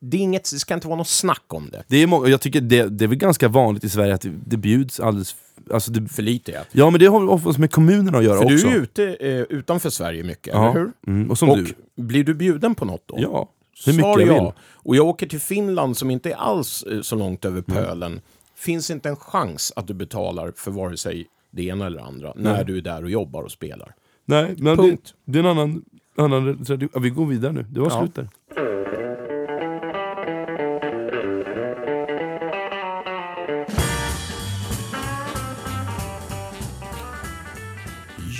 Det, 0.00 0.16
är 0.16 0.20
inget, 0.20 0.50
det 0.52 0.58
ska 0.58 0.74
inte 0.74 0.86
vara 0.88 0.96
något 0.98 1.08
snack 1.08 1.44
om 1.48 1.70
det. 1.70 1.82
Det 1.88 2.02
är, 2.02 2.28
jag 2.28 2.40
tycker 2.40 2.60
det, 2.60 2.88
det 2.88 3.04
är 3.04 3.08
väl 3.08 3.18
ganska 3.18 3.48
vanligt 3.48 3.84
i 3.84 3.88
Sverige 3.88 4.14
att 4.14 4.20
det, 4.20 4.32
det 4.46 4.56
bjuds 4.56 5.00
alldeles... 5.00 5.36
Alltså 5.72 5.90
det, 5.92 6.08
För 6.08 6.22
lite, 6.22 6.52
ja. 6.52 6.60
ja 6.72 6.90
men 6.90 7.00
det 7.00 7.06
har 7.06 7.28
oftast 7.28 7.58
med 7.58 7.70
kommunerna 7.70 8.18
att 8.18 8.24
göra 8.24 8.38
För 8.38 8.44
också 8.54 8.66
du 8.66 8.72
är 8.74 8.78
ute 8.78 9.14
eh, 9.20 9.40
utanför 9.58 9.90
Sverige 9.90 10.22
mycket, 10.24 10.54
Ja. 10.54 10.70
eller 10.70 10.80
hur? 10.80 10.92
Mm, 11.06 11.30
och 11.30 11.38
som 11.38 11.50
och 11.50 11.58
du. 11.58 11.74
blir 12.02 12.24
du 12.24 12.34
bjuden 12.34 12.74
på 12.74 12.84
något 12.84 13.02
då? 13.06 13.14
Ja, 13.18 13.48
hur 13.86 13.92
mycket 13.92 14.04
Svar 14.04 14.18
jag 14.20 14.28
ja. 14.28 14.44
vill. 14.44 14.52
Och 14.72 14.96
jag 14.96 15.06
åker 15.06 15.26
till 15.26 15.40
Finland 15.40 15.96
som 15.96 16.10
inte 16.10 16.30
är 16.30 16.34
alls 16.36 16.82
eh, 16.82 17.00
så 17.00 17.16
långt 17.16 17.44
Mm. 17.44 17.56
över 17.56 17.62
pölen. 17.74 18.20
Finns 18.60 18.90
inte 18.90 19.08
en 19.08 19.16
chans 19.16 19.72
att 19.76 19.86
du 19.86 19.94
betalar 19.94 20.52
för 20.56 20.70
vare 20.70 20.96
sig 20.96 21.26
det 21.50 21.62
ena 21.62 21.86
eller 21.86 22.00
andra 22.00 22.32
när 22.36 22.64
du 22.64 22.76
är 22.78 22.82
där 22.82 23.04
och 23.04 23.10
jobbar 23.10 23.42
och 23.42 23.50
spelar. 23.50 23.94
Nej, 24.24 24.54
men 24.58 24.76
det, 24.76 24.96
det 25.24 25.38
är 25.38 25.42
en 25.42 25.48
annan, 25.50 25.84
annan 26.16 26.64
tradition. 26.64 26.90
Ja, 26.94 27.00
vi 27.00 27.10
går 27.10 27.26
vidare 27.26 27.52
nu, 27.52 27.62
det 27.70 27.80
var 27.80 27.90
Ja. 27.90 28.00
slut 28.00 28.14
där. 28.14 28.28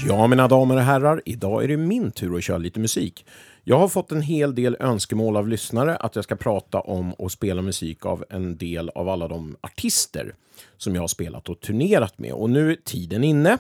Ja, 0.07 0.27
mina 0.27 0.49
damer 0.49 0.75
och 0.77 0.83
herrar, 0.83 1.23
idag 1.25 1.65
är 1.65 1.69
det 1.69 1.77
min 1.77 2.11
tur 2.11 2.37
att 2.37 2.45
köra 2.45 2.59
lite 2.59 2.81
musik. 2.81 3.27
Jag 3.65 3.79
har 3.79 3.89
fått 3.89 4.13
en 4.13 4.23
hel 4.23 4.55
del 4.55 4.77
önskemål 4.81 5.37
av 5.37 5.49
lyssnare 5.49 5.97
att 5.97 6.15
jag 6.15 6.25
ska 6.25 6.37
prata 6.37 6.81
om 6.81 7.13
och 7.13 7.33
spela 7.33 7.63
musik 7.63 8.07
av 8.07 8.25
en 8.31 8.57
del 8.57 8.89
av 8.89 9.09
alla 9.09 9.29
de 9.29 9.57
artister 9.61 10.35
som 10.77 10.95
jag 10.95 11.03
har 11.03 11.09
spelat 11.09 11.49
och 11.49 11.61
turnerat 11.61 12.19
med. 12.19 12.33
Och 12.33 12.51
nu 12.51 12.73
är 12.73 12.77
tiden 12.85 13.25
inne. 13.25 13.59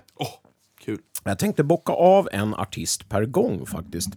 Kul. 0.84 0.98
Jag 1.24 1.38
tänkte 1.38 1.64
bocka 1.64 1.92
av 1.92 2.28
en 2.32 2.54
artist 2.54 3.08
per 3.08 3.24
gång 3.24 3.66
faktiskt. 3.66 4.10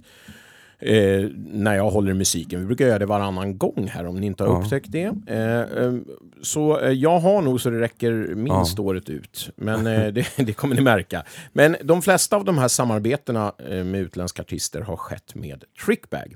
Eh, 0.86 1.30
när 1.36 1.76
jag 1.76 1.90
håller 1.90 2.14
musiken. 2.14 2.60
Vi 2.60 2.66
brukar 2.66 2.86
göra 2.88 3.00
det 3.00 3.06
varannan 3.06 3.58
gång 3.58 3.88
här 3.94 4.06
om 4.06 4.16
ni 4.16 4.28
inte 4.28 4.44
har 4.44 4.62
upptäckt 4.62 4.92
det. 4.92 5.14
Eh, 5.28 5.84
eh, 5.84 5.94
så 6.42 6.80
eh, 6.80 6.92
jag 6.92 7.20
har 7.20 7.42
nog 7.42 7.62
så 7.62 7.70
det 7.70 7.80
räcker 7.80 8.12
minst 8.36 8.80
året 8.80 9.10
ut. 9.10 9.50
Men 9.56 9.88
eh, 9.88 10.08
det, 10.14 10.28
det 10.38 10.54
kommer 10.54 10.76
ni 10.76 10.82
märka. 10.82 11.24
Men 11.54 11.76
de 11.84 12.02
flesta 12.02 12.36
av 12.36 12.46
de 12.46 12.58
här 12.58 12.68
samarbetena 12.68 13.54
med 13.70 13.96
utländska 13.96 14.42
artister 14.42 14.82
har 14.82 14.96
skett 14.96 15.36
med 15.36 15.64
Trickbag. 15.86 16.36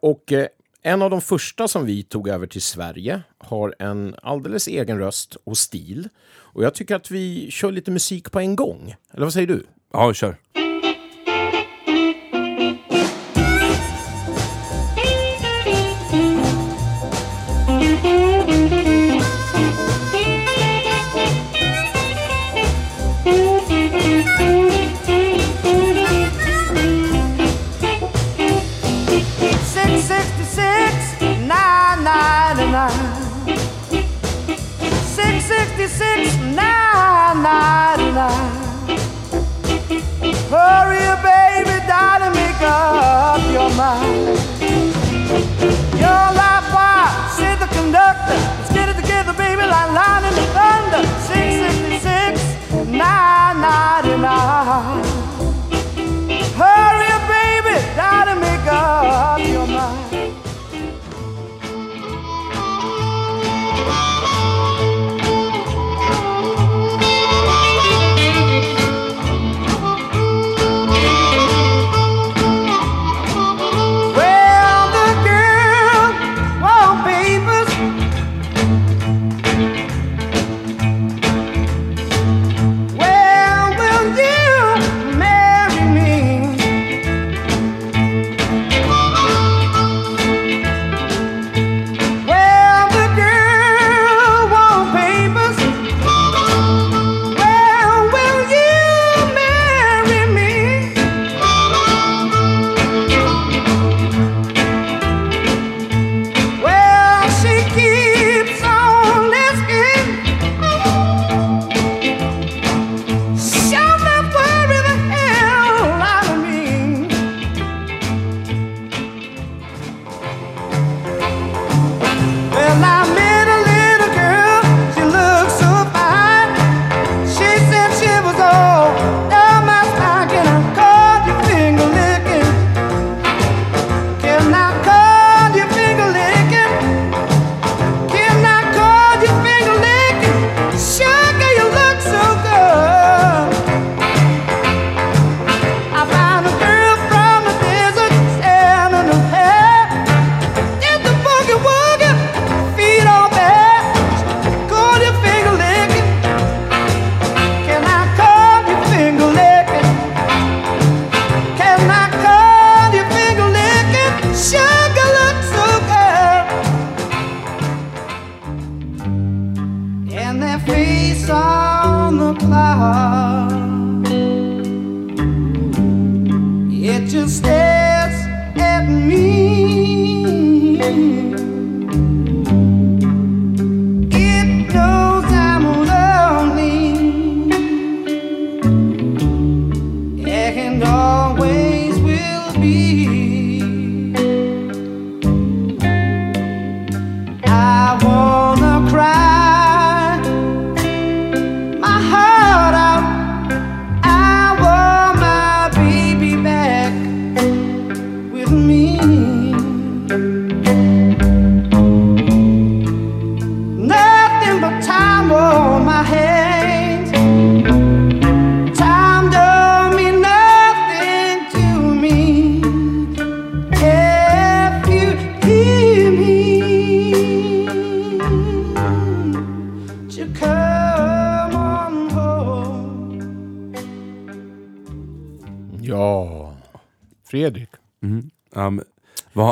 Och 0.00 0.32
en 0.82 1.02
av 1.02 1.10
de 1.10 1.20
första 1.20 1.68
som 1.68 1.86
vi 1.86 2.02
tog 2.02 2.28
över 2.28 2.46
till 2.46 2.62
Sverige 2.62 3.22
har 3.38 3.74
en 3.78 4.14
alldeles 4.22 4.68
egen 4.68 4.98
röst 4.98 5.36
och 5.44 5.58
stil. 5.58 6.08
Och 6.32 6.64
jag 6.64 6.74
tycker 6.74 6.94
att 6.94 7.10
vi 7.10 7.50
kör 7.50 7.72
lite 7.72 7.90
musik 7.90 8.32
på 8.32 8.40
en 8.40 8.56
gång. 8.56 8.94
Eller 9.12 9.24
vad 9.24 9.32
säger 9.32 9.46
du? 9.46 9.66
Ja, 9.92 10.14
kör. 10.14 10.36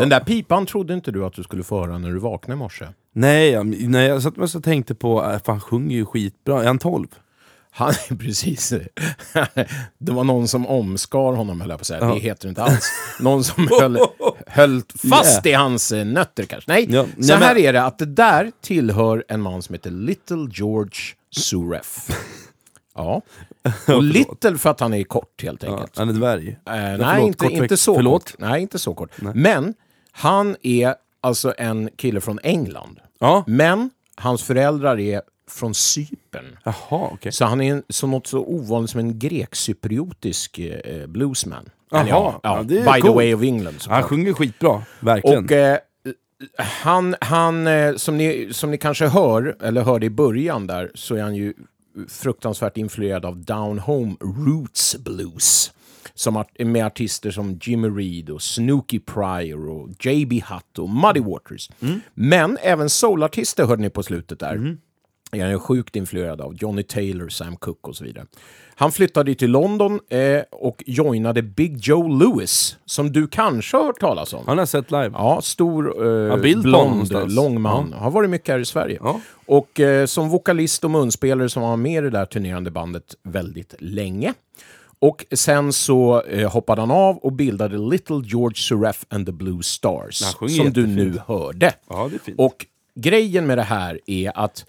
Den 0.01 0.09
där 0.09 0.21
pipan 0.21 0.67
trodde 0.67 0.95
inte 0.95 1.11
du 1.11 1.25
att 1.25 1.33
du 1.33 1.43
skulle 1.43 1.63
få 1.63 1.81
höra 1.87 1.99
när 1.99 2.11
du 2.11 2.19
vaknade 2.19 2.57
i 2.57 2.59
morse. 2.59 2.85
Nej, 3.13 3.51
jag, 3.51 3.67
nej, 3.67 4.07
jag 4.07 4.23
satt 4.23 4.55
och 4.55 4.65
tänkte 4.65 4.95
på, 4.95 5.23
äh, 5.25 5.29
fan 5.31 5.41
han 5.47 5.61
sjunger 5.61 5.97
ju 5.97 6.07
skitbra. 6.07 6.63
Är 6.63 6.67
han 6.67 6.79
12? 6.79 7.07
Han, 7.71 7.93
precis. 8.19 8.73
Det 9.99 10.13
var 10.13 10.25
någon 10.25 10.49
som 10.49 10.67
omskar 10.67 11.33
honom, 11.37 11.61
höll 11.61 11.71
jag 11.71 11.79
på 11.79 11.83
att 11.83 11.87
säga. 11.87 12.01
Ja. 12.01 12.15
Det 12.15 12.21
heter 12.21 12.49
inte 12.49 12.63
alls. 12.63 12.91
Någon 13.21 13.45
som 13.45 13.69
höll, 13.81 13.99
höll 14.47 14.83
fast 15.11 15.47
i 15.47 15.53
hans 15.53 15.93
eh, 15.93 16.05
nötter 16.07 16.45
kanske. 16.45 16.73
Nej, 16.73 16.87
Ja, 16.91 17.05
så 17.05 17.09
nej, 17.17 17.37
här 17.37 17.55
men- 17.55 17.65
är 17.65 17.73
det 17.73 17.83
att 17.85 17.99
det 17.99 18.07
där 18.07 18.53
tillhör 18.61 19.25
en 19.29 19.41
man 19.41 19.63
som 19.63 19.73
heter 19.73 19.91
Little 19.91 20.49
George 20.53 21.01
Suref. 21.31 22.09
Ja. 22.95 23.23
Och 23.89 24.03
little 24.03 24.59
för 24.59 24.71
att 24.71 24.81
han 24.81 24.95
är 24.95 25.05
kort 25.05 25.43
helt 25.43 25.63
Ja, 25.63 25.73
enkelt. 25.73 25.99
han 25.99 26.09
är 26.09 26.13
dvärg. 26.13 26.49
Eh, 26.49 26.55
Nej, 26.67 26.99
nej, 26.99 26.99
förlåt, 26.99 27.27
inte, 27.43 27.47
inte 27.63 27.77
så 27.77 27.95
Förlåt. 27.95 28.25
kort. 28.31 28.35
Nej, 28.39 28.63
inte 28.63 28.79
så 28.79 28.95
kort. 28.95 29.11
Men 29.35 29.75
han 30.21 30.57
är 30.63 30.95
alltså 31.21 31.55
en 31.59 31.91
kille 31.97 32.21
från 32.21 32.39
England. 32.43 33.01
Ja. 33.19 33.45
Men 33.47 33.91
hans 34.17 34.43
föräldrar 34.43 34.99
är 34.99 35.23
från 35.51 35.75
Cypern. 35.75 36.57
Jaha, 36.65 36.75
okej. 37.13 37.33
Så 37.33 37.45
han 37.45 37.61
är 37.61 37.73
en, 37.73 37.83
så 37.89 38.07
något 38.07 38.27
så 38.27 38.39
ovanligt 38.39 38.91
som 38.91 39.01
en 39.01 39.19
grek-cypriotisk 39.19 40.59
eh, 40.59 41.07
bluesman. 41.07 41.71
Jaha, 41.91 42.01
Eller 42.01 42.11
ja, 42.11 42.41
ja, 42.43 42.63
det 42.63 42.79
är 42.79 42.85
by 42.85 42.93
the 42.93 43.01
coolt. 43.01 43.17
way 43.17 43.35
of 43.35 43.43
England 43.43 43.77
Han 43.89 44.03
sjunger 44.03 44.33
skitbra, 44.33 44.83
verkligen. 45.01 45.45
Och 45.45 45.53
eh, 45.53 45.79
han, 46.59 47.17
han 47.21 47.67
eh, 47.67 47.97
som, 47.97 48.17
ni, 48.17 48.49
som 48.53 48.71
ni 48.71 48.79
kanske 48.79 49.07
hör, 49.07 49.57
eller 49.63 49.83
hörde 49.83 50.07
i 50.07 50.11
början 50.11 50.67
där, 50.67 50.91
så 50.95 51.15
är 51.15 51.23
han 51.23 51.35
ju 51.35 51.55
fruktansvärt 52.09 52.77
influerad 52.77 53.25
av 53.25 53.37
Down 53.37 53.79
Home 53.79 54.15
Roots 54.21 54.97
Blues. 54.99 55.73
Som 56.15 56.37
art, 56.37 56.59
med 56.59 56.87
artister 56.87 57.31
som 57.31 57.59
Jimmy 57.63 57.89
Reed 57.89 58.31
och 58.31 58.43
Snooky 58.43 59.01
Pryor 59.01 59.69
och 59.69 59.89
J.B. 60.07 60.43
Hutt 60.49 60.79
och 60.79 60.89
Muddy 60.89 61.21
Waters. 61.21 61.71
Men 62.15 62.59
även 62.63 62.91
soulartister 62.91 63.65
hörde 63.67 63.83
ni 63.83 63.91
på 63.91 64.03
slutet 64.03 64.39
där. 64.39 64.77
Jag 65.33 65.51
är 65.51 65.59
sjukt 65.59 65.97
influerad 65.97 66.41
av 66.41 66.55
Johnny 66.55 66.83
Taylor, 66.83 67.29
Sam 67.29 67.57
Cooke 67.57 67.89
och 67.89 67.97
så 67.97 68.05
vidare. 68.05 68.27
Han 68.75 68.93
flyttade 68.93 69.35
till 69.35 69.51
London 69.51 70.01
eh, 70.09 70.43
och 70.51 70.83
joinade 70.87 71.43
Big 71.43 71.77
Joe 71.81 72.09
Lewis, 72.09 72.77
som 72.85 73.13
du 73.13 73.29
kanske 73.29 73.77
har 73.77 73.85
hört 73.85 74.01
talas 74.01 74.33
om. 74.33 74.45
Han 74.47 74.59
har 74.59 74.67
sett 74.67 74.91
live. 74.91 75.11
Ja, 75.13 75.41
stor, 75.43 76.07
eh, 76.07 76.37
bild 76.37 76.63
blond, 76.63 77.33
lång 77.33 77.61
man. 77.61 77.93
Har 77.93 78.11
varit 78.11 78.31
mycket 78.31 78.49
här 78.49 78.59
i 78.59 78.65
Sverige. 78.65 78.99
Ja. 79.03 79.21
Och 79.47 79.81
eh, 79.81 80.07
som 80.07 80.29
vokalist 80.29 80.85
och 80.85 80.91
munspelare 80.91 81.49
som 81.49 81.63
var 81.63 81.77
med 81.77 81.99
i 81.99 82.01
det 82.01 82.11
där 82.11 82.27
turnerande 82.27 82.71
bandet 82.71 83.15
väldigt 83.23 83.75
länge. 83.79 84.35
Och 85.01 85.27
sen 85.33 85.73
så 85.73 86.23
eh, 86.23 86.51
hoppade 86.51 86.83
han 86.83 86.91
av 86.91 87.17
och 87.17 87.33
bildade 87.33 87.79
Little 87.79 88.23
George 88.25 88.57
Suref 88.57 89.05
and 89.09 89.27
the 89.27 89.33
Blue 89.33 89.63
Stars. 89.63 90.17
Som 90.17 90.49
du 90.49 90.53
jättefint. 90.55 90.97
nu 90.97 91.21
hörde. 91.27 91.73
Ja, 91.89 92.09
det 92.11 92.17
är 92.17 92.19
fint. 92.19 92.39
Och 92.39 92.67
grejen 92.95 93.47
med 93.47 93.59
det 93.59 93.63
här 93.63 94.01
är 94.07 94.39
att 94.39 94.65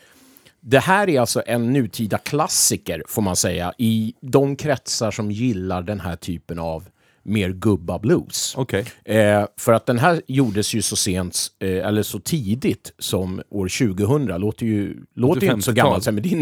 det 0.60 0.80
här 0.80 1.10
är 1.10 1.20
alltså 1.20 1.44
en 1.46 1.74
nutida 1.74 2.17
klassiker, 2.17 3.04
får 3.08 3.22
man 3.22 3.36
säga, 3.36 3.74
i 3.78 4.13
de 4.22 4.56
kretsar 4.56 5.12
som 5.12 5.32
gillar 5.32 5.82
den 5.82 6.00
här 6.00 6.15
typen 6.15 6.60
av 6.60 6.84
mer 7.24 7.50
gubba 7.50 8.00
blues. 8.00 8.54
Okej. 8.58 8.86
Eh, 9.06 9.46
för 9.58 9.74
att 9.74 9.86
den 9.86 10.00
här 10.00 10.22
gjordes 10.28 10.74
ju 10.74 10.82
så 10.82 10.96
sent, 10.96 11.48
eh, 11.60 11.88
eller 11.88 12.04
så 12.04 12.20
tidigt 12.20 12.94
som 13.00 13.41
år 13.50 13.67
2000. 13.67 14.26
Låter 14.26 14.65
ju, 14.65 14.98
låter 15.15 15.41
ju 15.41 15.54
inte 15.54 15.62
så 15.62 15.72
50-tal. 15.72 15.86
gammalt, 15.86 16.06
men 16.06 16.24
det 16.24 16.32
är 16.32 16.36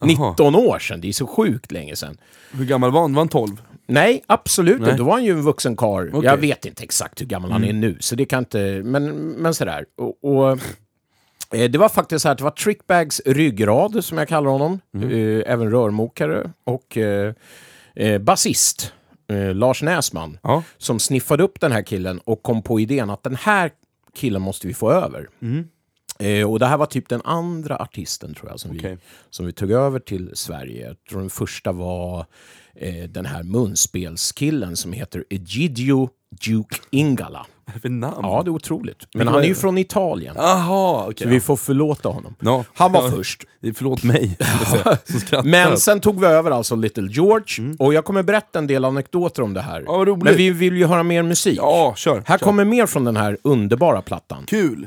ni- 0.00 0.06
19 0.14 0.54
år 0.54 0.78
sedan. 0.78 1.00
Det 1.00 1.08
är 1.08 1.12
så 1.12 1.26
sjukt 1.26 1.72
länge 1.72 1.96
sedan. 1.96 2.18
Hur 2.52 2.64
gammal 2.64 2.90
var 2.90 3.00
han? 3.00 3.14
Var 3.14 3.20
han 3.20 3.28
12? 3.28 3.62
Nej, 3.86 4.22
absolut 4.26 4.78
inte. 4.80 4.96
Då 4.96 5.04
var 5.04 5.12
han 5.12 5.24
ju 5.24 5.32
en 5.32 5.42
vuxen 5.42 5.76
karl. 5.76 6.08
Mm. 6.08 6.22
Jag 6.22 6.36
vet 6.36 6.64
inte 6.66 6.82
exakt 6.84 7.20
hur 7.20 7.26
gammal 7.26 7.50
han 7.52 7.64
är 7.64 7.72
nu, 7.72 7.96
så 8.00 8.14
det 8.14 8.24
kan 8.24 8.38
inte... 8.38 8.80
Men, 8.84 9.28
men 9.28 9.54
sådär. 9.54 9.84
Och, 9.96 10.24
och, 10.24 10.50
eh, 11.54 11.70
det 11.70 11.78
var 11.78 11.88
faktiskt 11.88 12.22
så 12.22 12.28
här 12.28 12.32
att 12.32 12.38
det 12.38 12.44
var 12.44 12.50
Trickbags 12.50 13.20
ryggrad, 13.26 14.04
som 14.04 14.18
jag 14.18 14.28
kallar 14.28 14.50
honom. 14.50 14.80
Mm. 14.94 15.10
Eh, 15.10 15.42
även 15.52 15.70
rörmokare 15.70 16.50
och 16.64 16.96
eh, 16.96 17.34
eh, 17.94 18.18
basist. 18.18 18.92
Eh, 19.32 19.54
Lars 19.54 19.82
Näsman. 19.82 20.38
Ja. 20.42 20.62
Som 20.78 20.98
sniffade 20.98 21.42
upp 21.42 21.60
den 21.60 21.72
här 21.72 21.82
killen 21.82 22.18
och 22.24 22.42
kom 22.42 22.62
på 22.62 22.80
idén 22.80 23.10
att 23.10 23.22
den 23.22 23.36
här 23.36 23.70
killen 24.14 24.42
måste 24.42 24.66
vi 24.66 24.74
få 24.74 24.92
över. 24.92 25.28
Mm. 25.42 25.68
Eh, 26.18 26.50
och 26.50 26.58
det 26.58 26.66
här 26.66 26.76
var 26.76 26.86
typ 26.86 27.08
den 27.08 27.20
andra 27.24 27.76
artisten 27.76 28.34
tror 28.34 28.50
jag 28.50 28.60
som, 28.60 28.70
vi, 28.72 28.78
Okej. 28.78 28.98
som 29.30 29.46
vi 29.46 29.52
tog 29.52 29.70
över 29.70 29.98
till 30.00 30.30
Sverige. 30.34 30.86
Jag 30.86 30.96
tror 31.10 31.20
den 31.20 31.30
första 31.30 31.72
var 31.72 32.26
eh, 32.74 32.94
den 33.08 33.26
här 33.26 33.42
munspelskillen 33.42 34.76
som 34.76 34.92
heter 34.92 35.24
Egidio 35.30 36.10
Duke 36.46 36.76
Ingala. 36.90 37.46
För 37.82 37.88
namn? 37.88 38.16
Ja, 38.22 38.42
det 38.44 38.48
är 38.48 38.52
otroligt. 38.52 38.98
Men 39.14 39.18
Vilken 39.20 39.34
han 39.34 39.42
är 39.42 39.48
ju 39.48 39.54
från 39.54 39.78
Italien. 39.78 40.34
Jaha, 40.38 41.02
okej. 41.08 41.14
Så 41.26 41.28
vi 41.28 41.40
får 41.40 41.56
förlåta 41.56 42.08
honom. 42.08 42.34
Ja. 42.40 42.64
Han 42.74 42.92
var 42.92 43.02
Ja. 43.04 43.10
först. 43.10 43.44
Förlåt 43.74 44.02
mig. 44.02 44.38
Men 45.44 45.78
sen 45.78 46.00
tog 46.00 46.20
vi 46.20 46.26
över 46.26 46.50
alltså 46.50 46.76
Little 46.76 47.08
George 47.10 47.74
och 47.78 47.94
jag 47.94 48.04
kommer 48.04 48.22
berätta 48.22 48.58
en 48.58 48.66
del 48.66 48.84
anekdoter 48.84 49.42
om 49.42 49.54
det 49.54 49.60
här. 49.60 49.80
Mm. 49.80 49.92
Ja, 49.92 50.04
roligt. 50.04 50.24
Men 50.24 50.36
vi 50.36 50.50
vill 50.50 50.76
ju 50.76 50.86
höra 50.86 51.02
mer 51.02 51.22
musik. 51.22 51.58
Ja, 51.58 51.94
kör. 51.96 52.22
Här 52.26 52.38
kör. 52.38 52.44
kommer 52.44 52.64
mer 52.64 52.86
från 52.86 53.04
den 53.04 53.16
här 53.16 53.38
underbara 53.44 54.02
plattan. 54.02 54.44
Kul! 54.46 54.86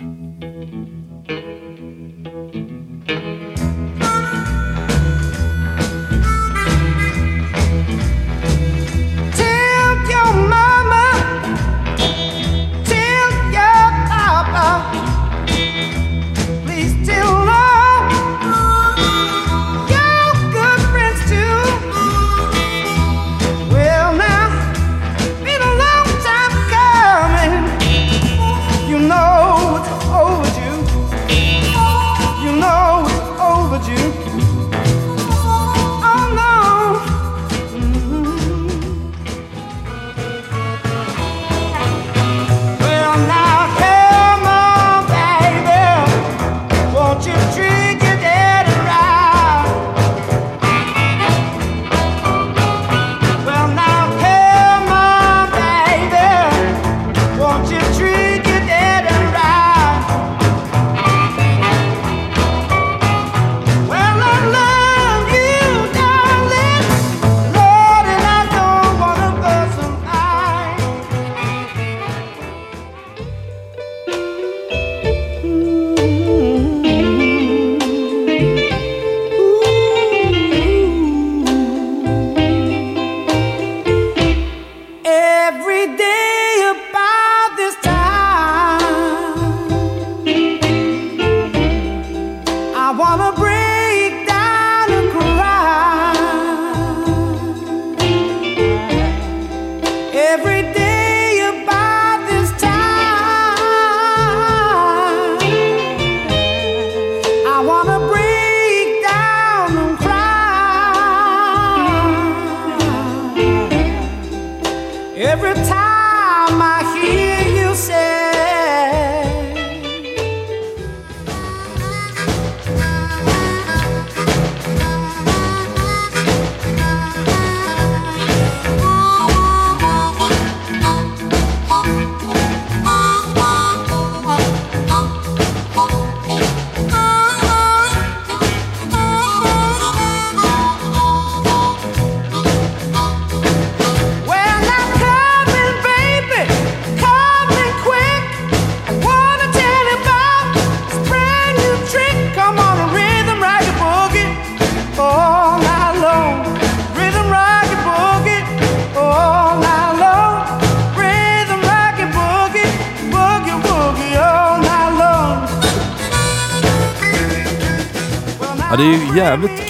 thank 1.32 1.46
you. 1.46 1.61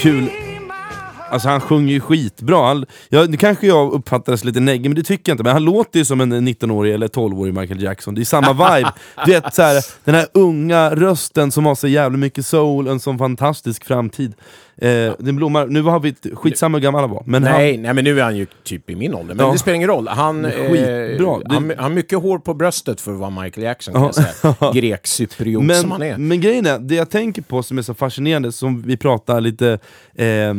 Kul. 0.02 0.41
Alltså 1.32 1.48
han 1.48 1.60
sjunger 1.60 1.92
ju 1.92 2.00
skitbra. 2.00 2.66
Han, 2.66 2.86
ja, 3.08 3.24
nu 3.28 3.36
kanske 3.36 3.66
jag 3.66 3.92
uppfattades 3.92 4.44
lite 4.44 4.60
neggig, 4.60 4.88
men 4.88 4.94
det 4.94 5.02
tycker 5.02 5.30
jag 5.30 5.34
inte. 5.34 5.44
Men 5.44 5.52
han 5.52 5.64
låter 5.64 5.98
ju 5.98 6.04
som 6.04 6.20
en 6.20 6.48
19-årig 6.48 6.94
eller 6.94 7.08
12-årig 7.08 7.54
Michael 7.54 7.82
Jackson. 7.82 8.14
Det 8.14 8.20
är 8.20 8.24
samma 8.24 8.52
vibe. 8.76 8.92
du 9.26 9.32
vet, 9.32 9.54
så 9.54 9.62
här, 9.62 9.84
den 10.04 10.14
här 10.14 10.26
unga 10.34 10.90
rösten 10.94 11.52
som 11.52 11.66
har 11.66 11.74
så 11.74 11.88
jävla 11.88 12.18
mycket 12.18 12.46
soul, 12.46 12.86
en 12.88 13.00
sån 13.00 13.18
fantastisk 13.18 13.84
framtid. 13.84 14.34
Eh, 14.76 15.12
den 15.18 15.36
blommar. 15.36 15.66
Nu 15.66 15.82
har 15.82 16.00
vi 16.00 16.08
ett, 16.08 16.26
skitsamma 16.34 16.78
hur 16.78 16.82
gammal 16.82 17.00
han 17.00 17.10
var. 17.10 17.22
Men 17.26 17.42
Nej, 17.42 17.76
nej, 17.76 17.94
men 17.94 18.04
nu 18.04 18.20
är 18.20 18.24
han 18.24 18.36
ju 18.36 18.46
typ 18.64 18.90
i 18.90 18.96
min 18.96 19.14
ålder. 19.14 19.34
Men 19.34 19.46
Ja. 19.46 19.52
det 19.52 19.58
spelar 19.58 19.76
ingen 19.76 19.88
roll. 19.88 20.08
Han, 20.08 20.44
eh, 20.44 20.52
han, 21.20 21.42
han 21.48 21.78
har 21.78 21.88
mycket 21.90 22.18
hår 22.22 22.38
på 22.38 22.54
bröstet 22.54 23.00
för 23.00 23.12
att 23.12 23.18
vara 23.18 23.30
Michael 23.30 23.64
Jackson, 23.64 23.94
kan 23.94 24.02
jag 24.02 24.14
säga. 24.14 24.54
Grek-cypriot 24.74 25.76
som 25.76 25.90
han 25.90 26.02
är. 26.02 26.18
men 26.18 26.40
grejen 26.40 26.66
är, 26.66 26.78
det 26.78 26.94
jag 26.94 27.10
tänker 27.10 27.42
på 27.42 27.62
som 27.62 27.78
är 27.78 27.82
så 27.82 27.94
fascinerande, 27.94 28.52
som 28.52 28.82
vi 28.82 28.96
pratar 28.96 29.40
lite 29.40 29.78
eh, 30.14 30.54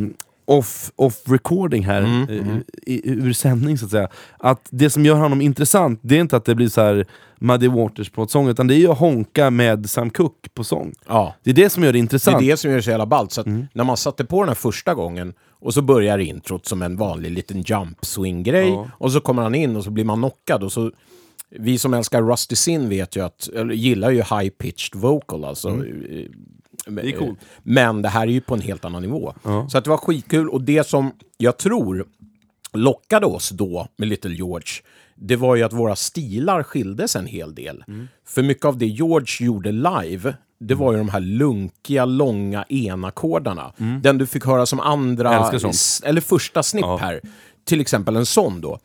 off, 0.45 0.91
off 0.95 1.21
recording 1.25 1.83
här, 1.85 2.01
Mm, 2.01 2.29
eh, 2.29 2.57
i, 2.93 3.01
ur 3.09 3.33
sändning 3.33 3.77
så 3.77 3.85
att 3.85 3.91
säga. 3.91 4.07
Att 4.39 4.67
det 4.71 4.89
som 4.89 5.05
gör 5.05 5.15
honom 5.15 5.41
intressant, 5.41 5.99
det 6.03 6.15
är 6.15 6.19
inte 6.21 6.37
att 6.37 6.45
det 6.45 6.55
blir 6.55 6.67
så 6.69 6.81
här 6.81 7.05
Muddy 7.39 7.67
Waters 7.67 8.09
på 8.09 8.23
ett 8.23 8.31
sång, 8.31 8.47
utan 8.49 8.67
det 8.67 8.75
är 8.75 8.77
ju 8.79 8.87
att 8.91 8.97
honka 8.97 9.49
med 9.49 9.89
Sam 9.89 10.09
Cooke 10.09 10.49
på 10.53 10.63
sång. 10.63 10.93
Ja. 11.07 11.35
Det 11.43 11.49
är 11.49 11.53
det 11.53 11.69
som 11.69 11.83
gör 11.83 11.89
det 11.91 11.95
Det 11.95 11.99
är 11.99 12.01
intressant. 12.01 12.39
det 12.39 12.57
som 12.57 12.69
gör 12.69 12.77
det 12.77 12.83
så 12.83 12.89
jävla 12.89 13.05
ballt. 13.05 13.31
Så 13.31 13.41
att 13.41 13.47
Mm. 13.47 13.67
när 13.73 13.83
man 13.83 13.97
satte 13.97 14.25
på 14.25 14.39
den 14.41 14.47
här 14.47 14.55
första 14.55 14.93
gången 14.93 15.33
och 15.59 15.73
så 15.73 15.81
börjar 15.81 16.17
introt 16.17 16.65
som 16.65 16.81
en 16.81 16.97
vanlig 16.97 17.31
liten 17.31 17.61
jump 17.61 18.05
swing-grej 18.05 18.69
Ja. 18.69 18.87
och 18.97 19.11
så 19.11 19.19
kommer 19.19 19.41
han 19.43 19.55
in 19.55 19.75
och 19.75 19.83
så 19.83 19.91
blir 19.91 20.03
man 20.05 20.17
knockad 20.17 20.63
och 20.63 20.71
så 20.71 20.91
vi 21.59 21.77
som 21.77 21.93
älskar 21.93 22.21
Rusty 22.21 22.55
Sin 22.55 22.89
vet 22.89 23.15
ju 23.15 23.25
att, 23.25 23.47
eller 23.55 23.73
gillar 23.73 24.11
ju 24.11 24.21
high-pitched 24.21 24.97
vocal 24.97 25.45
alltså. 25.45 25.69
Mm. 25.69 26.31
Det 26.87 27.01
är 27.01 27.11
coolt. 27.19 27.39
Men 27.63 28.01
det 28.01 28.09
här 28.09 28.21
är 28.21 28.31
ju 28.31 28.41
på 28.41 28.53
en 28.53 28.61
helt 28.61 28.85
annan 28.85 29.01
nivå. 29.01 29.33
Så 29.69 29.77
att 29.77 29.83
det 29.83 29.89
var 29.89 29.97
skitkul 29.97 30.49
och 30.49 30.61
det 30.61 30.87
som 30.87 31.11
jag 31.37 31.57
tror 31.57 32.05
lockade 32.73 33.25
oss 33.25 33.49
då 33.49 33.87
med 33.97 34.07
Little 34.07 34.31
George, 34.35 34.67
det 35.15 35.35
var 35.35 35.55
ju 35.55 35.63
att 35.63 35.73
våra 35.73 35.95
stilar 35.95 36.63
skildes 36.63 37.15
en 37.15 37.25
hel 37.25 37.55
del. 37.55 37.83
Mm. 37.87 38.07
För 38.25 38.43
mycket 38.43 38.65
av 38.65 38.77
det 38.77 38.85
George 38.85 39.45
gjorde 39.45 39.71
live, 39.71 40.35
det 40.59 40.75
var 40.75 40.91
ju 40.91 40.97
de 40.97 41.09
här 41.09 41.19
lunkiga, 41.19 42.05
långa 42.05 42.65
enackordarna. 42.69 43.73
Den 44.01 44.17
du 44.17 44.25
fick 44.25 44.45
höra 44.45 44.65
som 44.65 44.79
Mm. 44.79 44.91
Andra, 44.91 45.51
eller 46.03 46.21
första 46.21 46.63
snipp 46.63 46.81
Ja. 46.85 46.97
här. 46.97 47.21
Till 47.65 47.81
exempel 47.81 48.15
en 48.15 48.25
sån 48.25 48.61
då. 48.61 48.79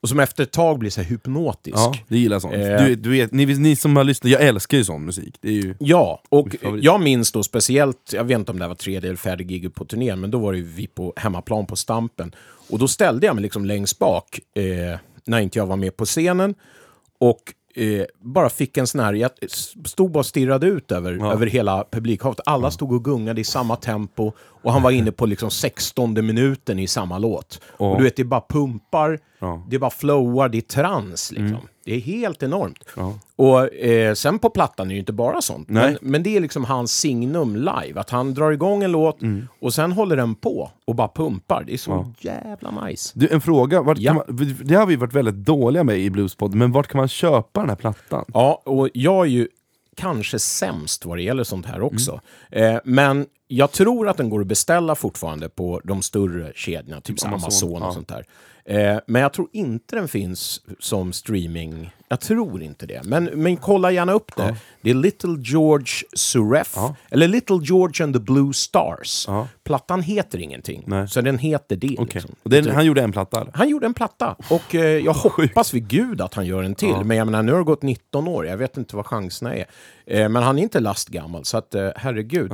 Och 0.00 0.08
som 0.08 0.20
efter 0.20 0.42
ett 0.42 0.52
tag 0.52 0.78
blir 0.78 0.90
så 0.90 1.00
här 1.00 1.08
hypnotisk. 1.08 1.76
Ja, 1.76 1.94
det 2.08 2.18
gillar 2.18 2.34
jag 2.34 2.42
sånt. 2.42 2.54
Eh. 2.54 2.84
Du, 2.84 2.94
du 2.94 3.10
vet, 3.10 3.32
ni, 3.32 3.46
ni 3.46 3.76
som 3.76 3.96
har 3.96 4.04
lyssnat, 4.04 4.30
jag 4.32 4.42
älskar 4.42 4.78
ju 4.78 4.84
sån 4.84 5.04
musik. 5.04 5.36
Det 5.40 5.48
är 5.48 5.52
ju... 5.52 5.74
Ja, 5.78 6.22
och 6.28 6.48
jag 6.80 7.00
minns 7.00 7.32
då 7.32 7.42
speciellt, 7.42 8.12
jag 8.12 8.24
vet 8.24 8.38
inte 8.38 8.52
om 8.52 8.58
det 8.58 8.68
var 8.68 8.74
tredje 8.74 9.08
eller 9.10 9.16
fjärde 9.16 9.44
giget 9.44 9.74
på 9.74 9.84
turnén, 9.84 10.20
men 10.20 10.30
då 10.30 10.38
var 10.38 10.52
det 10.52 10.58
ju 10.58 10.64
vi 10.64 10.86
på 10.86 11.12
hemmaplan 11.16 11.66
på 11.66 11.76
Stampen. 11.76 12.34
Och 12.70 12.78
då 12.78 12.88
ställde 12.88 13.26
jag 13.26 13.34
mig 13.34 13.42
liksom 13.42 13.64
längst 13.64 13.98
bak, 13.98 14.40
eh, 14.54 14.98
när 15.24 15.40
inte 15.40 15.58
jag 15.58 15.66
var 15.66 15.76
med 15.76 15.96
på 15.96 16.04
scenen, 16.04 16.54
och 17.20 17.42
eh, 17.74 18.04
bara 18.20 18.50
fick 18.50 18.76
en 18.76 18.86
sån 18.86 19.00
här, 19.00 19.12
jag 19.12 19.30
stod 19.84 20.10
bara 20.10 20.18
och 20.18 20.26
stirrade 20.26 20.66
ut 20.66 20.92
över, 20.92 21.32
över 21.32 21.46
hela 21.46 21.84
publikhavet. 21.90 22.40
Alla 22.46 22.70
stod 22.70 22.92
och 22.92 23.04
gungade 23.04 23.40
i 23.40 23.44
samma 23.44 23.76
tempo, 23.76 24.32
och 24.68 24.74
han 24.74 24.82
var 24.82 24.90
inne 24.90 25.12
på 25.12 25.26
liksom 25.26 25.50
16 25.50 26.26
minuten 26.26 26.78
i 26.78 26.86
samma 26.86 27.18
låt. 27.18 27.60
Och 27.76 27.98
du 27.98 28.04
vet, 28.04 28.16
det 28.16 28.24
bara 28.24 28.42
pumpar, 28.48 29.18
Ja. 29.40 29.62
det 29.70 29.78
bara 29.78 29.90
flowar, 29.90 30.48
det 30.48 30.58
är 30.58 30.62
trans 30.62 31.32
liksom. 31.32 31.58
Det 31.84 31.94
är 31.94 32.00
helt 32.00 32.42
enormt. 32.42 32.84
Och 33.36 33.74
eh, 33.74 34.14
sen 34.14 34.38
på 34.38 34.50
plattan 34.50 34.86
är 34.86 34.88
det 34.88 34.94
ju 34.94 35.00
inte 35.00 35.12
bara 35.12 35.40
sånt. 35.42 35.68
Men, 35.68 35.98
men 36.00 36.22
det 36.22 36.36
är 36.36 36.40
liksom 36.40 36.64
hans 36.64 36.92
signum 36.92 37.56
live. 37.56 38.00
Att 38.00 38.10
han 38.10 38.34
drar 38.34 38.50
igång 38.50 38.82
en 38.82 38.92
låt 38.92 39.18
och 39.60 39.74
sen 39.74 39.92
håller 39.92 40.16
den 40.16 40.34
på 40.34 40.70
och 40.86 40.94
bara 40.94 41.08
pumpar. 41.08 41.64
Det 41.66 41.72
är 41.72 41.76
så 41.78 42.12
jävla 42.20 42.84
nice. 42.84 43.12
Du, 43.14 43.28
en 43.28 43.40
fråga, 43.40 43.82
vart 43.82 43.98
Ja. 43.98 44.10
kan 44.10 44.16
man, 44.36 44.54
det 44.64 44.74
har 44.74 44.86
vi 44.86 44.96
varit 44.96 45.12
väldigt 45.14 45.34
dåliga 45.34 45.84
med 45.84 45.98
i 45.98 46.10
Bluespodden, 46.10 46.58
men 46.58 46.72
vart 46.72 46.86
kan 46.88 46.98
man 46.98 47.08
köpa 47.08 47.60
den 47.60 47.68
här 47.68 47.76
plattan? 47.76 48.24
Ja, 48.34 48.62
och 48.64 48.88
jag 48.94 49.26
är 49.26 49.30
ju 49.30 49.48
kanske 49.96 50.38
sämst 50.38 51.04
vad 51.04 51.18
det 51.18 51.22
gäller 51.22 51.44
sånt 51.44 51.66
här 51.66 51.80
också. 51.82 52.20
Mm. 52.50 52.74
Eh, 52.74 52.80
men 52.84 53.26
jag 53.48 53.72
tror 53.72 54.08
att 54.08 54.16
den 54.16 54.30
går 54.30 54.40
att 54.40 54.46
beställa 54.46 54.94
fortfarande 54.94 55.48
på 55.48 55.80
de 55.84 56.02
större 56.02 56.52
kedjorna, 56.54 57.00
typ 57.00 57.20
som 57.20 57.28
Amazon, 57.28 57.44
Amazon, 57.44 57.82
och 57.82 57.88
ja. 57.88 57.92
sånt 57.92 58.08
där. 58.08 58.24
Eh, 58.64 59.00
men 59.06 59.22
jag 59.22 59.32
tror 59.32 59.48
inte 59.52 59.96
den 59.96 60.08
finns 60.08 60.60
som 60.78 61.12
streaming. 61.12 61.90
Jag 62.08 62.20
tror 62.20 62.62
inte 62.62 62.86
det. 62.86 63.00
Men, 63.04 63.24
men 63.24 63.56
kolla 63.56 63.90
gärna 63.90 64.12
upp 64.12 64.36
det. 64.36 64.56
Det 64.80 64.90
är 64.90 64.94
Little 64.94 65.36
George 65.38 65.86
Suref, 66.12 66.76
eller 67.10 67.28
Little 67.28 67.58
George 67.62 68.04
and 68.04 68.14
the 68.14 68.20
Blue 68.20 68.52
Stars. 68.52 69.28
Plattan 69.64 70.02
heter 70.02 70.38
ingenting, 70.38 70.84
Nej. 70.86 71.08
så 71.08 71.20
den 71.20 71.38
heter 71.38 71.76
det. 71.76 71.96
Okej. 71.98 72.06
Liksom. 72.14 72.34
Den, 72.42 72.70
han 72.70 72.86
gjorde 72.86 73.02
en 73.02 73.12
platta 73.12 73.40
eller? 73.40 73.52
Han 73.54 73.68
gjorde 73.68 73.86
en 73.86 73.94
platta 73.94 74.36
och 74.50 74.74
eh, 74.74 75.04
jag 75.04 75.12
hoppas 75.14 75.74
vid 75.74 75.88
gud 75.88 76.20
att 76.20 76.34
han 76.34 76.46
gör 76.46 76.62
en 76.62 76.74
till. 76.74 76.96
Men 77.04 77.16
jag 77.16 77.26
menar, 77.26 77.42
nu 77.42 77.52
har 77.52 77.58
det 77.58 77.64
gått 77.64 77.82
19 77.82 78.28
år, 78.28 78.46
jag 78.46 78.56
vet 78.56 78.76
inte 78.76 78.96
vad 78.96 79.06
chanserna 79.06 79.54
är. 79.54 79.66
Eh, 80.06 80.28
men 80.28 80.42
han 80.42 80.58
är 80.58 80.62
inte 80.62 80.80
lastgammal, 80.80 81.44
så 81.44 81.58
att 81.58 81.74
eh, 81.74 81.88
herregud. 81.96 82.52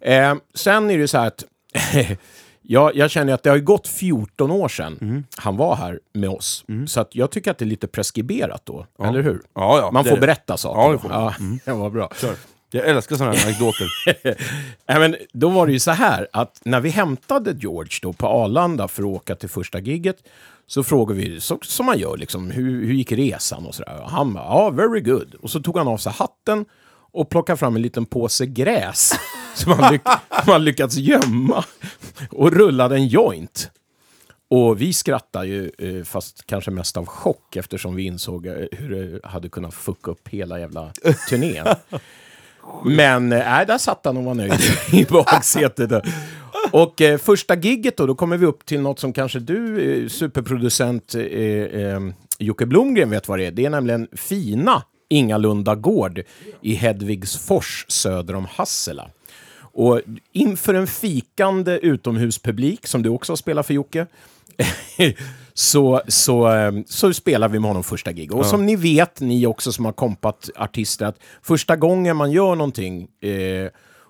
Eh, 0.00 0.34
sen 0.54 0.90
är 0.90 0.98
det 0.98 1.08
så 1.08 1.18
här 1.18 1.26
att 1.26 1.44
jag, 2.66 2.96
jag 2.96 3.10
känner 3.10 3.32
att 3.32 3.42
det 3.42 3.50
har 3.50 3.56
ju 3.56 3.62
gått 3.62 3.88
14 3.88 4.50
år 4.50 4.68
sedan 4.68 4.98
Mm. 5.00 5.24
han 5.36 5.56
var 5.56 5.76
här 5.76 6.00
med 6.14 6.30
oss. 6.30 6.64
Så 6.86 7.00
att 7.00 7.14
jag 7.14 7.30
tycker 7.30 7.50
att 7.50 7.58
det 7.58 7.64
är 7.64 7.66
lite 7.66 7.86
preskriberat 7.86 8.62
då, 8.66 8.86
eller 9.04 9.22
hur? 9.22 9.40
Ja, 9.54 9.78
ja, 9.78 9.90
Man 9.90 10.04
får 10.04 10.14
det. 10.14 10.20
berätta 10.20 10.56
saker. 10.56 10.80
Ja, 10.80 10.92
det 10.92 10.98
får 10.98 11.10
ja, 11.10 11.34
det 11.64 11.72
var 11.72 11.90
bra. 11.90 12.10
Jag 12.70 12.86
älskar 12.86 13.16
sådana 13.16 13.34
här 13.36 13.44
anekdoter. 13.46 13.86
Nej, 14.88 14.98
men 14.98 15.16
då 15.32 15.48
var 15.48 15.66
det 15.66 15.72
ju 15.72 15.78
så 15.80 15.90
här 15.90 16.28
att 16.32 16.60
när 16.64 16.80
vi 16.80 16.90
hämtade 16.90 17.52
George 17.60 17.98
då 18.02 18.12
på 18.12 18.26
Arlanda 18.26 18.88
för 18.88 19.02
att 19.02 19.06
åka 19.08 19.34
till 19.34 19.48
första 19.48 19.78
gigget 19.80 20.16
så 20.66 20.82
frågade 20.84 21.20
vi, 21.20 21.40
så, 21.40 21.58
som 21.62 21.86
man 21.86 21.98
gör, 21.98 22.16
liksom, 22.16 22.50
hur, 22.50 22.86
hur 22.86 22.94
gick 22.94 23.12
resan 23.12 23.66
och 23.66 23.74
sådär. 23.74 24.04
Han 24.06 24.34
bara, 24.34 24.44
ja, 24.44 24.70
very 24.70 25.00
good. 25.00 25.34
Och 25.42 25.50
så 25.50 25.60
tog 25.60 25.78
han 25.78 25.88
av 25.88 25.96
sig 25.98 26.12
hatten 26.12 26.64
och 27.12 27.28
plockade 27.30 27.56
fram 27.56 27.76
en 27.76 27.82
liten 27.82 28.06
påse 28.06 28.46
gräs 28.46 29.12
som 29.58 29.72
han, 29.72 29.92
lyck, 29.92 30.02
man 30.46 30.64
lyckats 30.64 30.96
gömma 30.96 31.64
och 32.30 32.52
rullade 32.52 32.94
en 32.94 33.06
joint. 33.06 33.70
Och 34.48 34.80
vi 34.80 34.92
skrattade 34.92 35.46
ju, 35.46 35.70
eh, 35.78 36.04
fast 36.04 36.46
kanske 36.46 36.70
mest 36.70 36.96
av 36.96 37.06
chock 37.06 37.56
eftersom 37.56 37.94
vi 37.94 38.02
insåg 38.02 38.46
eh, 38.46 38.54
hur 38.72 38.90
det 38.90 39.28
hade 39.28 39.48
kunnat 39.48 39.74
fucka 39.74 40.10
upp 40.10 40.28
hela 40.28 40.60
jävla 40.60 40.92
turnén. 41.28 41.66
Men 42.84 43.28
nej, 43.28 43.66
där 43.66 43.78
satt 43.78 44.00
han 44.04 44.16
och 44.16 44.24
var 44.24 44.34
nöjd 44.34 44.60
i 44.92 45.04
baksätet. 45.04 46.04
Och 46.70 47.00
eh, 47.00 47.18
första 47.18 47.56
gigget 47.56 47.96
då, 47.96 48.06
då 48.06 48.14
kommer 48.14 48.36
vi 48.36 48.46
upp 48.46 48.66
till 48.66 48.80
något 48.80 48.98
som 48.98 49.12
kanske 49.12 49.38
du, 49.38 49.80
eh, 50.02 50.08
superproducent 50.08 51.14
eh, 51.14 51.22
eh, 51.22 52.00
Jocke 52.38 52.66
Blomgren 52.66 53.10
vet 53.10 53.28
vad 53.28 53.38
det 53.38 53.46
är. 53.46 53.50
Det 53.50 53.64
är 53.64 53.70
nämligen 53.70 54.08
fina 54.12 54.82
Ingalunda 55.08 55.74
Gård 55.74 56.22
i 56.62 56.74
Hedvigsfors 56.74 57.86
söder 57.88 58.34
om 58.34 58.46
Hassela. 58.50 59.10
Och 59.74 60.00
inför 60.32 60.74
en 60.74 60.86
fikande 60.86 61.78
utomhuspublik, 61.78 62.86
som 62.86 63.02
du 63.02 63.08
också 63.08 63.36
spelar 63.36 63.62
för 63.62 63.74
Jocke, 63.74 64.06
så, 65.54 66.02
så, 66.08 66.52
eh, 66.52 66.72
så 66.86 67.14
spelar 67.14 67.48
vi 67.48 67.58
med 67.58 67.70
honom 67.70 67.82
första 67.82 68.12
gig. 68.12 68.34
Och 68.34 68.46
som 68.46 68.66
ni 68.66 68.76
vet, 68.76 69.20
ni 69.20 69.46
också 69.46 69.72
som 69.72 69.84
har 69.84 69.92
kompat 69.92 70.50
artister, 70.56 71.06
att 71.06 71.18
första 71.42 71.76
gången 71.76 72.16
man 72.16 72.32
gör 72.32 72.54
någonting 72.54 73.08
eh, 73.20 73.68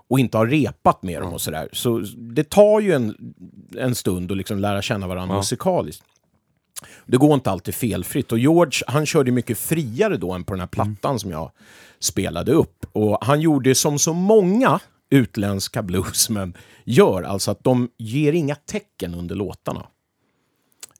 och 0.08 0.18
inte 0.18 0.38
har 0.38 0.46
repat 0.46 1.02
med 1.02 1.22
dem 1.22 1.32
och 1.32 1.40
sådär, 1.40 1.68
så 1.72 1.98
det 2.16 2.50
tar 2.50 2.80
ju 2.80 2.92
en, 2.92 3.34
en 3.78 3.94
stund 3.94 4.30
att 4.30 4.36
liksom 4.36 4.58
lära 4.58 4.82
känna 4.82 5.06
varandra 5.06 5.36
musikaliskt. 5.36 6.04
Det 7.06 7.16
går 7.16 7.34
inte 7.34 7.50
alltid 7.50 7.74
felfritt. 7.74 8.32
Och 8.32 8.38
George, 8.38 8.80
han 8.86 9.06
körde 9.06 9.30
mycket 9.30 9.58
friare 9.58 10.16
då 10.16 10.32
än 10.32 10.44
på 10.44 10.52
den 10.52 10.60
här 10.60 10.66
plattan 10.66 11.18
som 11.18 11.30
jag 11.30 11.50
spelade 12.00 12.52
upp. 12.52 12.86
Och 12.92 13.18
han 13.20 13.40
gjorde 13.40 13.74
som 13.74 13.98
så 13.98 14.12
många 14.12 14.80
utländska 15.14 15.82
bluesmän 15.82 16.54
gör, 16.84 17.22
alltså 17.22 17.50
att 17.50 17.64
de 17.64 17.88
ger 17.96 18.32
inga 18.32 18.54
tecken 18.54 19.14
under 19.14 19.34
låtarna. 19.34 19.86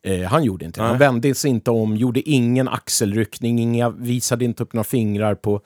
Eh, 0.02 0.22
han 0.22 0.44
gjorde 0.44 0.64
inte 0.64 0.80
det. 0.80 0.86
Han 0.86 0.98
vände 0.98 1.34
sig 1.34 1.50
inte 1.50 1.70
om, 1.70 1.96
gjorde 1.96 2.30
ingen 2.30 2.68
axelryckning, 2.68 3.58
inga, 3.58 3.90
visade 3.90 4.44
inte 4.44 4.62
upp 4.62 4.72
några 4.72 4.84
fingrar 4.84 5.34
på, 5.34 5.60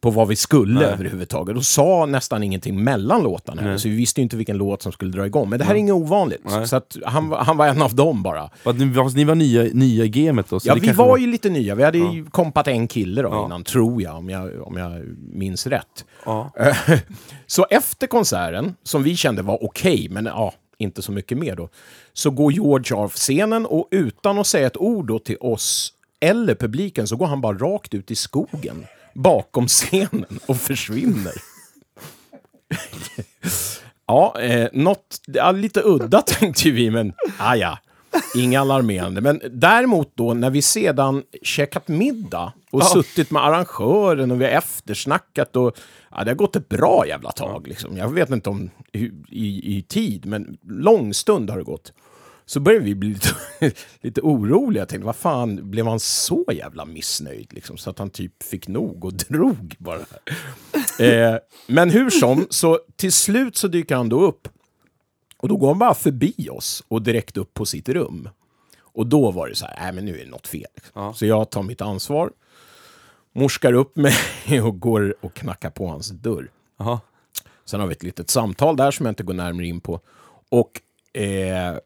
på 0.00 0.10
vad 0.10 0.28
vi 0.28 0.36
skulle 0.36 0.86
överhuvudtaget. 0.86 1.56
Och 1.56 1.64
sa 1.64 2.06
nästan 2.06 2.42
ingenting 2.42 2.84
mellan 2.84 3.22
låtarna. 3.22 3.62
heller, 3.62 3.76
Så 3.78 3.88
vi 3.88 3.96
visste 3.96 4.20
ju 4.20 4.22
inte 4.22 4.36
vilken 4.36 4.56
låt 4.56 4.82
som 4.82 4.92
skulle 4.92 5.10
dra 5.10 5.26
igång. 5.26 5.48
Men 5.50 5.58
det 5.58 5.64
här 5.64 5.74
är 5.74 5.78
inget 5.78 5.94
ovanligt. 5.94 6.42
Så 6.66 6.76
att 6.76 6.96
han, 7.04 7.28
var- 7.28 7.38
han 7.38 7.56
var 7.56 7.66
en 7.66 7.82
av 7.82 7.94
dem 7.94 8.22
bara. 8.22 8.50
Fast 8.62 8.78
ni, 8.78 8.94
fast 8.94 9.16
ni 9.16 9.24
var 9.24 9.34
nya, 9.34 9.62
nya 9.62 10.04
i 10.04 10.08
gamet 10.08 10.46
då? 10.50 10.58
Ja, 10.64 10.74
vi 10.74 10.80
kanske 10.80 11.02
var 11.02 11.18
ju 11.18 11.26
lite 11.26 11.50
nya. 11.50 11.74
Vi 11.74 11.82
hade 11.84 11.98
ju 11.98 12.24
kompat 12.24 12.68
en 12.68 12.88
kille 12.88 13.22
då 13.22 13.28
innan, 13.46 13.64
tror 13.64 14.02
jag, 14.02 14.16
om 14.16 14.30
jag, 14.30 14.62
om 14.66 14.76
jag 14.76 15.04
minns 15.32 15.66
rätt. 15.66 16.04
Ja. 16.24 16.50
Så 17.46 17.66
efter 17.70 18.06
konserten, 18.06 18.74
som 18.82 19.02
vi 19.02 19.16
kände 19.16 19.42
var 19.42 19.64
okej, 19.64 20.08
men 20.10 20.26
ja, 20.26 20.52
inte 20.78 21.02
så 21.02 21.12
mycket 21.12 21.38
mer 21.38 21.56
då, 21.56 21.68
så 22.12 22.30
går 22.30 22.52
George 22.52 22.96
av 22.96 23.08
scenen 23.08 23.66
och 23.66 23.88
utan 23.90 24.38
att 24.38 24.46
säga 24.46 24.66
ett 24.66 24.76
ord 24.76 25.24
till 25.24 25.36
oss 25.40 25.92
eller 26.20 26.54
publiken 26.54 27.06
så 27.06 27.16
går 27.16 27.26
han 27.26 27.40
bara 27.40 27.56
rakt 27.58 27.94
ut 27.94 28.10
i 28.10 28.14
skogen 28.14 28.86
bakom 29.14 29.68
scenen 29.68 30.38
och 30.46 30.56
försvinner. 30.56 31.34
Ja, 34.10 34.40
eh, 34.40 34.68
något 34.72 35.20
ja, 35.26 35.52
lite 35.52 35.82
udda 35.84 36.22
tänkte 36.26 36.70
vi, 36.70 36.90
men 36.90 37.12
ah, 37.38 37.54
ja, 37.54 37.78
inga 38.34 38.60
alarmerande. 38.60 39.20
Men 39.20 39.40
däremot 39.50 40.12
då, 40.14 40.34
när 40.34 40.50
vi 40.50 40.62
sedan 40.62 41.22
käkat 41.42 41.88
middag 41.88 42.52
och 42.70 42.84
suttit 42.84 43.30
med 43.30 43.44
arrangören 43.44 44.30
och 44.30 44.40
vi 44.40 44.44
har 44.44 44.52
eftersnackat 44.52 45.56
och 45.56 45.76
ja, 46.10 46.24
det 46.24 46.30
har 46.30 46.36
gått 46.36 46.56
ett 46.56 46.68
bra 46.68 47.06
jävla 47.06 47.32
tag. 47.32 47.66
Liksom. 47.68 47.96
Jag 47.96 48.14
vet 48.14 48.30
inte 48.30 48.50
om 48.50 48.70
i, 48.92 49.04
i, 49.28 49.76
i 49.76 49.84
tid, 49.88 50.26
men 50.26 50.58
lång 50.62 51.14
stund 51.14 51.50
har 51.50 51.58
det 51.58 51.64
gått. 51.64 51.92
Så 52.48 52.60
började 52.60 52.84
vi 52.84 52.94
bli 52.94 53.08
lite, 53.08 53.28
lite 54.00 54.20
oroliga. 54.20 54.80
Jag 54.80 54.88
tänkte, 54.88 55.06
vad 55.06 55.16
fan, 55.16 55.70
blev 55.70 55.86
han 55.86 56.00
så 56.00 56.44
jävla 56.52 56.84
missnöjd? 56.84 57.52
Liksom, 57.52 57.76
så 57.76 57.90
att 57.90 57.98
han 57.98 58.10
typ 58.10 58.42
fick 58.42 58.68
nog 58.68 59.04
och 59.04 59.12
drog 59.28 59.74
bara. 59.78 60.00
eh, 61.06 61.36
men 61.66 61.90
hur 61.90 62.10
som, 62.10 62.46
så 62.50 62.80
till 62.96 63.12
slut 63.12 63.56
så 63.56 63.68
dyker 63.68 63.96
han 63.96 64.08
då 64.08 64.20
upp. 64.20 64.48
Och 65.36 65.48
då 65.48 65.56
går 65.56 65.68
han 65.68 65.78
bara 65.78 65.94
förbi 65.94 66.48
oss 66.50 66.84
och 66.88 67.02
direkt 67.02 67.36
upp 67.36 67.54
på 67.54 67.66
sitt 67.66 67.88
rum. 67.88 68.28
Och 68.80 69.06
då 69.06 69.30
var 69.30 69.48
det 69.48 69.54
så 69.54 69.66
här, 69.66 69.76
nej 69.80 69.92
men 69.92 70.04
nu 70.04 70.20
är 70.20 70.24
det 70.24 70.30
något 70.30 70.46
fel. 70.48 70.66
Liksom. 70.74 71.14
Så 71.14 71.26
jag 71.26 71.50
tar 71.50 71.62
mitt 71.62 71.80
ansvar, 71.80 72.30
morskar 73.32 73.72
upp 73.72 73.96
mig 73.96 74.14
och 74.62 74.80
går 74.80 75.14
och 75.20 75.34
knackar 75.34 75.70
på 75.70 75.86
hans 75.86 76.08
dörr. 76.08 76.50
Jaha. 76.78 77.00
Sen 77.64 77.80
har 77.80 77.86
vi 77.86 77.92
ett 77.92 78.02
litet 78.02 78.30
samtal 78.30 78.76
där 78.76 78.90
som 78.90 79.06
jag 79.06 79.10
inte 79.10 79.22
går 79.22 79.34
närmare 79.34 79.66
in 79.66 79.80
på. 79.80 80.00
Och 80.48 80.80
eh, 81.20 81.76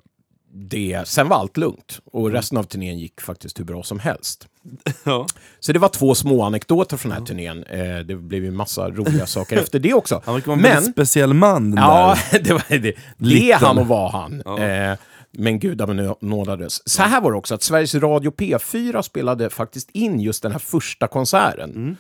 det, 0.55 1.09
sen 1.09 1.29
var 1.29 1.37
allt 1.37 1.57
lugnt. 1.57 2.01
Och 2.05 2.31
resten 2.33 2.59
av 2.59 2.63
turnén 2.63 2.99
gick 2.99 3.21
faktiskt 3.21 3.61
hur 3.61 3.65
bra 3.65 3.83
som 3.83 3.99
helst. 3.99 4.49
Ja. 5.05 5.27
Så 5.61 5.73
det 5.73 5.79
var 5.79 5.89
två 5.89 6.15
små 6.15 6.43
anekdoter 6.43 6.97
från 6.97 7.11
den 7.11 7.19
här 7.19 7.27
turnén. 7.27 7.65
Eh, 7.65 7.99
det 7.99 8.15
blev 8.17 8.45
ju 8.45 8.51
massa 8.51 8.91
roliga 8.91 9.27
saker 9.27 9.57
efter 9.57 9.79
det 9.79 9.95
också. 9.95 10.23
Han 10.25 10.35
verkar 10.35 10.47
vara 10.47 10.57
en 10.57 10.63
väldigt 10.63 10.93
speciell 10.93 11.35
man 11.35 11.71
den 11.71 11.85
Ja, 11.85 12.17
där. 12.31 12.39
det 12.45 12.53
var 12.53 12.79
det. 12.79 12.97
Det 13.19 13.53
är 13.53 13.57
han 13.59 13.79
och 13.79 13.87
var 13.87 14.11
han. 14.11 14.59
Eh, 14.59 14.99
men 15.31 15.59
gudabenådades. 15.59 16.89
Så 16.89 17.03
här 17.03 17.21
var 17.21 17.31
det 17.33 17.39
också, 17.39 17.55
att 17.55 17.63
Sveriges 17.63 17.95
Radio 17.95 18.31
P4 18.31 19.03
spelade 19.03 19.51
faktiskt 19.51 19.91
in 19.93 20.21
just 20.21 20.43
den 20.43 20.53
här 20.53 20.59
första 20.59 21.07
konserten. 21.09 21.71
Mm. 21.71 21.97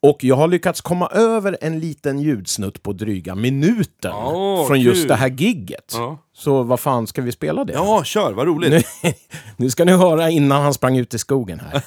Och 0.00 0.24
jag 0.24 0.36
har 0.36 0.48
lyckats 0.48 0.80
komma 0.80 1.06
över 1.08 1.58
en 1.60 1.80
liten 1.80 2.18
ljudsnutt 2.18 2.82
på 2.82 2.92
dryga 2.92 3.34
minuten 3.34 4.12
Åh, 4.14 4.66
från 4.66 4.80
just 4.80 5.00
kul. 5.00 5.08
det 5.08 5.14
här 5.14 5.28
gigget. 5.28 5.92
Ja. 5.94 6.18
Så 6.32 6.62
vad 6.62 6.80
fan 6.80 7.06
ska 7.06 7.22
vi 7.22 7.32
spela 7.32 7.64
det? 7.64 7.72
Ja, 7.72 8.04
kör, 8.04 8.32
vad 8.32 8.46
roligt. 8.46 8.70
Nu, 9.02 9.12
nu 9.56 9.70
ska 9.70 9.84
ni 9.84 9.92
höra 9.92 10.30
innan 10.30 10.62
han 10.62 10.74
sprang 10.74 10.96
ut 10.96 11.14
i 11.14 11.18
skogen 11.18 11.60
här. 11.60 11.82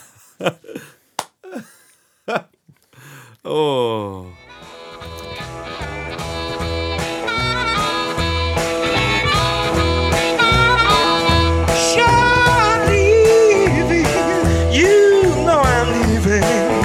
Leaving. 12.87 14.05
You 14.73 15.33
know 15.45 15.61
I'm 15.63 15.91
leaving. 15.91 16.78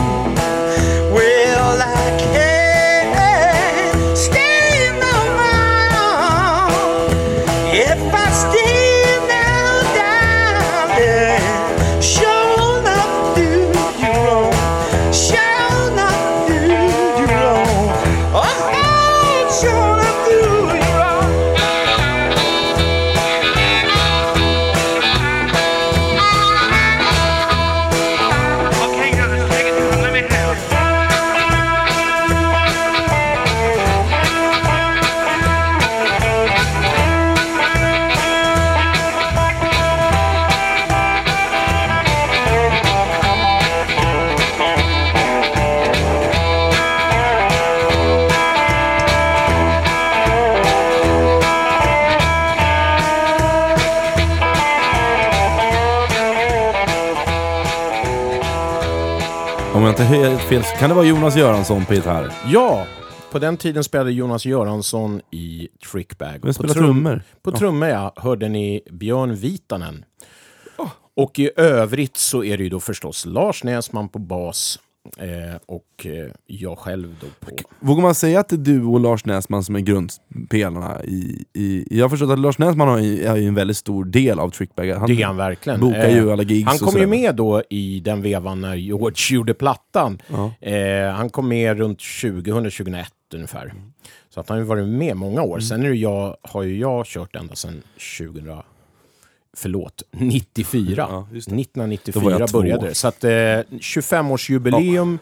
Inte 59.95 60.05
helt 60.05 60.40
fel 60.42 60.62
kan 60.78 60.88
det 60.88 60.95
vara 60.95 61.07
Jonas 61.07 61.36
Göransson 61.36 61.84
på 61.84 61.95
gitarr. 61.95 62.32
Ja, 62.47 62.86
på 63.32 63.38
den 63.38 63.57
tiden 63.57 63.84
spelade 63.84 64.12
Jonas 64.12 64.47
Göransson 64.47 65.20
i 65.30 65.68
Trickbag. 65.92 66.42
På 66.42 66.49
trum- 66.53 66.68
trummor? 66.72 67.22
På 67.42 67.53
trummor 67.53 67.88
ja, 67.88 68.12
hörde 68.16 68.49
ni 68.49 68.80
Björn 68.90 69.34
Vitanen. 69.34 70.05
Och 71.16 71.38
i 71.38 71.51
övrigt 71.57 72.16
så 72.16 72.45
är 72.45 72.57
det 72.59 72.62
ju 72.64 72.68
då 72.70 72.80
förstås 72.80 73.26
Lars 73.26 73.64
Näsman 73.64 74.09
på 74.09 74.18
bas 74.18 74.78
eh, 75.18 75.57
och 75.66 76.07
eh, 76.07 76.30
jag 76.46 76.78
själv 76.78 77.16
då 77.20 77.26
på... 77.40 77.57
Vågar 77.80 78.02
man 78.02 78.14
säga 78.14 78.40
att 78.40 78.48
det 78.48 78.57
är 78.57 78.59
du 78.59 78.84
och 78.84 79.00
Lars 79.00 79.24
Näsman 79.24 79.64
som 79.64 79.76
är 79.76 79.80
grundspelarna 79.80 81.05
i... 81.05 81.44
i 81.55 81.86
jag 81.90 82.05
har 82.05 82.11
förstått 82.11 82.30
att 82.30 82.38
Lars 82.38 82.59
Näsman 82.59 82.88
har 82.88 82.98
är 82.98 83.36
ju 83.36 83.48
en 83.48 83.55
väldigt 83.55 83.76
stor 83.76 84.05
del 84.05 84.38
av 84.38 84.50
Trickbag. 84.50 84.90
Han 84.90 85.07
Det 85.07 85.22
är 85.22 85.26
han 85.26 85.36
verkligen. 85.36 85.80
bokar 85.80 86.09
ju 86.09 86.32
alla 86.32 86.42
gigs 86.42 86.68
Han 86.68 86.78
kom 86.78 87.00
ju 87.00 87.07
med 87.07 87.34
då 87.36 87.62
i 87.70 88.00
den 88.00 88.22
vevan 88.22 88.61
när 88.61 88.74
George 88.74 89.36
gjorde 89.36 89.55
plattan. 89.55 90.22
Eh, 90.61 91.11
han 91.14 91.30
kom 91.30 91.48
med 91.48 91.78
runt 91.78 91.98
2000-2001 91.98 93.05
ungefär. 93.34 93.74
Så 94.30 94.40
att 94.40 94.48
han 94.48 94.59
har 94.59 94.62
ju 94.62 94.68
varit 94.68 94.88
med 94.88 95.16
många 95.16 95.42
år. 95.42 95.61
Sen 95.61 95.84
är 95.84 95.88
det 95.88 95.96
jag, 95.96 96.36
har 96.42 96.62
ju 96.62 96.78
jag 96.78 97.07
kört 97.07 97.36
ända 97.36 97.55
sedan 97.55 97.82
2000... 98.18 98.52
Förlåt, 99.57 100.02
94. 100.11 100.94
Ja, 100.96 101.28
det. 101.32 101.38
Då 101.46 101.52
var 101.52 101.61
1994 101.61 102.36
jag 102.38 102.48
två. 102.48 102.59
började 102.61 102.86
det. 102.88 102.94
Så 102.94 103.09
att 103.09 103.24
eh, 103.24 103.30
25-årsjubileum 103.30 105.18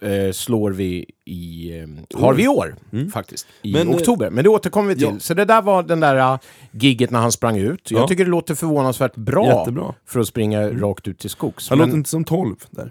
eh, 0.00 0.32
slår 0.32 0.70
vi 0.70 1.06
i... 1.24 1.72
Eh, 1.80 2.20
har 2.20 2.34
vi 2.34 2.44
i 2.44 2.48
år, 2.48 2.74
faktiskt. 3.12 3.46
I 3.62 3.72
Men, 3.72 3.88
eh, 3.88 3.94
oktober. 3.96 4.30
Men 4.30 4.44
det 4.44 4.50
återkommer 4.50 4.88
vi 4.88 4.94
till. 4.94 5.04
ja. 5.04 5.18
Så 5.20 5.34
det 5.34 5.44
där 5.44 5.62
var 5.62 5.82
den 5.82 6.00
där 6.00 6.32
uh, 6.34 6.38
gigget 6.70 7.10
när 7.10 7.18
han 7.20 7.32
sprang 7.32 7.58
ut. 7.58 7.90
Jag 7.90 8.00
Ja. 8.02 8.08
tycker 8.08 8.24
det 8.24 8.30
låter 8.30 8.54
förvånansvärt 8.54 9.14
bra, 9.16 9.46
Jättebra. 9.58 9.94
för 10.06 10.20
att 10.20 10.26
springa 10.28 10.68
rakt 10.70 11.08
ut 11.08 11.18
till 11.18 11.30
skogs. 11.30 11.68
Han 11.68 11.78
Men 11.78 11.88
låter 11.88 11.96
inte 11.98 12.10
som 12.10 12.24
12 12.24 12.56
där. 12.70 12.90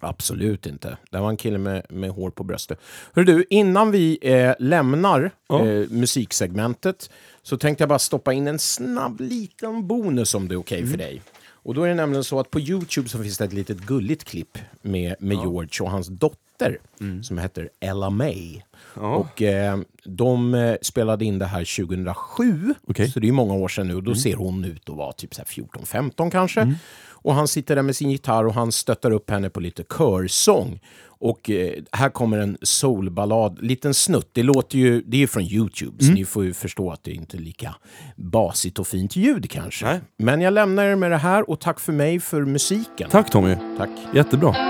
Absolut 0.00 0.66
inte. 0.66 0.96
Det 1.10 1.18
var 1.18 1.28
en 1.30 1.36
kille 1.36 1.58
med, 1.58 1.86
med 1.90 2.10
hår 2.10 2.30
på 2.30 2.44
bröstet. 2.44 2.78
Hör 3.12 3.24
du, 3.24 3.44
innan 3.50 3.90
vi 3.90 4.18
eh, 4.22 4.52
lämnar 4.58 5.30
Ja. 5.48 5.66
eh, 5.66 5.88
musiksegmentet 5.90 7.10
så 7.42 7.56
tänkte 7.58 7.82
jag 7.82 7.88
bara 7.88 7.98
stoppa 7.98 8.32
in 8.32 8.46
en 8.48 8.58
snabb 8.58 9.20
liten 9.20 9.86
bonus 9.86 10.34
om 10.34 10.48
det 10.48 10.54
är 10.54 10.60
okej 10.60 10.78
Mm. 10.78 10.90
för 10.90 10.98
dig. 10.98 11.22
Och 11.62 11.74
då 11.74 11.82
är 11.82 11.88
det 11.88 11.94
nämligen 11.94 12.24
så 12.24 12.40
att 12.40 12.50
på 12.50 12.60
Youtube 12.60 13.08
så 13.08 13.22
finns 13.22 13.38
det 13.38 13.44
ett 13.44 13.52
litet 13.52 13.78
gulligt 13.78 14.24
klipp 14.24 14.58
med, 14.82 15.14
med 15.20 15.36
George 15.36 15.68
och 15.84 15.90
hans 15.90 16.06
dotter 16.06 16.78
Mm. 17.00 17.22
som 17.22 17.38
heter 17.38 17.68
Ella 17.80 18.10
May. 18.10 18.60
Och 18.94 19.42
eh, 19.42 19.78
de 20.04 20.54
eh, 20.54 20.76
spelade 20.82 21.24
in 21.24 21.38
det 21.38 21.46
här 21.46 21.84
2007, 21.86 22.74
Okej. 22.86 23.02
Mm. 23.04 23.12
så 23.12 23.20
det 23.20 23.28
är 23.28 23.32
många 23.32 23.54
år 23.54 23.68
sedan 23.68 23.88
nu. 23.88 23.94
Och 23.94 24.02
då 24.02 24.14
ser 24.14 24.34
hon 24.34 24.64
ut 24.64 24.88
att 24.90 24.96
vara 24.96 25.12
typ 25.12 25.34
så 25.34 25.40
här 25.40 25.46
14-15 25.46 26.30
kanske. 26.30 26.74
Och 27.22 27.34
han 27.34 27.48
sitter 27.48 27.76
där 27.76 27.82
med 27.82 27.96
sin 27.96 28.10
gitarr 28.10 28.46
och 28.46 28.54
han 28.54 28.72
stöttar 28.72 29.10
upp 29.10 29.30
henne 29.30 29.50
på 29.50 29.60
lite 29.60 29.82
körsång. 29.98 30.80
Och 31.22 31.50
eh, 31.50 31.72
här 31.92 32.10
kommer 32.10 32.38
en 32.38 32.58
soulballad, 32.62 33.58
liten 33.62 33.94
snutt. 33.94 34.28
Det 34.32 34.42
låter 34.42 34.78
ju, 34.78 35.02
det 35.06 35.22
är 35.22 35.26
från 35.26 35.42
Youtube, 35.42 35.96
Mm. 36.00 36.06
så 36.06 36.12
ni 36.12 36.24
får 36.24 36.44
ju 36.44 36.52
förstå 36.54 36.90
att 36.90 37.04
det 37.04 37.10
inte 37.12 37.36
är 37.36 37.40
lika 37.40 37.74
basigt 38.16 38.78
och 38.78 38.86
fint 38.86 39.16
ljud 39.16 39.50
kanske. 39.50 39.84
Nej. 39.86 40.00
Men 40.18 40.40
jag 40.40 40.52
lämnar 40.52 40.84
er 40.84 40.96
med 40.96 41.10
det 41.10 41.16
här 41.16 41.50
och 41.50 41.60
tack 41.60 41.80
för 41.80 41.92
mig 41.92 42.20
för 42.20 42.44
musiken. 42.44 43.10
Tack 43.10 43.30
Tommy, 43.30 43.56
Tack. 43.78 43.90
jättebra. 44.14 44.69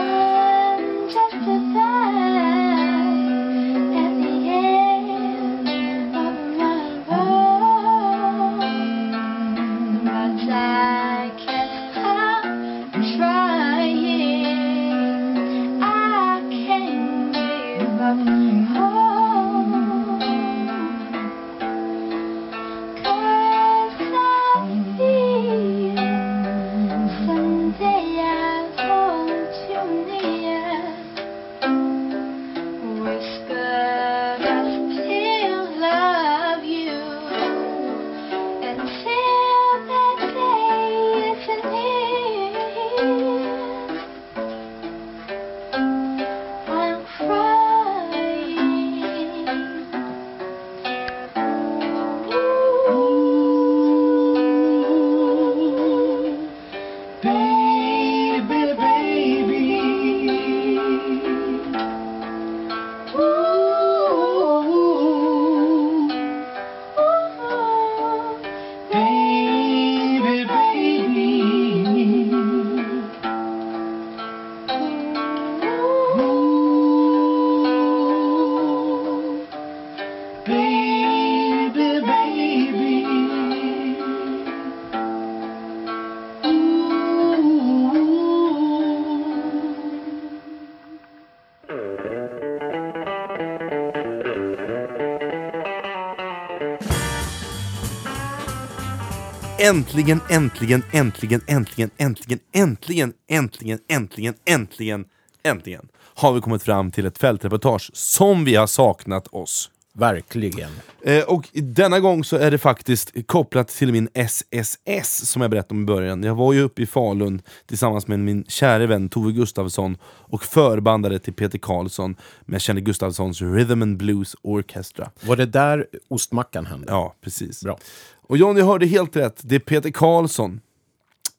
Äntligen, 99.63 100.21
äntligen, 100.29 100.83
äntligen, 100.93 101.41
äntligen, 101.47 101.91
äntligen, 101.97 102.41
äntligen, 102.53 103.13
äntligen, 103.29 103.79
äntligen, 103.89 104.35
äntligen, 104.45 105.05
äntligen 105.43 105.89
har 106.21 106.33
vi 106.33 106.41
kommit 106.41 106.63
fram 106.63 106.91
till 106.91 107.07
ett 107.07 107.19
fältreportage 107.19 107.91
som 107.93 108.45
vi 108.45 108.55
har 108.57 108.67
saknat 108.67 109.27
oss. 109.27 109.71
Verkligen. 109.95 110.71
Eh, 111.03 111.23
och 111.23 111.49
denna 111.53 112.01
gång 112.01 112.25
så 112.25 112.37
är 112.37 112.51
det 112.51 112.59
faktiskt 112.59 113.13
kopplat 113.27 113.69
till 113.69 113.93
min 113.93 114.09
SSS 114.15 115.31
som 115.31 115.43
jag 115.43 115.51
berättade 115.51 115.75
om 115.75 115.83
i 115.83 115.87
början. 115.87 116.23
Jag 116.23 116.35
var 116.35 116.53
ju 116.53 116.61
uppe 116.61 116.83
i 116.83 116.87
Falun 116.87 117.43
tillsammans 117.67 118.07
med 118.07 118.21
min 118.21 118.45
kära 118.49 118.87
vän 118.87 119.09
Tove 119.09 119.33
Gustafsson 119.33 119.97
och 120.05 120.45
förbandade 120.45 121.19
till 121.19 121.33
Peter 121.33 121.59
Karlsson 121.59 122.17
med 122.41 122.61
Kjell 122.61 122.81
Gustafssons 122.81 123.43
Rhythm 123.43 123.83
and 123.83 123.97
Blues 123.97 124.37
Orchestra. 124.43 125.11
Var 125.21 125.37
det 125.37 125.47
där 125.47 125.87
ostmackan 126.09 126.67
hände? 126.67 126.87
Ja, 126.89 127.15
precis. 127.21 127.63
Bra. 127.65 127.79
Och 128.23 128.37
John, 128.37 128.57
jag 128.57 128.67
hörde 128.67 128.87
helt 128.87 129.17
rätt. 129.17 129.41
Det 129.43 129.55
är 129.55 129.61
Peter 129.61 129.91
Karlsson. 129.91 130.61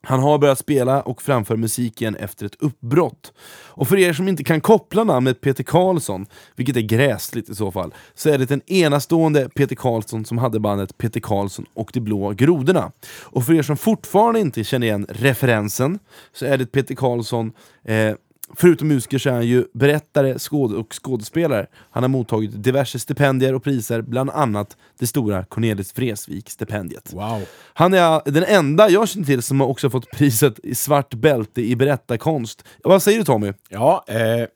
Han 0.03 0.19
har 0.19 0.37
börjat 0.37 0.59
spela 0.59 1.01
och 1.01 1.21
framför 1.21 1.55
musik 1.55 2.01
igen 2.01 2.15
efter 2.15 2.45
ett 2.45 2.55
uppbrott. 2.59 3.33
Och 3.67 3.87
för 3.87 3.97
er 3.97 4.13
som 4.13 4.27
inte 4.27 4.43
kan 4.43 4.61
koppla 4.61 5.03
namnet 5.03 5.41
Peter 5.41 5.63
Karlsson, 5.63 6.25
vilket 6.55 6.77
är 6.77 6.81
gräsligt 6.81 7.49
i 7.49 7.55
så 7.55 7.71
fall, 7.71 7.93
så 8.13 8.29
är 8.29 8.37
det 8.37 8.45
den 8.45 8.61
enastående 8.71 9.49
Peter 9.49 9.75
Karlsson 9.75 10.25
som 10.25 10.37
hade 10.37 10.59
bandet 10.59 10.97
Peter 10.97 11.19
Karlsson 11.19 11.65
och 11.73 11.89
de 11.93 11.99
blå 11.99 12.29
grodorna. 12.31 12.91
Och 13.21 13.45
för 13.45 13.53
er 13.53 13.61
som 13.61 13.77
fortfarande 13.77 14.39
inte 14.39 14.63
känner 14.63 14.87
igen 14.87 15.05
referensen, 15.09 15.99
så 16.33 16.45
är 16.45 16.57
det 16.57 16.65
Peter 16.65 16.95
Karlsson 16.95 17.53
eh, 17.83 18.13
Förutom 18.55 18.87
musiker 18.87 19.17
så 19.17 19.29
är 19.29 19.33
han 19.33 19.47
ju 19.47 19.65
berättare 19.73 20.39
skåd 20.39 20.73
och 20.73 20.93
skådespelare. 21.03 21.67
Han 21.91 22.03
har 22.03 22.07
mottagit 22.07 22.63
diverse 22.63 22.99
stipendier 22.99 23.55
och 23.55 23.63
priser, 23.63 24.01
bland 24.01 24.29
annat 24.29 24.77
det 24.99 25.07
stora 25.07 25.45
Cornelis 25.45 25.93
Vreeswijk-stipendiet. 25.97 27.13
Wow. 27.13 27.41
Han 27.73 27.93
är 27.93 28.31
den 28.31 28.43
enda 28.43 28.89
jag 28.89 29.09
känner 29.09 29.25
till 29.25 29.41
som 29.41 29.59
har 29.59 29.67
också 29.67 29.89
fått 29.89 30.11
priset 30.11 30.59
i 30.63 30.75
svart 30.75 31.13
bälte 31.13 31.61
i 31.61 31.75
berättarkonst. 31.75 32.63
Vad 32.83 33.03
säger 33.03 33.17
du 33.17 33.25
Tommy? 33.25 33.53
Ja, 33.69 34.05
eh, 34.07 34.47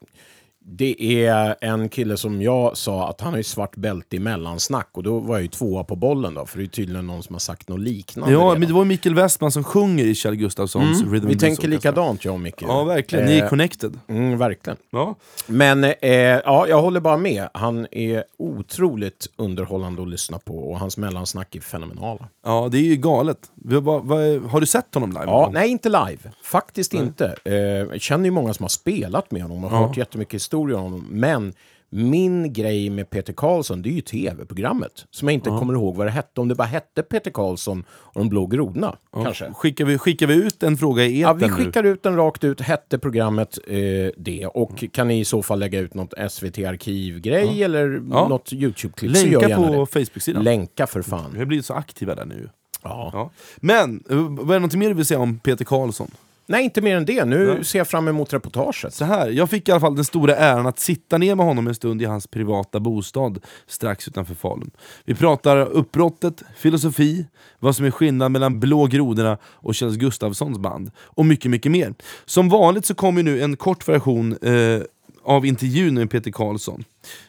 det 0.67 1.25
är 1.27 1.55
en 1.61 1.89
kille 1.89 2.17
som 2.17 2.41
jag 2.41 2.77
sa 2.77 3.09
att 3.09 3.21
han 3.21 3.33
har 3.33 3.37
ju 3.37 3.43
svart 3.43 3.75
bälte 3.75 4.15
i 4.15 4.19
mellansnack 4.19 4.89
och 4.91 5.03
då 5.03 5.19
var 5.19 5.35
jag 5.35 5.41
ju 5.41 5.47
tvåa 5.47 5.83
på 5.83 5.95
bollen 5.95 6.33
då, 6.33 6.45
för 6.45 6.57
det 6.57 6.63
är 6.63 6.67
tydligen 6.67 7.07
någon 7.07 7.23
som 7.23 7.35
har 7.35 7.39
sagt 7.39 7.69
något 7.69 7.79
liknande. 7.79 8.33
Ja, 8.33 8.39
redan. 8.39 8.59
men 8.59 8.67
det 8.67 8.73
var 8.73 8.85
Mikael 8.85 9.15
Westman 9.15 9.51
som 9.51 9.63
sjunger 9.63 10.05
i 10.05 10.15
Kjell 10.15 10.35
Gustafssons 10.35 11.01
Rhythm 11.01 11.15
and 11.15 11.25
Vi 11.25 11.35
tänker 11.39 11.67
likadant 11.67 12.25
jag 12.25 12.33
och 12.33 12.39
Micke. 12.39 12.61
Ja, 12.61 12.83
verkligen. 12.83 13.25
Ni 13.25 13.37
är 13.37 13.43
Eh, 13.43 13.49
connected. 13.49 13.99
Mm, 14.07 14.37
verkligen. 14.37 14.77
Ja. 14.91 15.15
Men 15.47 15.83
eh, 15.83 15.93
ja, 16.11 16.67
jag 16.67 16.81
håller 16.81 16.99
bara 16.99 17.17
med. 17.17 17.49
Han 17.53 17.87
är 17.91 18.23
otroligt 18.37 19.27
underhållande 19.35 20.01
att 20.01 20.07
lyssna 20.07 20.39
på 20.39 20.57
och 20.71 20.79
hans 20.79 20.97
mellansnack 20.97 21.55
är 21.55 21.59
fenomenala. 21.61 22.27
ja, 22.45 22.67
det 22.71 22.77
är 22.77 22.81
ju 22.81 22.95
galet. 22.95 23.37
Vad- 23.55 23.83
vad- 24.05 24.41
har 24.51 24.59
du 24.59 24.65
sett 24.65 24.93
honom 24.93 25.09
live? 25.09 25.23
Ja, 25.25 25.49
nej, 25.53 25.69
inte 25.69 25.89
live. 25.89 26.31
Faktiskt 26.43 26.93
inte. 26.93 27.35
Eh, 27.43 27.53
jag 27.55 28.01
känner 28.01 28.25
ju 28.25 28.31
många 28.31 28.53
som 28.53 28.63
har 28.63 28.69
spelat 28.69 29.31
med 29.31 29.41
honom 29.41 29.63
och 29.63 29.69
hört 29.71 29.97
jättemycket 29.97 30.33
historier 30.33 30.54
om 30.55 30.71
honom. 30.71 31.07
Men 31.09 31.53
min 31.89 32.53
grej 32.53 32.89
med 32.89 33.09
Peter 33.09 33.33
Karlsson, 33.33 33.81
det 33.81 33.89
är 33.89 33.93
ju 33.93 34.01
tv-programmet. 34.01 35.05
Som 35.11 35.27
jag 35.27 35.33
inte 35.33 35.49
kommer 35.49 35.73
ihåg 35.73 35.95
vad 35.95 36.07
det 36.07 36.11
hette. 36.11 36.41
Om 36.41 36.47
det 36.47 36.55
bara 36.55 36.63
hette 36.67 37.03
Peter 37.03 37.31
Karlsson 37.31 37.83
och 37.89 38.19
de 38.21 38.29
blå 38.29 38.45
grodorna, 38.47 38.95
kanske. 39.13 39.53
Skickar, 39.53 39.85
vi, 39.85 39.97
skickar 39.97 40.27
vi 40.27 40.33
ut 40.33 40.63
en 40.63 40.77
fråga 40.77 41.03
i 41.05 41.21
Ja, 41.21 41.37
etern 41.37 41.55
vi 41.57 41.63
skickar 41.65 41.83
ut 41.83 42.03
den 42.03 42.15
rakt 42.15 42.43
ut. 42.43 42.61
Hette 42.61 42.99
programmet 42.99 43.57
eh, 43.67 43.75
det? 44.17 44.45
Och 44.53 44.83
kan 44.91 45.07
ni 45.07 45.19
i 45.19 45.25
så 45.25 45.43
fall 45.43 45.59
lägga 45.59 45.79
ut 45.79 45.93
något 45.93 46.13
SVT-arkivgrej 46.31 47.63
eller 47.63 48.01
Ja. 48.11 48.27
något 48.27 48.53
YouTube-klipp 48.53 49.11
nu? 49.13 49.31
Länka 49.31 49.55
på. 49.57 49.85
Facebook-sidan. 49.85 50.43
Länka 50.43 50.87
för 50.87 51.01
fan. 51.01 51.29
Vi 51.33 51.39
har 51.39 51.45
blivit 51.45 51.65
så 51.65 51.73
aktiva 51.73 52.15
där 52.15 52.25
nu. 52.25 52.49
Ja. 52.83 53.09
Ja. 53.13 53.29
Men, 53.57 54.03
eh, 54.09 54.17
vad 54.17 54.49
är 54.49 54.53
det 54.53 54.59
något 54.59 54.75
mer 54.75 54.87
du 54.87 54.93
vill 54.93 55.05
säga 55.05 55.19
om 55.19 55.39
Peter 55.39 55.65
Karlsson? 55.65 56.11
Nej, 56.47 56.63
inte 56.63 56.81
mer 56.81 56.97
än 56.97 57.05
det. 57.05 57.25
Nu 57.25 57.63
ser 57.63 57.79
jag 57.79 57.87
fram 57.87 58.07
emot 58.07 58.33
reportaget. 58.33 58.93
Så 58.93 59.05
här, 59.05 59.29
jag 59.29 59.49
fick 59.49 59.69
i 59.69 59.71
alla 59.71 59.81
fall 59.81 59.95
den 59.95 60.05
stora 60.05 60.35
äran 60.35 60.67
att 60.67 60.79
sitta 60.79 61.17
ner 61.17 61.35
med 61.35 61.45
honom 61.45 61.67
en 61.67 61.75
stund 61.75 62.01
i 62.01 62.05
hans 62.05 62.27
privata 62.27 62.79
bostad 62.79 63.45
strax 63.67 64.07
utanför 64.07 64.35
Falun. 64.35 64.71
Vi 65.05 65.15
pratar 65.15 65.57
uppbrottet, 65.57 66.43
filosofi, 66.57 67.25
vad 67.59 67.75
som 67.75 67.85
är 67.85 67.91
skillnaden 67.91 68.31
mellan 68.31 68.59
Blå 68.59 68.85
grodorna 68.85 69.37
och 69.43 69.75
Kjell 69.75 69.97
Gustafssons 69.97 70.57
band 70.57 70.91
och 70.97 71.25
mycket, 71.25 71.51
mycket 71.51 71.71
mer. 71.71 71.93
Som 72.25 72.49
vanligt 72.49 72.85
så 72.85 72.95
kommer 72.95 73.23
nu 73.23 73.41
en 73.41 73.57
kort 73.57 73.87
version 73.87 74.37
eh, 74.41 74.81
av 75.23 75.45
intervjun 75.45 75.93
med 75.93 76.09
Peter 76.09 76.31
Karlsson. 76.31 76.83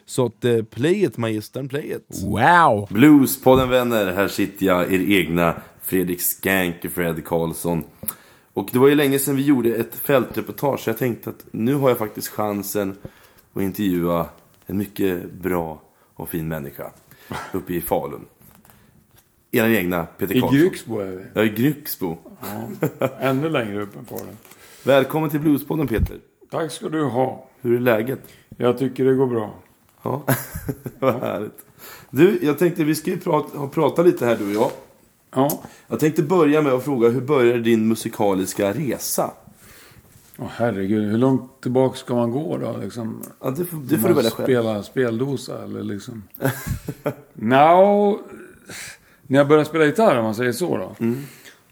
Så 0.05 0.25
att, 0.25 0.45
eh, 0.45 0.63
play 0.63 1.03
it 1.03 1.17
magistern, 1.17 1.69
play 1.69 1.91
it! 1.91 2.23
Wow! 2.23 2.87
Bluespodden 2.89 3.69
vänner, 3.69 4.13
här 4.13 4.27
sitter 4.27 4.65
jag, 4.65 4.93
er 4.93 4.99
egna 4.99 5.53
Fredrik 5.83 6.21
Skank 6.21 6.75
Fred 6.95 7.25
Karlsson. 7.25 7.83
Och 8.57 8.69
det 8.71 8.79
var 8.79 8.87
ju 8.87 8.95
länge 8.95 9.19
sedan 9.19 9.35
vi 9.35 9.45
gjorde 9.45 9.75
ett 9.75 9.95
fältreportage, 9.95 10.79
så 10.79 10.89
jag 10.89 10.97
tänkte 10.97 11.29
att 11.29 11.45
nu 11.51 11.73
har 11.73 11.89
jag 11.89 11.97
faktiskt 11.97 12.27
chansen 12.27 12.97
att 13.53 13.61
intervjua 13.61 14.29
en 14.65 14.77
mycket 14.77 15.31
bra 15.31 15.81
och 16.13 16.29
fin 16.29 16.47
människa 16.47 16.91
uppe 17.51 17.73
i 17.73 17.81
Falun. 17.81 18.25
Er 19.51 19.69
egna 19.69 20.05
Peter 20.05 20.35
I 20.35 20.39
Karlsson. 20.39 20.59
Grycksbo 20.59 20.99
är 20.99 21.11
vi. 21.11 21.23
Ja, 21.33 21.43
i 21.43 21.49
Grycksbo. 21.49 22.17
Ännu 23.19 23.49
längre 23.49 23.81
upp 23.81 23.95
än 23.95 24.05
Falun. 24.05 24.37
Välkommen 24.83 25.29
till 25.29 25.39
Bluespodden 25.39 25.87
Peter. 25.87 26.17
Tack 26.51 26.71
ska 26.71 26.89
du 26.89 27.03
ha. 27.03 27.49
Hur 27.61 27.75
är 27.75 27.79
läget? 27.79 28.19
Jag 28.57 28.77
tycker 28.77 29.05
det 29.05 29.13
går 29.13 29.27
bra. 29.27 29.55
Ja, 30.03 30.23
vad 30.99 31.13
härligt. 31.13 31.65
Du, 32.09 32.39
jag 32.41 32.59
tänkte 32.59 32.83
vi 32.83 32.95
ska 32.95 33.11
ju 33.11 33.19
prata, 33.19 33.67
prata 33.67 34.03
lite 34.03 34.25
här 34.25 34.37
du 34.37 34.45
och 34.45 34.63
jag. 34.63 34.71
Ja. 35.31 35.63
Jag 35.87 35.99
tänkte 35.99 36.23
börja 36.23 36.61
med 36.61 36.73
att 36.73 36.83
fråga, 36.83 37.09
hur 37.09 37.21
började 37.21 37.59
din 37.61 37.87
musikaliska 37.87 38.73
resa? 38.73 39.31
Åh 40.39 40.47
herregud, 40.51 41.11
hur 41.11 41.17
långt 41.17 41.61
tillbaka 41.61 41.97
ska 41.97 42.15
man 42.15 42.31
gå 42.31 42.57
då? 42.57 42.77
Liksom, 42.77 43.23
Ja, 43.39 43.49
det 43.49 43.65
får, 43.65 43.77
det 43.77 43.97
får 43.97 44.07
du 44.07 44.13
välja 44.13 44.31
själv. 44.31 44.45
Spela 44.45 44.83
speldosa 44.83 45.63
eller 45.63 45.83
liksom? 45.83 46.23
Nå, 47.33 48.19
när 49.27 49.39
jag 49.39 49.47
började 49.47 49.69
spela 49.69 49.85
gitarr 49.85 50.17
om 50.17 50.23
man 50.23 50.35
säger 50.35 50.51
så 50.51 50.77
då. 50.77 50.95
Mm. 50.99 51.23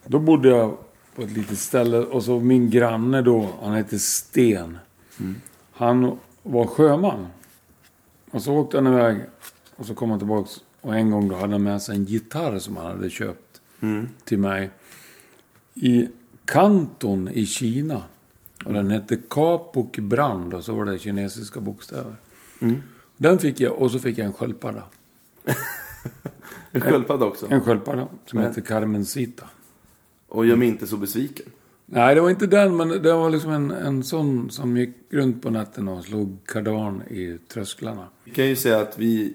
Då 0.06 0.20
bodde 0.20 0.50
jag 0.50 0.78
på 1.16 1.22
ett 1.22 1.32
litet 1.32 1.60
ställe 1.60 1.98
och 1.98 2.24
så 2.24 2.40
min 2.40 2.70
granne 2.70 3.22
då, 3.22 3.50
han 3.62 3.74
hette 3.74 4.00
Sten. 4.00 4.78
Mm. 5.20 5.36
Han 5.72 6.18
var 6.44 6.66
sjöman. 6.66 7.28
Och 8.32 8.42
så 8.42 8.54
åkte 8.54 8.78
han 8.78 8.88
iväg 8.88 9.18
och 9.76 9.86
så 9.86 9.96
kom 9.96 10.10
han 10.10 10.20
tillbaks. 10.20 10.52
Och 10.82 10.96
en 10.96 11.12
gång 11.12 11.30
då 11.30 11.36
hade 11.36 11.54
han 11.54 11.64
med 11.64 11.82
sig 11.82 11.96
en 11.96 12.06
gitarr 12.06 12.60
som 12.60 12.78
han 12.78 12.86
hade 12.86 13.10
köpt 13.10 13.45
Mm. 13.82 14.08
till 14.24 14.40
mig. 14.40 14.70
I 15.74 16.08
Kanton 16.46 17.28
i 17.28 17.46
Kina. 17.46 18.04
Och 18.66 18.74
den 18.74 18.92
hette 18.92 19.18
Kapok 19.30 19.98
Brand 19.98 20.54
och 20.54 20.64
så 20.64 20.76
var 20.76 20.86
det 20.86 21.00
kinesiska 21.00 21.60
bokstäver. 21.60 22.16
Mm. 22.60 22.82
Den 23.18 23.40
fick 23.40 23.60
jag 23.60 23.74
och 23.82 23.92
så 23.92 24.00
fick 24.00 24.18
jag 24.18 24.26
en 24.26 24.34
sköldpadda. 24.34 24.84
En 26.72 26.82
sköldpadda 26.82 27.26
också. 27.26 27.48
En 27.50 27.62
sköldpadda 27.62 28.08
som 28.26 28.40
heter 28.40 28.62
Carmencita. 28.62 29.46
Och 30.28 30.46
gör 30.46 30.56
mig 30.56 30.68
inte 30.68 30.88
så 30.88 30.98
besviken. 30.98 31.46
Nej, 31.86 32.16
det 32.16 32.22
var 32.22 32.30
inte 32.30 32.48
den, 32.48 32.78
men 32.78 32.90
det 32.90 33.14
var 33.14 33.30
liksom 33.30 33.52
en, 33.52 33.72
en 33.72 34.04
sån 34.04 34.50
som 34.50 34.78
gick 34.78 34.96
runt 35.10 35.42
på 35.42 35.50
natten 35.50 35.88
och 35.88 36.04
slog 36.04 36.38
kardan 36.46 37.02
i 37.02 37.38
trösklarna. 37.48 38.08
Vi 38.24 38.32
kan 38.32 38.46
ju 38.46 38.56
säga 38.56 38.80
att 38.80 39.00
vi, 39.00 39.34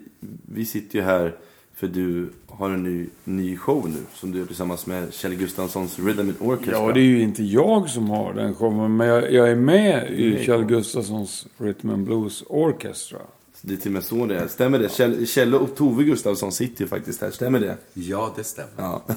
vi 0.53 0.64
sitter 0.64 0.99
ju 0.99 1.05
här 1.05 1.36
för 1.81 1.89
du 1.89 2.28
har 2.47 2.70
en 2.70 2.83
ny, 2.83 3.07
ny 3.24 3.57
show 3.57 3.89
nu 3.89 3.97
som 4.14 4.33
du 4.33 4.39
gör 4.39 4.47
tillsammans 4.47 4.87
med 4.87 5.12
Kjell 5.14 5.35
Gustafssons 5.35 5.99
Rhythm 5.99 6.20
and 6.20 6.35
Orchestra. 6.41 6.72
Ja, 6.87 6.93
det 6.93 7.01
är 7.01 7.05
ju 7.05 7.22
inte 7.22 7.43
jag 7.43 7.89
som 7.91 8.11
har 8.11 8.35
den 8.35 8.55
showen, 8.55 8.97
men 8.97 9.07
jag, 9.09 9.33
jag 9.33 9.51
är 9.51 9.55
med 9.57 10.11
i 10.11 10.45
Kjell 10.45 10.64
Gustafssons 10.64 11.47
Rhythm 11.59 11.91
and 11.91 12.05
Blues 12.05 12.45
Orchestra. 12.47 13.18
Det 13.62 13.72
är 13.72 13.76
till 13.76 13.89
och 13.89 13.93
med 13.93 14.05
så 14.05 14.26
det 14.26 14.37
är. 14.39 14.47
Stämmer 14.49 14.78
det? 14.78 14.93
Kjell, 14.93 15.26
Kjell 15.26 15.55
och 15.55 15.76
Tove 15.76 16.05
Gustafsson 16.05 16.53
sitter 16.53 16.83
ju 16.85 16.89
faktiskt 16.89 17.20
här. 17.20 17.31
Stämmer 17.31 17.61
det? 17.61 17.76
Ja, 17.95 18.33
det 18.37 18.45
stämmer. 18.45 18.72
Ja. 18.76 19.03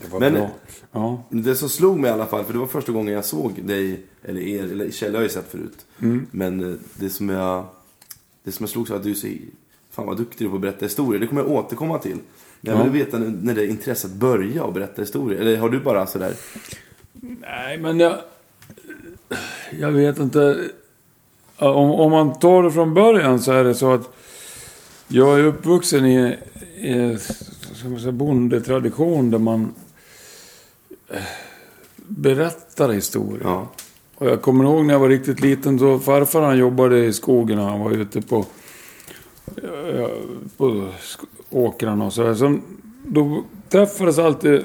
Det 0.00 0.12
var 0.12 0.20
Men- 0.20 0.32
bra. 0.32 0.50
Ja. 0.92 1.22
Det 1.30 1.54
som 1.54 1.68
slog 1.68 1.98
mig 1.98 2.10
i 2.10 2.14
alla 2.14 2.26
fall, 2.26 2.44
för 2.44 2.52
det 2.52 2.58
var 2.58 2.66
första 2.66 2.92
gången 2.92 3.14
jag 3.14 3.24
såg 3.24 3.62
dig, 3.62 4.00
eller 4.22 4.40
er, 4.40 4.62
eller 4.62 4.90
Kjell 4.90 5.10
har 5.14 5.20
jag 5.20 5.28
ju 5.28 5.34
sett 5.34 5.50
förut. 5.50 5.86
Mm. 5.98 6.26
Men 6.30 6.72
eh, 6.72 6.78
det 6.96 7.10
som 7.10 7.28
jag, 7.28 7.66
det 8.44 8.52
som 8.52 8.64
jag 8.64 8.70
slogs 8.70 8.90
av 8.90 8.96
att 8.96 9.02
du 9.02 9.10
är 9.10 9.14
så, 9.14 9.26
fan 9.98 10.06
vad 10.06 10.16
duktig 10.16 10.38
du 10.38 10.46
är 10.46 10.50
på 10.50 10.56
att 10.56 10.62
berätta 10.62 10.84
historier. 10.84 11.20
Det 11.20 11.26
kommer 11.26 11.42
jag 11.42 11.50
återkomma 11.50 11.98
till. 11.98 12.16
Men 12.60 12.72
jag 12.74 12.78
Ja. 12.78 12.82
vill 12.82 12.92
veta 13.04 13.18
när, 13.18 13.54
det 13.54 13.66
intresset 13.66 14.12
börjar 14.12 14.68
att 14.68 14.74
berätta 14.74 15.02
historier. 15.02 15.40
Eller 15.40 15.56
har 15.56 15.68
du 15.68 15.80
bara 15.80 16.06
sådär? 16.06 16.32
Nej, 17.40 17.78
men 17.78 18.00
jag... 18.00 18.16
Jag 19.80 19.90
vet 19.92 20.18
inte. 20.18 20.68
Om, 21.56 21.90
om 21.90 22.10
man 22.10 22.38
tar 22.38 22.62
det 22.62 22.70
från 22.72 22.94
början 22.94 23.40
så 23.40 23.52
är 23.52 23.64
det 23.64 23.74
så 23.74 23.92
att 23.92 24.14
jag 25.08 25.38
är 25.38 25.44
uppvuxen 25.44 26.06
i, 26.06 26.36
i 26.76 27.18
ska 27.74 27.88
man 27.88 28.00
säga, 28.00 28.12
bondetradition 28.12 29.30
där 29.30 29.38
man 29.38 29.74
eh, 31.08 31.22
berättar 31.96 32.88
historier. 32.88 33.40
Ja. 33.44 33.68
Och 34.14 34.26
jag 34.26 34.42
kommer 34.42 34.64
ihåg 34.64 34.84
när 34.84 34.94
jag 34.94 35.00
var 35.00 35.08
riktigt 35.08 35.40
liten 35.40 35.78
så 35.78 35.98
farfar 35.98 36.42
han 36.42 36.58
jobbade 36.58 37.04
i 37.04 37.12
skogen 37.12 37.58
och 37.58 37.64
han 37.64 37.80
var 37.80 37.90
ute 37.90 38.22
på, 38.22 38.44
på 40.56 40.64
sk- 41.00 41.26
åkrarna 41.50 42.04
och 42.06 42.12
sådär. 42.12 42.34
Så 42.34 42.58
då 43.06 43.44
träffades 43.68 44.18
alltid 44.18 44.64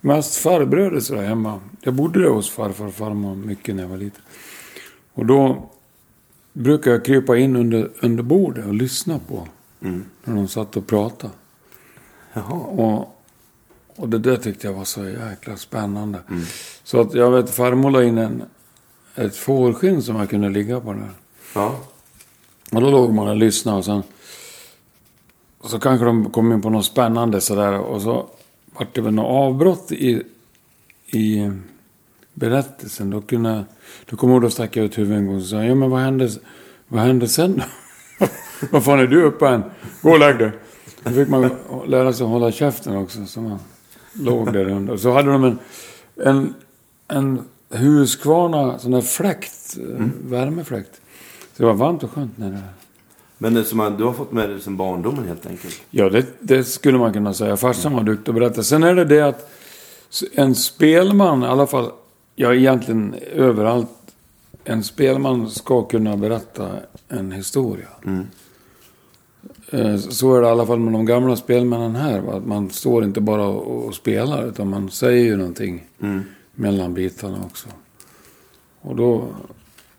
mest 0.00 0.36
farbröder 0.36 1.00
sådär 1.00 1.22
hemma. 1.22 1.60
Jag 1.80 1.94
bodde 1.94 2.22
där 2.22 2.28
hos 2.30 2.50
farfar 2.50 2.86
och 2.86 2.94
farmor 2.94 3.34
mycket 3.34 3.74
när 3.74 3.82
jag 3.82 3.90
var 3.90 3.96
liten. 3.96 4.22
Och 5.14 5.26
då 5.26 5.70
brukade 6.52 6.96
jag 6.96 7.04
krypa 7.04 7.36
in 7.36 7.56
under, 7.56 7.90
under 8.00 8.22
bordet 8.22 8.66
och 8.66 8.74
lyssna 8.74 9.18
på 9.28 9.48
när 10.24 10.34
de 10.34 10.48
satt 10.48 10.76
och 10.76 10.86
pratade. 10.86 11.32
Jaha. 12.32 12.52
Och, 12.60 13.16
och 13.96 14.08
det 14.08 14.18
där 14.18 14.36
tyckte 14.36 14.66
jag 14.66 14.74
var 14.74 14.84
så 14.84 15.04
jäkla 15.08 15.56
spännande. 15.56 16.18
Så 16.84 17.00
att 17.00 17.14
jag 17.14 17.30
vet, 17.30 17.50
farmor 17.50 17.90
la 17.90 18.02
in 18.02 18.18
en, 18.18 18.42
ett 19.14 19.36
fårskinn 19.36 20.02
som 20.02 20.16
jag 20.16 20.30
kunde 20.30 20.48
ligga 20.48 20.80
på 20.80 20.92
där. 20.92 21.10
Ja. 21.54 21.74
Och 22.72 22.80
då 22.80 22.90
låg 22.90 23.14
man 23.14 23.28
och 23.28 23.36
lyssnade 23.36 23.78
och 23.78 23.84
sen... 23.84 24.02
Och 25.58 25.70
så 25.70 25.78
kanske 25.78 26.06
de 26.06 26.30
kom 26.30 26.52
in 26.52 26.62
på 26.62 26.70
något 26.70 26.84
spännande 26.84 27.40
sådär 27.40 27.78
och 27.78 28.02
så 28.02 28.26
vart 28.78 28.94
det 28.94 29.00
väl 29.00 29.14
något 29.14 29.26
avbrott 29.26 29.92
i, 29.92 30.22
i 31.06 31.50
berättelsen. 32.34 33.10
Då 33.10 33.20
kunde... 33.20 33.64
Då 34.06 34.16
kom 34.16 34.30
jag 34.30 34.42
då 34.42 34.50
stack 34.50 34.76
jag 34.76 34.84
ut 34.84 34.98
huvudet 34.98 35.18
en 35.18 35.26
gång 35.26 35.36
och 35.36 35.42
sa 35.42 35.64
ja 35.64 35.74
men 35.74 35.90
vad 35.90 36.00
hände, 36.00 36.30
vad 36.88 37.02
hände 37.02 37.28
sen 37.28 37.56
då? 38.18 38.26
vad 38.70 38.84
fan 38.84 39.00
är 39.00 39.06
du 39.06 39.22
uppe 39.22 39.48
än? 39.48 39.62
Gå 40.02 40.10
och 40.10 40.18
lägg 40.18 40.38
dig. 40.38 40.52
Då 41.02 41.10
fick 41.10 41.28
man 41.28 41.50
lära 41.86 42.12
sig 42.12 42.24
att 42.24 42.30
hålla 42.30 42.52
käften 42.52 42.96
också. 42.96 43.26
Så 43.26 43.40
man 43.40 43.58
låg 44.12 44.52
där 44.52 44.68
under. 44.68 44.92
Och 44.92 45.00
så 45.00 45.12
hade 45.12 45.32
de 45.32 45.44
en, 45.44 45.58
en, 46.24 46.54
en 47.08 47.44
Husqvarna 47.70 48.78
sån 48.78 48.90
där 48.90 49.00
fläkt, 49.00 49.76
eh, 49.78 50.06
värmefläkt. 50.24 51.00
Det 51.60 51.66
var 51.66 51.74
varmt 51.74 52.02
och 52.02 52.10
skönt 52.10 52.38
när 52.38 52.50
det... 52.50 52.62
Men 53.38 53.54
det 53.54 53.64
som 53.64 53.78
man, 53.78 53.96
du 53.96 54.04
har 54.04 54.12
fått 54.12 54.32
med 54.32 54.48
dig 54.50 54.60
sen 54.60 54.76
barndomen 54.76 55.28
helt 55.28 55.46
enkelt? 55.46 55.80
Ja, 55.90 56.10
det, 56.10 56.26
det 56.40 56.64
skulle 56.64 56.98
man 56.98 57.12
kunna 57.12 57.34
säga. 57.34 57.56
Farsan 57.56 57.92
var 57.92 58.02
duktig 58.02 58.30
att 58.30 58.34
berätta. 58.34 58.62
Sen 58.62 58.82
är 58.82 58.94
det 58.94 59.04
det 59.04 59.20
att 59.20 59.50
en 60.32 60.54
spelman, 60.54 61.42
i 61.42 61.46
alla 61.46 61.66
fall, 61.66 61.90
ja 62.36 62.54
egentligen 62.54 63.14
överallt, 63.32 63.88
en 64.64 64.84
spelman 64.84 65.50
ska 65.50 65.82
kunna 65.82 66.16
berätta 66.16 66.70
en 67.08 67.32
historia. 67.32 67.88
Eh, 69.70 69.96
Så 69.96 70.34
är 70.36 70.40
det 70.40 70.46
i 70.46 70.50
alla 70.50 70.66
fall 70.66 70.78
med 70.78 70.92
de 70.92 71.06
gamla 71.06 71.36
spelmännen 71.36 71.96
här. 71.96 72.20
va, 72.20 72.32
Att 72.36 72.46
man 72.46 72.70
står 72.70 73.04
inte 73.04 73.20
bara 73.20 73.46
och 73.46 73.94
spelar, 73.94 74.46
utan 74.46 74.68
man 74.68 74.90
säger 74.90 75.24
ju 75.24 75.36
någonting 75.36 75.84
mellan 76.54 76.94
bitarna 76.94 77.38
också. 77.44 77.68
Och 78.80 78.96
då 78.96 79.24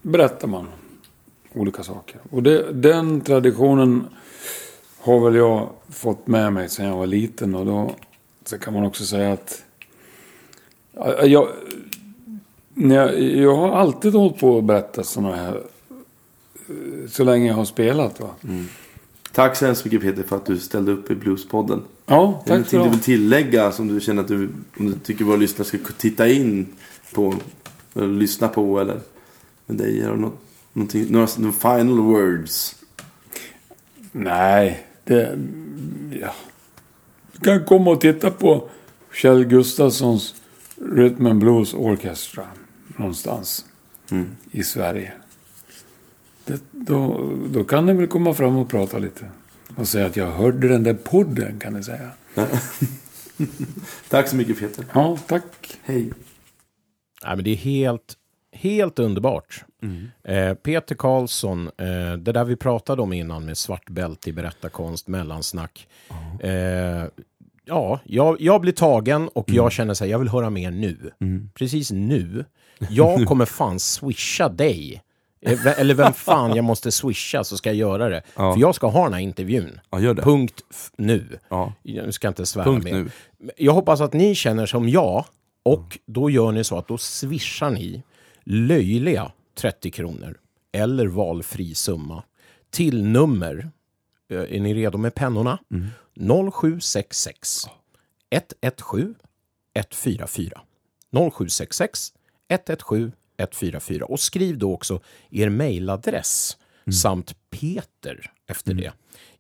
berättar 0.01 0.47
man 0.47 0.67
olika 1.53 1.83
saker. 1.83 2.19
Och 2.29 2.43
det, 2.43 2.71
den 2.73 3.21
traditionen 3.21 4.07
har 4.99 5.19
väl 5.19 5.35
jag 5.35 5.69
fått 5.89 6.27
med 6.27 6.53
mig 6.53 6.69
sedan 6.69 6.85
jag 6.85 6.97
var 6.97 7.07
liten. 7.07 7.55
Och 7.55 7.65
då 7.65 7.95
så 8.45 8.57
kan 8.57 8.73
man 8.73 8.85
också 8.85 9.05
säga 9.05 9.33
att 9.33 9.63
Ja, 10.93 11.25
jag, 11.25 11.49
jag, 12.75 13.21
jag 13.21 13.55
har 13.55 13.69
alltid 13.71 14.13
hållit 14.13 14.39
på 14.39 14.57
att 14.57 14.63
berätta 14.63 15.03
sådana 15.03 15.35
här 15.35 15.55
eh, 16.69 17.09
så 17.09 17.23
länge 17.23 17.47
jag 17.47 17.55
har 17.55 17.65
spelat. 17.65 18.19
Va? 18.19 18.29
Tack 19.31 19.55
så 19.55 19.65
hemskt 19.65 19.85
mycket 19.85 20.01
Peter 20.01 20.23
för 20.23 20.35
att 20.35 20.45
du 20.45 20.59
ställde 20.59 20.91
upp 20.91 21.11
i 21.11 21.15
Bluespodden. 21.15 21.81
Ja, 22.05 22.41
det 22.45 22.57
tack 22.57 22.67
för 22.67 22.77
någonting 22.77 22.79
du 22.79 22.85
det. 22.85 22.89
vill 22.91 22.99
tillägga 22.99 23.71
som 23.71 23.87
du 23.87 24.01
känner 24.01 24.21
att 24.21 24.27
du, 24.27 24.49
om 24.79 24.85
du 24.91 24.93
tycker 24.93 25.25
våra 25.25 25.37
lyssnare 25.37 25.67
ska 25.67 25.77
titta 25.97 26.27
in 26.29 26.67
på 27.13 27.35
eller 27.95 28.07
lyssna 28.07 28.47
på 28.47 28.79
eller 28.79 28.99
med 29.65 29.77
dig? 29.77 30.03
Har 30.03 30.11
du 30.11 30.17
något, 30.17 30.39
någonting, 30.73 31.11
några, 31.11 31.27
några 31.37 31.53
final 31.53 31.99
words? 31.99 32.75
Nej, 34.11 34.87
det... 35.03 35.39
Ja. 36.21 36.33
Du 37.31 37.39
kan 37.39 37.65
komma 37.65 37.91
och 37.91 38.01
titta 38.01 38.31
på 38.31 38.69
Kjell 39.13 39.45
Gustafssons 39.45 40.35
Rhythm 40.75 41.25
and 41.25 41.39
Blues 41.39 41.73
Orchestra 41.73 42.47
någonstans 42.87 43.65
i 44.51 44.63
Sverige. 44.63 45.13
Det, 46.45 46.61
då, 46.71 47.31
då 47.49 47.63
kan 47.63 47.85
ni 47.85 47.93
väl 47.93 48.07
komma 48.07 48.33
fram 48.33 48.55
och 48.55 48.69
prata 48.69 48.97
lite. 48.97 49.25
Och 49.75 49.87
säga 49.87 50.05
att 50.05 50.15
jag 50.15 50.31
hörde 50.31 50.67
den 50.67 50.83
där 50.83 50.93
podden, 50.93 51.59
kan 51.59 51.73
ni 51.73 51.83
säga. 51.83 52.09
Tack 54.09 54.27
så 54.27 54.35
mycket 54.35 54.59
Peter. 54.59 54.85
Ja, 54.93 55.17
tack. 55.27 55.79
Hej. 55.83 56.11
Nej, 57.23 57.35
men 57.35 57.43
det 57.43 57.51
är 57.51 57.55
helt, 57.55 58.15
helt 58.51 58.99
underbart. 58.99 59.63
Eh, 60.23 60.53
Peter 60.53 60.95
Karlsson, 60.95 61.67
eh, 61.77 62.13
det 62.17 62.31
där 62.31 62.43
vi 62.43 62.55
pratade 62.55 63.01
om 63.01 63.13
innan 63.13 63.45
med 63.45 63.57
svart 63.57 63.89
bälte 63.89 64.29
i 64.29 64.33
berättarkonst, 64.33 65.07
mellansnack. 65.07 65.87
Eh, 66.39 66.51
ja, 67.65 67.99
jag, 68.03 68.41
jag 68.41 68.61
blir 68.61 68.73
tagen 68.73 69.27
och 69.27 69.49
jag 69.49 69.71
känner 69.71 69.93
så 69.93 70.03
här, 70.03 70.11
jag 70.11 70.19
vill 70.19 70.29
höra 70.29 70.49
mer 70.49 70.71
nu. 70.71 71.11
Precis 71.53 71.91
nu. 71.91 72.45
Jag 72.89 73.25
kommer 73.27 73.45
fan 73.45 73.79
swisha 73.79 74.49
dig. 74.49 75.01
Eller 75.77 75.93
vem 75.93 76.13
fan 76.13 76.55
jag 76.55 76.65
måste 76.65 76.91
swisha 76.91 77.43
så 77.43 77.57
ska 77.57 77.69
jag 77.69 77.75
göra 77.75 78.09
det. 78.09 78.21
Ja. 78.35 78.53
För 78.53 78.61
jag 78.61 78.75
ska 78.75 78.87
ha 78.87 79.03
den 79.03 79.13
här 79.13 79.21
intervjun. 79.21 79.79
Ja. 79.89 80.13
Punkt 80.15 80.63
nu. 80.97 81.39
Ja. 81.49 81.73
Jag 81.83 82.13
ska 82.13 82.27
inte 82.27 82.45
svära 82.45 82.65
Punkt 82.65 82.83
mer. 82.83 82.93
nu. 82.93 83.09
Jag 83.57 83.73
hoppas 83.73 84.01
att 84.01 84.13
ni 84.13 84.35
känner 84.35 84.65
som 84.65 84.89
jag 84.89 85.25
och 85.63 85.99
då 86.05 86.29
gör 86.29 86.51
ni 86.51 86.63
så 86.63 86.77
att 86.77 86.87
då 86.87 86.97
swishar 86.97 87.69
ni 87.69 88.03
löjliga 88.43 89.31
30 89.55 89.91
kronor 89.91 90.39
eller 90.71 91.07
valfri 91.07 91.75
summa 91.75 92.23
till 92.69 93.03
nummer, 93.03 93.71
eh, 94.29 94.39
är 94.39 94.59
ni 94.59 94.73
redo 94.73 94.97
med 94.97 95.15
pennorna? 95.15 95.59
0766 96.51 97.65
117 98.29 99.15
144 99.73 100.61
0766 101.11 102.13
117 102.49 103.11
144 103.37 104.05
och 104.05 104.19
skriv 104.19 104.57
då 104.57 104.73
också 104.73 105.01
er 105.29 105.49
mejladress 105.49 106.57
samt 107.01 107.35
Peter 107.49 108.31
efter 108.47 108.73
det 108.73 108.91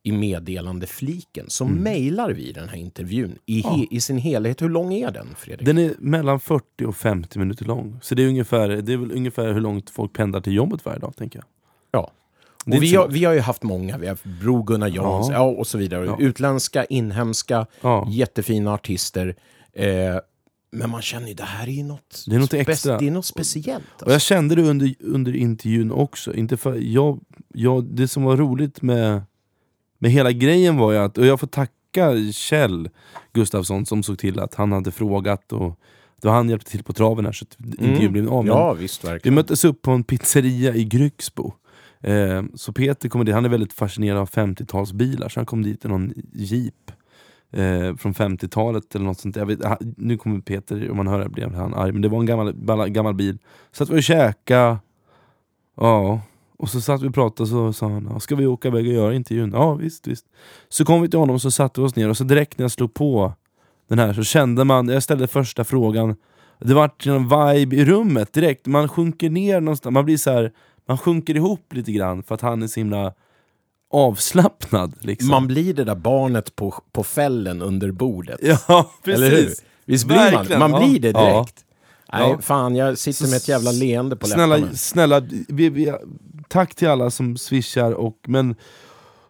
i 0.03 0.11
meddelandefliken 0.11 1.45
så 1.49 1.65
mejlar 1.65 2.31
vi 2.31 2.51
den 2.51 2.69
här 2.69 2.77
intervjun 2.77 3.35
i, 3.45 3.61
he- 3.61 3.87
i 3.91 4.01
sin 4.01 4.17
helhet. 4.17 4.61
Hur 4.61 4.69
lång 4.69 4.93
är 4.93 5.11
den, 5.11 5.27
Fredrik? 5.37 5.65
Den 5.65 5.77
är 5.77 5.93
mellan 5.99 6.39
40 6.39 6.85
och 6.85 6.95
50 6.95 7.39
minuter 7.39 7.65
lång. 7.65 7.99
Så 8.01 8.15
det 8.15 8.23
är, 8.23 8.27
ungefär, 8.27 8.69
det 8.69 8.93
är 8.93 8.97
väl 8.97 9.11
ungefär 9.11 9.53
hur 9.53 9.59
långt 9.61 9.89
folk 9.89 10.13
pendlar 10.13 10.41
till 10.41 10.53
jobbet 10.53 10.85
varje 10.85 10.99
dag, 10.99 11.15
tänker 11.17 11.39
jag. 11.39 11.45
Ja. 11.91 12.11
Och 12.65 12.83
vi, 12.83 12.95
har, 12.95 13.07
vi 13.07 13.25
har 13.25 13.33
ju 13.33 13.39
haft 13.39 13.63
många. 13.63 13.97
Vi 13.97 14.05
har 14.05 14.13
haft 14.13 14.23
Bro 14.41 14.63
Gunnar 14.63 14.87
Jans 14.87 15.27
Ja. 15.29 15.33
ja. 15.33 15.41
och 15.43 15.67
så 15.67 15.77
vidare. 15.77 16.05
Ja. 16.05 16.17
Utländska, 16.19 16.85
inhemska, 16.85 17.65
Ja. 17.81 18.07
jättefina 18.11 18.73
artister. 18.73 19.35
Eh, 19.73 19.87
men 20.71 20.89
man 20.89 21.01
känner 21.01 21.27
ju, 21.27 21.33
det 21.33 21.43
här 21.43 21.67
är 21.67 21.71
ju 21.71 21.83
något, 21.83 22.23
Det 22.27 22.35
är 22.35 22.39
något 22.39 22.53
extra. 22.53 22.97
det 22.97 23.07
är 23.07 23.11
något 23.11 23.25
speciellt. 23.25 23.83
Och 23.95 24.01
Alltså. 24.01 24.11
jag 24.11 24.21
kände 24.21 24.55
det 24.55 24.61
under, 24.61 24.93
under 24.99 25.35
intervjun 25.35 25.91
också. 25.91 26.33
Inte 26.33 26.57
för, 26.57 26.75
jag, 26.75 27.19
jag, 27.53 27.83
det 27.83 28.07
som 28.07 28.23
var 28.23 28.37
roligt 28.37 28.81
med, 28.81 29.21
med 30.01 30.11
hela 30.11 30.31
grejen 30.31 30.77
var 30.77 30.91
ju 30.91 30.97
att, 30.97 31.17
och 31.17 31.25
jag 31.25 31.39
får 31.39 31.47
tacka 31.47 32.15
Kjell 32.33 32.89
Gustafsson 33.33 33.85
som 33.85 34.03
såg 34.03 34.17
till 34.19 34.39
att 34.39 34.55
han 34.55 34.71
hade 34.71 34.91
frågat 34.91 35.51
och 35.53 35.79
då 36.21 36.29
han 36.29 36.49
hjälpte 36.49 36.71
till 36.71 36.83
på 36.83 36.93
traven 36.93 37.25
här 37.25 37.31
så 37.31 37.45
att 37.49 37.65
intervjun 37.65 38.11
blev 38.11 38.29
av. 38.29 38.45
Men 38.45 38.53
Mm. 38.53 38.63
Ja, 38.63 38.73
visst 38.73 39.03
Vi 39.03 39.07
verkligen. 39.09 39.35
möttes 39.35 39.65
upp 39.65 39.81
på 39.81 39.91
en 39.91 40.03
pizzeria 40.03 40.75
i 40.75 40.83
Grycksbo. 40.85 41.53
Eh, 41.99 42.43
så 42.55 42.73
Peter 42.73 43.09
kommer 43.09 43.25
dit, 43.25 43.35
han 43.35 43.45
är 43.45 43.49
väldigt 43.49 43.73
fascinerad 43.73 44.17
av 44.19 44.29
50-talsbilar 44.29 45.29
så 45.29 45.39
han 45.39 45.45
kom 45.45 45.63
dit 45.63 45.85
i 45.85 45.87
någon 45.87 46.13
jeep 46.33 46.91
eh, 47.51 47.95
från 47.95 48.13
50-talet 48.13 48.95
eller 48.95 49.05
något 49.05 49.19
sånt. 49.19 49.35
Jag 49.35 49.45
vet, 49.45 49.59
nu 49.97 50.17
kommer 50.17 50.39
Peter, 50.41 50.89
om 50.91 50.97
man 50.97 51.07
hör 51.07 51.19
det 51.19 51.29
blir 51.29 51.47
han 51.47 51.73
arg, 51.73 51.91
men 51.91 52.01
det 52.01 52.09
var 52.09 52.19
en 52.19 52.25
gammal, 52.25 52.53
gammal 52.89 53.13
bil. 53.13 53.37
Så 53.71 53.83
att 53.83 53.89
vi 53.89 53.97
och 53.99 54.03
käka 54.03 54.79
ja, 55.77 56.21
och 56.61 56.69
så 56.69 56.81
satt 56.81 57.01
vi 57.01 57.07
och 57.07 57.13
pratade 57.13 57.49
så 57.49 57.73
sa 57.73 57.87
han, 57.89 58.07
"Ja, 58.13 58.19
ska 58.19 58.35
vi 58.35 58.47
åka 58.47 58.67
iväg 58.67 58.87
och 58.87 58.93
göra 58.93 59.13
intervjun? 59.13 59.51
Ja 59.53 59.73
visst, 59.73 60.07
visst. 60.07 60.25
Så 60.69 60.85
kom 60.85 61.01
vi 61.01 61.09
till 61.09 61.19
honom 61.19 61.35
och 61.35 61.41
så 61.41 61.51
satte 61.51 61.81
vi 61.81 61.87
oss 61.87 61.95
ner 61.95 62.09
och 62.09 62.17
så 62.17 62.23
direkt 62.23 62.57
när 62.57 62.63
jag 62.63 62.71
slog 62.71 62.93
på 62.93 63.33
den 63.89 63.99
här 63.99 64.13
så 64.13 64.23
kände 64.23 64.63
man, 64.63 64.87
jag 64.87 65.03
ställde 65.03 65.27
första 65.27 65.63
frågan 65.63 66.15
det 66.59 66.73
vart 66.73 67.05
en 67.05 67.23
vibe 67.29 67.75
i 67.75 67.85
rummet 67.85 68.33
direkt, 68.33 68.65
man 68.67 68.89
sjunker 68.89 69.29
ner 69.29 69.61
någonstans, 69.61 69.93
man 69.93 70.05
blir 70.05 70.17
så 70.17 70.31
här, 70.31 70.51
man 70.87 70.97
sjunker 70.97 71.35
ihop 71.35 71.73
lite 71.73 71.91
grann 71.91 72.23
för 72.23 72.35
att 72.35 72.41
han 72.41 72.63
är 72.63 72.67
så 72.67 72.79
himla 72.79 73.13
avslappnad 73.93 74.93
liksom. 74.99 75.29
Man 75.29 75.47
blir 75.47 75.73
det 75.73 75.83
där 75.83 75.95
barnet 75.95 76.55
på, 76.55 76.73
på 76.91 77.03
fällen 77.03 77.61
under 77.61 77.91
bordet. 77.91 78.39
Ja, 78.67 78.91
precis. 79.03 79.23
Eller 79.25 79.37
hur? 79.37 79.49
Visst 79.85 80.05
blir 80.07 80.17
man 80.17 80.31
Verkligen, 80.31 80.59
Man 80.59 80.71
ja. 80.71 80.79
blir 80.87 80.99
det 80.99 81.07
Ja. 81.11 81.33
direkt. 81.33 81.65
Nej, 82.13 82.29
Ja. 82.29 82.37
fan, 82.41 82.75
jag 82.75 82.97
sitter 82.97 83.27
med 83.27 83.33
ett 83.37 83.47
jävla 83.47 83.71
leende 83.71 84.15
på 84.15 84.27
snälla, 84.27 84.55
läpparna. 84.57 84.75
snälla 84.75 85.19
vi, 85.47 85.69
vi, 85.69 85.93
tack 86.51 86.75
till 86.75 86.87
alla 86.87 87.09
som 87.09 87.37
swishar, 87.37 87.91
och, 87.91 88.17
men 88.27 88.55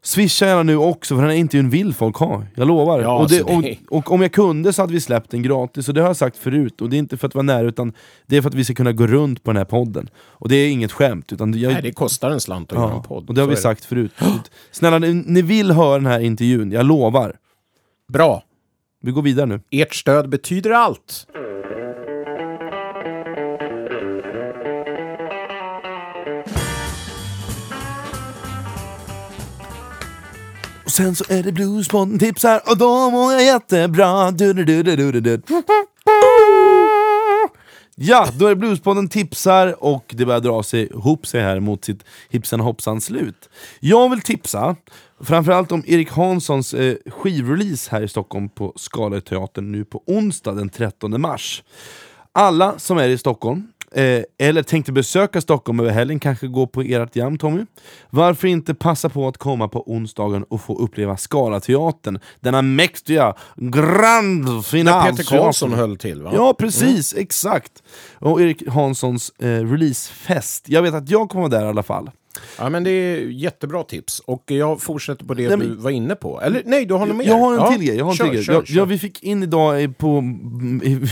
swisha 0.01 0.45
gärna 0.45 0.63
nu 0.63 0.75
också 0.75 1.15
för 1.15 1.21
den 1.21 1.31
här 1.31 1.37
intervjun 1.37 1.69
vill 1.69 1.93
folk 1.93 2.15
ha, 2.15 2.43
jag 2.55 2.67
lovar. 2.67 3.01
Ja, 3.01 3.19
och, 3.19 3.29
det, 3.29 3.39
alltså 3.39 3.53
och, 3.89 3.97
och 3.97 4.11
om 4.11 4.21
jag 4.21 4.31
kunde 4.31 4.73
så 4.73 4.81
hade 4.81 4.93
vi 4.93 4.99
släppt 5.01 5.31
den 5.31 5.41
gratis, 5.41 5.87
och 5.87 5.93
det 5.93 6.01
har 6.01 6.07
jag 6.07 6.17
sagt 6.17 6.37
förut, 6.37 6.81
och 6.81 6.89
det 6.89 6.95
är 6.95 6.99
inte 6.99 7.17
för 7.17 7.27
att 7.27 7.35
vara 7.35 7.43
nära 7.43 7.67
utan 7.67 7.93
det 8.27 8.37
är 8.37 8.41
för 8.41 8.49
att 8.49 8.55
vi 8.55 8.63
ska 8.63 8.73
kunna 8.73 8.91
gå 8.91 9.07
runt 9.07 9.43
på 9.43 9.51
den 9.51 9.57
här 9.57 9.65
podden. 9.65 10.09
Och 10.17 10.49
det 10.49 10.55
är 10.55 10.69
inget 10.69 10.91
skämt, 10.91 11.33
utan 11.33 11.59
jag, 11.59 11.73
Nej, 11.73 11.81
det 11.81 11.91
kostar 11.91 12.31
en 12.31 12.39
slant 12.39 12.71
att 12.71 12.77
göra 12.77 12.89
en 12.89 12.95
ja, 12.95 13.03
podd. 13.03 13.29
och 13.29 13.35
det 13.35 13.41
har 13.41 13.47
vi 13.47 13.55
det. 13.55 13.61
sagt 13.61 13.85
förut. 13.85 14.11
Snälla, 14.71 14.99
ni, 14.99 15.13
ni 15.13 15.41
vill 15.41 15.71
höra 15.71 15.93
den 15.95 16.05
här 16.05 16.19
intervjun, 16.19 16.71
jag 16.71 16.85
lovar. 16.85 17.35
Bra. 18.13 18.43
Vi 19.03 19.11
går 19.11 19.21
vidare 19.21 19.45
nu. 19.45 19.61
Ert 19.71 19.95
stöd 19.95 20.29
betyder 20.29 20.71
allt. 20.71 21.27
Och 30.91 30.95
sen 30.95 31.15
så 31.15 31.23
är 31.29 31.43
det 31.43 31.51
Bluespodden 31.51 32.19
tipsar 32.19 32.61
och 32.69 32.77
då 32.77 33.09
mår 33.09 33.33
jag 33.33 33.43
jättebra. 33.43 34.31
Du, 34.31 34.53
du, 34.53 34.65
du, 34.65 34.83
du, 34.83 34.95
du, 34.95 35.11
du, 35.11 35.21
du. 35.21 35.41
Ja, 37.95 38.27
då 38.39 38.45
är 38.45 38.49
det 38.49 38.55
Bluespodden 38.55 39.09
tipsar 39.09 39.83
och 39.83 40.13
det 40.17 40.25
börjar 40.25 40.39
dra 40.39 40.63
sig 40.63 40.87
ihop 40.87 41.27
sig 41.27 41.41
här 41.41 41.59
mot 41.59 41.85
sitt 41.85 42.03
hipsan 42.29 42.59
hoppsan 42.59 43.01
slut. 43.01 43.49
Jag 43.79 44.09
vill 44.09 44.21
tipsa 44.21 44.75
framförallt 45.21 45.71
om 45.71 45.83
Erik 45.87 46.11
Hanssons 46.11 46.73
eh, 46.73 46.95
skivrelease 47.05 47.91
här 47.91 48.01
i 48.01 48.07
Stockholm 48.07 48.49
på 48.49 48.73
Scalateatern 48.75 49.71
nu 49.71 49.85
på 49.85 50.03
onsdag 50.05 50.51
den 50.51 50.69
13 50.69 51.21
mars. 51.21 51.63
Alla 52.31 52.79
som 52.79 52.97
är 52.97 53.07
i 53.07 53.17
Stockholm, 53.17 53.67
eh, 53.95 54.23
eller 54.37 54.63
tänkte 54.63 54.91
besöka 54.91 55.41
Stockholm 55.41 55.79
över 55.79 55.89
helgen, 55.89 56.19
kanske 56.19 56.47
gå 56.47 56.67
på 56.67 56.81
ert 56.81 57.15
jam 57.15 57.37
Tommy. 57.37 57.65
Varför 58.09 58.47
inte 58.47 58.73
passa 58.73 59.09
på 59.09 59.27
att 59.27 59.37
komma 59.37 59.67
på 59.67 59.91
onsdagen 59.91 60.43
och 60.43 60.61
få 60.61 60.77
uppleva 60.77 61.17
Scalateatern, 61.17 62.19
denna 62.39 62.61
mäktiga 62.61 63.35
grand 63.55 64.45
När 64.45 64.61
final. 64.61 65.11
Peter 65.11 65.23
Karlsson 65.23 65.73
höll 65.73 65.97
till 65.97 66.21
va? 66.21 66.31
Ja, 66.33 66.53
precis, 66.53 67.13
exakt! 67.17 67.83
Och 68.19 68.41
Erik 68.41 68.67
Hanssons 68.67 69.29
eh, 69.29 69.45
releasefest. 69.45 70.69
Jag 70.69 70.81
vet 70.81 70.93
att 70.93 71.09
jag 71.09 71.29
kommer 71.29 71.49
vara 71.49 71.59
där 71.59 71.65
i 71.65 71.69
alla 71.69 71.83
fall. 71.83 72.09
Ja, 72.59 72.69
men 72.69 72.83
det 72.83 72.89
är 72.91 73.17
jättebra 73.27 73.83
tips. 73.83 74.19
Och 74.19 74.43
jag 74.47 74.81
fortsätter 74.81 75.25
på 75.25 75.33
det 75.33 75.47
Nej, 75.47 75.57
du 75.57 75.67
men- 75.67 75.81
var 75.83 75.91
inne 75.91 76.15
på. 76.15 76.41
Eller 76.41 76.61
nej, 76.65 76.85
du 76.85 76.93
har 76.93 77.05
något 77.05 77.15
mer? 77.15 77.25
Jag 77.25 77.37
har 77.37 77.53
en 77.53 77.59
Ja, 77.59 77.71
till 77.71 77.83
grej. 77.85 77.97
Jag 77.97 78.05
har 78.05 78.11
en 78.11 78.17
kör, 78.17 78.25
till 78.25 78.33
grej. 78.33 78.43
kör, 78.43 78.53
jag, 78.53 78.67
kör. 78.67 78.75
Ja, 78.77 78.85
vi 78.85 78.97
fick 78.99 79.23
in 79.23 79.43
idag 79.43 79.97
på, 79.97 80.23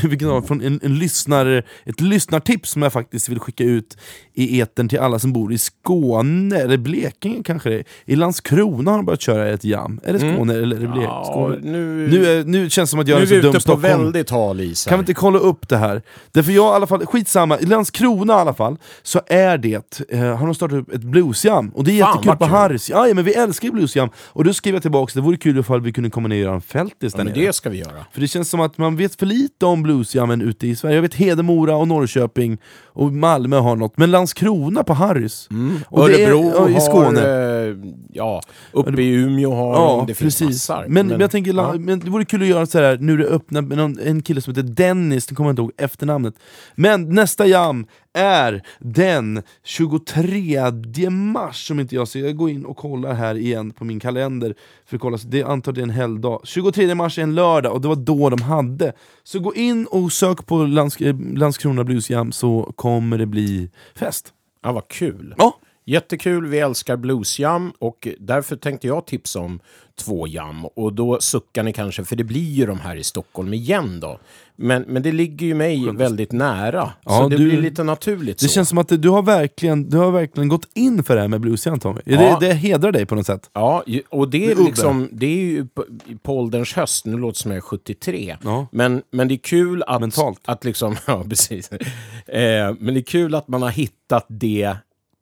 vilken 0.10 0.44
från 0.44 0.62
en, 0.62 0.80
en 0.84 0.96
lyssnare, 1.00 1.64
ett 1.86 2.02
lyssnartips 2.02 2.70
som 2.72 2.82
jag 2.82 2.94
faktiskt 2.94 3.30
vill 3.30 3.40
skicka 3.40 3.64
ut 3.64 3.98
i 4.34 4.62
etern 4.62 4.90
till 4.90 5.00
alla 5.00 5.20
som 5.20 5.34
bor 5.34 5.54
i 5.54 5.58
Skåne, 5.58 6.58
eller 6.58 6.78
Blekinge 6.78 7.44
kanske 7.44 7.70
det 7.70 7.76
är. 7.76 7.84
I 8.06 8.16
Landskrona 8.16 8.92
har 8.92 8.98
de 8.98 9.06
börjat 9.06 9.22
köra 9.22 9.50
ett 9.50 9.64
jam. 9.64 10.00
Är 10.04 10.14
det 10.14 10.20
Skåne 10.20 10.54
eller 10.54 10.76
är 10.78 10.82
det 10.82 10.88
Blekinge? 10.88 11.06
Mm. 11.06 11.24
Ja, 11.26 11.56
nu, 11.62 12.08
Nu, 12.12 12.26
är, 12.26 12.44
nu 12.44 12.70
känns 12.70 12.90
det 12.90 12.92
som 12.92 13.00
att 13.00 13.08
jag 13.08 13.16
nu 13.16 13.22
är 13.22 13.26
är 13.26 13.30
vi 13.30 13.36
så 13.36 13.42
dum 13.42 13.50
ute 13.50 13.58
på 13.58 13.62
Stockholm. 13.62 13.82
väldigt 14.04 14.30
hal 14.30 14.60
is. 14.62 14.86
Kan 14.86 14.98
vi 14.98 15.02
inte 15.02 15.14
kolla 15.14 15.40
upp 15.40 15.70
det 15.70 15.78
här? 15.78 16.02
Därför 16.32 16.52
jag 16.52 16.74
i 16.74 16.76
alla 16.76 16.88
fall, 16.88 17.06
skitsamma, 17.06 17.60
i 17.60 17.66
Landskrona 17.66 18.34
i 18.34 18.36
alla 18.36 18.54
fall, 18.54 18.78
så 19.04 19.22
är 19.28 19.58
det, 19.58 20.02
eh, 20.10 20.20
har 20.20 20.46
de 20.46 20.56
startat 20.56 20.78
upp 20.80 20.94
ett 20.94 21.04
bluesjam, 21.10 21.70
och 21.70 21.84
det 21.84 22.00
är 22.00 22.04
Fan, 22.04 22.16
jättekul 22.16 22.38
på. 22.38 22.46
Harris. 22.46 22.90
Ja, 22.90 23.08
ja, 23.08 23.14
men 23.14 23.24
vi 23.26 23.34
älskar 23.34 23.66
ju 23.68 23.72
bluesjam, 23.72 24.10
och 24.18 24.44
då 24.44 24.54
skriver 24.54 24.76
jag 24.76 24.82
tillbaka, 24.82 25.12
det 25.16 25.22
vore 25.22 25.38
kul 25.38 25.58
ifall 25.60 25.82
vi 25.82 25.92
kunde 25.94 26.10
komma 26.10 26.28
ner 26.28 26.36
och 26.36 26.42
göra 26.42 26.56
en 26.56 26.62
fältis 26.62 27.14
ja, 27.14 27.18
där 27.18 27.24
men 27.24 27.34
nere. 27.34 27.46
det 27.46 27.54
ska 27.54 27.70
vi 27.70 27.78
göra. 27.78 28.06
För 28.12 28.22
det 28.22 28.28
känns 28.28 28.50
som 28.50 28.60
att 28.60 28.78
man 28.78 28.96
vet 28.96 29.16
för 29.16 29.26
lite 29.26 29.66
om 29.66 29.84
bluesjammen 29.84 30.42
ute 30.42 30.68
i 30.68 30.76
Sverige. 30.76 30.96
Jag 30.96 31.02
vet 31.02 31.14
Hedemora 31.16 31.76
och 31.76 31.88
Norrköping 31.88 32.58
och 32.86 33.12
Malmö 33.14 33.58
har 33.58 33.76
något, 33.76 33.98
men 33.98 34.12
Landskrona 34.12 34.84
på 34.84 34.94
Harris. 34.94 35.50
Och 35.88 36.10
det 36.10 36.24
är- 36.24 36.32
Örebro 36.32 36.70
ja, 36.70 36.78
i 36.78 36.82
Skåne. 36.82 37.20
har... 37.20 37.68
eh, 37.70 37.76
Ja, 38.14 38.42
uppe 38.72 39.02
i 39.02 39.10
Umeå 39.14 39.54
har 39.56 39.74
Ja, 39.74 39.96
de, 39.98 40.08
det 40.08 40.14
finns 40.14 40.40
precis. 40.40 40.70
massor. 40.70 40.86
Men, 40.88 41.08
men 41.08 41.20
jag 41.20 41.32
tänker, 41.32 41.54
ja. 41.54 41.74
men 41.80 42.00
det 42.00 42.10
vore 42.10 42.26
kul 42.26 42.42
att 42.42 42.48
göra 42.48 42.66
så 42.66 42.80
här 42.80 42.98
nu 42.98 43.18
det 43.18 43.26
öppnar 43.26 44.08
en 44.08 44.22
kille 44.22 44.42
som 44.42 44.52
heter 44.56 44.70
Dennis, 44.70 45.28
det 45.28 45.36
kommer 45.36 45.50
jag 45.50 45.52
inte 45.54 45.62
ihåg 45.62 45.72
efternamnet. 45.78 46.34
Men 46.76 47.10
nästa 47.16 47.46
jam 47.48 47.86
är 48.14 48.64
den 48.80 49.44
23 49.64 51.10
mars, 51.10 51.72
om 51.72 51.80
inte 51.80 51.96
jag 51.96 52.08
ser. 52.08 52.20
Jag 52.20 52.36
går 52.38 52.50
in 52.50 52.66
och 52.66 52.78
kollar 52.78 53.14
här 53.14 53.36
igen 53.36 53.72
på 53.72 53.86
min 53.86 54.00
kalender, 54.00 54.56
för 54.86 54.96
att 54.96 55.02
kolla, 55.02 55.18
det 55.26 55.44
antar 55.44 55.72
det 55.72 55.82
är 55.82 55.84
en 55.84 55.90
helgdag. 55.90 56.42
23 56.44 56.96
mars 56.96 57.20
är 57.20 57.24
en 57.24 57.36
lördag, 57.36 57.74
och 57.74 57.82
det 57.82 57.88
var 57.88 57.96
då 57.96 58.30
de 58.30 58.42
hade. 58.42 58.94
Så 59.24 59.40
gå 59.40 59.56
in 59.56 59.86
och 59.86 60.12
sök 60.12 60.46
på 60.46 60.58
Lands, 60.58 61.02
eh, 61.02 61.16
Landskrona 61.36 61.84
Blues 61.84 62.10
Jam, 62.10 62.32
så 62.32 62.74
kommer 62.76 63.18
det 63.18 63.26
bli 63.26 63.70
fest. 63.96 64.34
ja, 64.64 64.72
vad 64.72 64.88
kul. 64.88 65.36
Ja, 65.38 65.60
Jättekul, 65.90 66.48
vi 66.48 66.60
älskar 66.60 66.98
bluesjam 66.98 67.74
och 67.80 68.08
därför 68.20 68.56
tänkte 68.56 68.88
jag 68.88 69.06
tipsa 69.06 69.40
om 69.40 69.60
två 70.00 70.28
jam. 70.28 70.66
Och 70.66 70.94
då 70.94 71.20
suckar 71.22 71.64
ni 71.64 71.74
kanske, 71.74 72.06
för 72.06 72.16
det 72.16 72.24
blir 72.24 72.52
ju 72.52 72.66
de 72.66 72.80
här 72.80 72.96
i 72.96 73.04
Stockholm 73.04 73.54
igen 73.54 74.00
då. 74.00 74.20
Men, 74.56 74.82
men 74.88 75.04
det 75.04 75.12
ligger 75.12 75.48
ju 75.48 75.54
mig 75.54 75.90
väldigt 75.94 76.32
nära, 76.32 76.94
Ja, 77.06 77.12
så 77.12 77.30
det 77.30 77.38
du- 77.38 77.50
blir 77.50 77.62
lite 77.62 77.84
naturligt 77.84 78.40
det 78.40 78.48
så. 78.48 78.54
känns 78.54 78.70
som 78.70 78.78
att 78.78 79.02
du 79.02 79.10
har 79.10 79.22
verkligen, 79.22 79.90
du 79.90 79.98
har 79.98 80.12
verkligen 80.12 80.50
gått 80.50 80.68
in 80.74 81.04
för 81.04 81.16
det 81.16 81.22
här 81.22 81.28
med 81.28 81.42
bluesjam 81.42 81.80
Tommy. 81.80 82.02
Ja. 82.06 82.38
Det, 82.40 82.48
det 82.48 82.54
hedrar 82.54 82.92
dig 82.92 83.06
på 83.06 83.16
något 83.16 83.26
sätt. 83.26 83.50
Ja, 83.54 83.84
och 84.10 84.30
det 84.30 84.52
är 84.52 84.56
liksom, 84.56 85.10
det 85.12 85.26
är 85.26 85.36
ju 85.46 85.68
på, 85.68 85.86
på 86.22 86.38
ålderns 86.40 86.74
höst, 86.74 87.06
nu 87.06 87.18
låter 87.18 87.34
det 87.38 87.42
som 87.42 87.52
jag 87.52 87.58
är 87.58 87.62
73. 87.62 88.38
Ja. 88.44 88.68
Men, 88.72 89.02
men 89.12 89.28
det 89.28 89.34
är 89.34 89.38
kul 89.38 89.84
att... 89.88 90.02
Mentalt. 90.02 90.40
Att 90.46 90.66
liksom, 90.66 90.96
ja, 91.08 91.24
precis. 91.30 91.72
Eh, 91.72 92.74
men 92.80 92.94
det 92.94 93.00
är 93.00 93.04
kul 93.04 93.36
att 93.36 93.48
man 93.48 93.62
har 93.62 93.70
hittat 93.70 94.26
det 94.30 94.76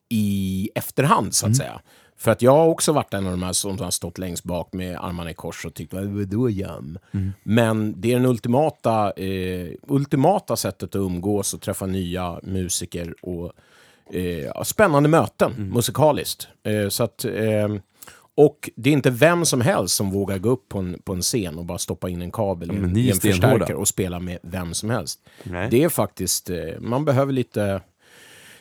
i 0.10 0.70
efterhand, 0.76 1.36
så 1.36 1.46
att 1.46 1.48
Mm. 1.48 1.56
säga. 1.56 1.80
För 2.18 2.32
att 2.32 2.42
jag 2.42 2.52
har 2.52 2.66
också 2.68 2.92
varit 2.92 3.14
en 3.14 3.26
av 3.26 3.32
de 3.32 3.44
här 3.44 3.54
som 3.54 3.80
har 3.80 3.92
stått 3.92 4.18
längst 4.18 4.44
bak 4.44 4.74
med 4.74 4.98
armarna 4.98 5.32
i 5.32 5.34
kors 5.34 5.66
och 5.66 5.74
tyckt, 5.74 5.94
vad 5.94 6.06
vadå 6.06 6.50
jam? 6.50 7.00
Mm. 7.12 7.34
Men 7.44 8.02
det 8.02 8.12
är 8.12 8.16
den 8.16 8.26
ultimata, 8.26 9.12
eh, 9.12 9.68
ultimata 9.88 10.56
sättet 10.56 10.90
att 10.90 10.96
umgås 10.96 11.54
och 11.54 11.62
träffa 11.62 11.86
nya 11.86 12.40
musiker 12.44 13.16
och 13.22 13.52
eh, 14.16 14.64
spännande 14.64 15.10
möten 15.10 15.52
Mm. 15.58 15.70
musikaliskt. 15.70 16.48
Eh, 16.64 16.90
så 16.90 17.04
att, 17.04 17.26
eh, 17.26 17.68
och 18.36 18.70
det 18.76 18.90
är 18.90 18.94
inte 18.94 19.10
vem 19.10 19.46
som 19.46 19.62
helst 19.62 19.96
som 19.96 20.12
vågar 20.12 20.38
gå 20.38 20.50
upp 20.50 20.70
på 20.70 20.80
en, 20.80 21.02
på 21.04 21.14
en 21.14 21.22
scen 21.22 21.58
och 21.58 21.66
bara 21.66 21.78
stoppa 21.78 22.10
in 22.10 22.22
en 22.22 22.32
kabel 22.32 22.70
är 22.70 22.98
i 22.98 23.10
en 23.12 23.16
förstärkare 23.20 23.76
och 23.78 23.88
spela 23.88 24.20
med 24.20 24.38
vem 24.42 24.74
som 24.74 24.90
helst. 24.90 25.20
Nej. 25.44 25.68
Det 25.72 25.84
är 25.84 25.90
faktiskt, 25.90 26.50
eh, 26.50 26.58
man 26.80 27.06
behöver 27.06 27.34
lite, 27.34 27.82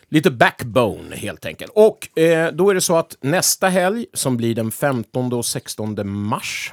lite 0.09 0.31
backbone 0.31 1.17
helt 1.17 1.47
enkelt. 1.47 1.73
Och 1.75 2.19
eh, 2.19 2.53
då 2.53 2.71
är 2.71 2.75
det 2.75 2.81
så 2.81 2.97
att 2.97 3.17
nästa 3.21 3.69
helg, 3.69 4.07
som 4.13 4.37
blir 4.37 4.55
den 4.55 4.71
15 4.71 5.33
och 5.33 5.47
16 5.47 5.97
mars, 6.09 6.73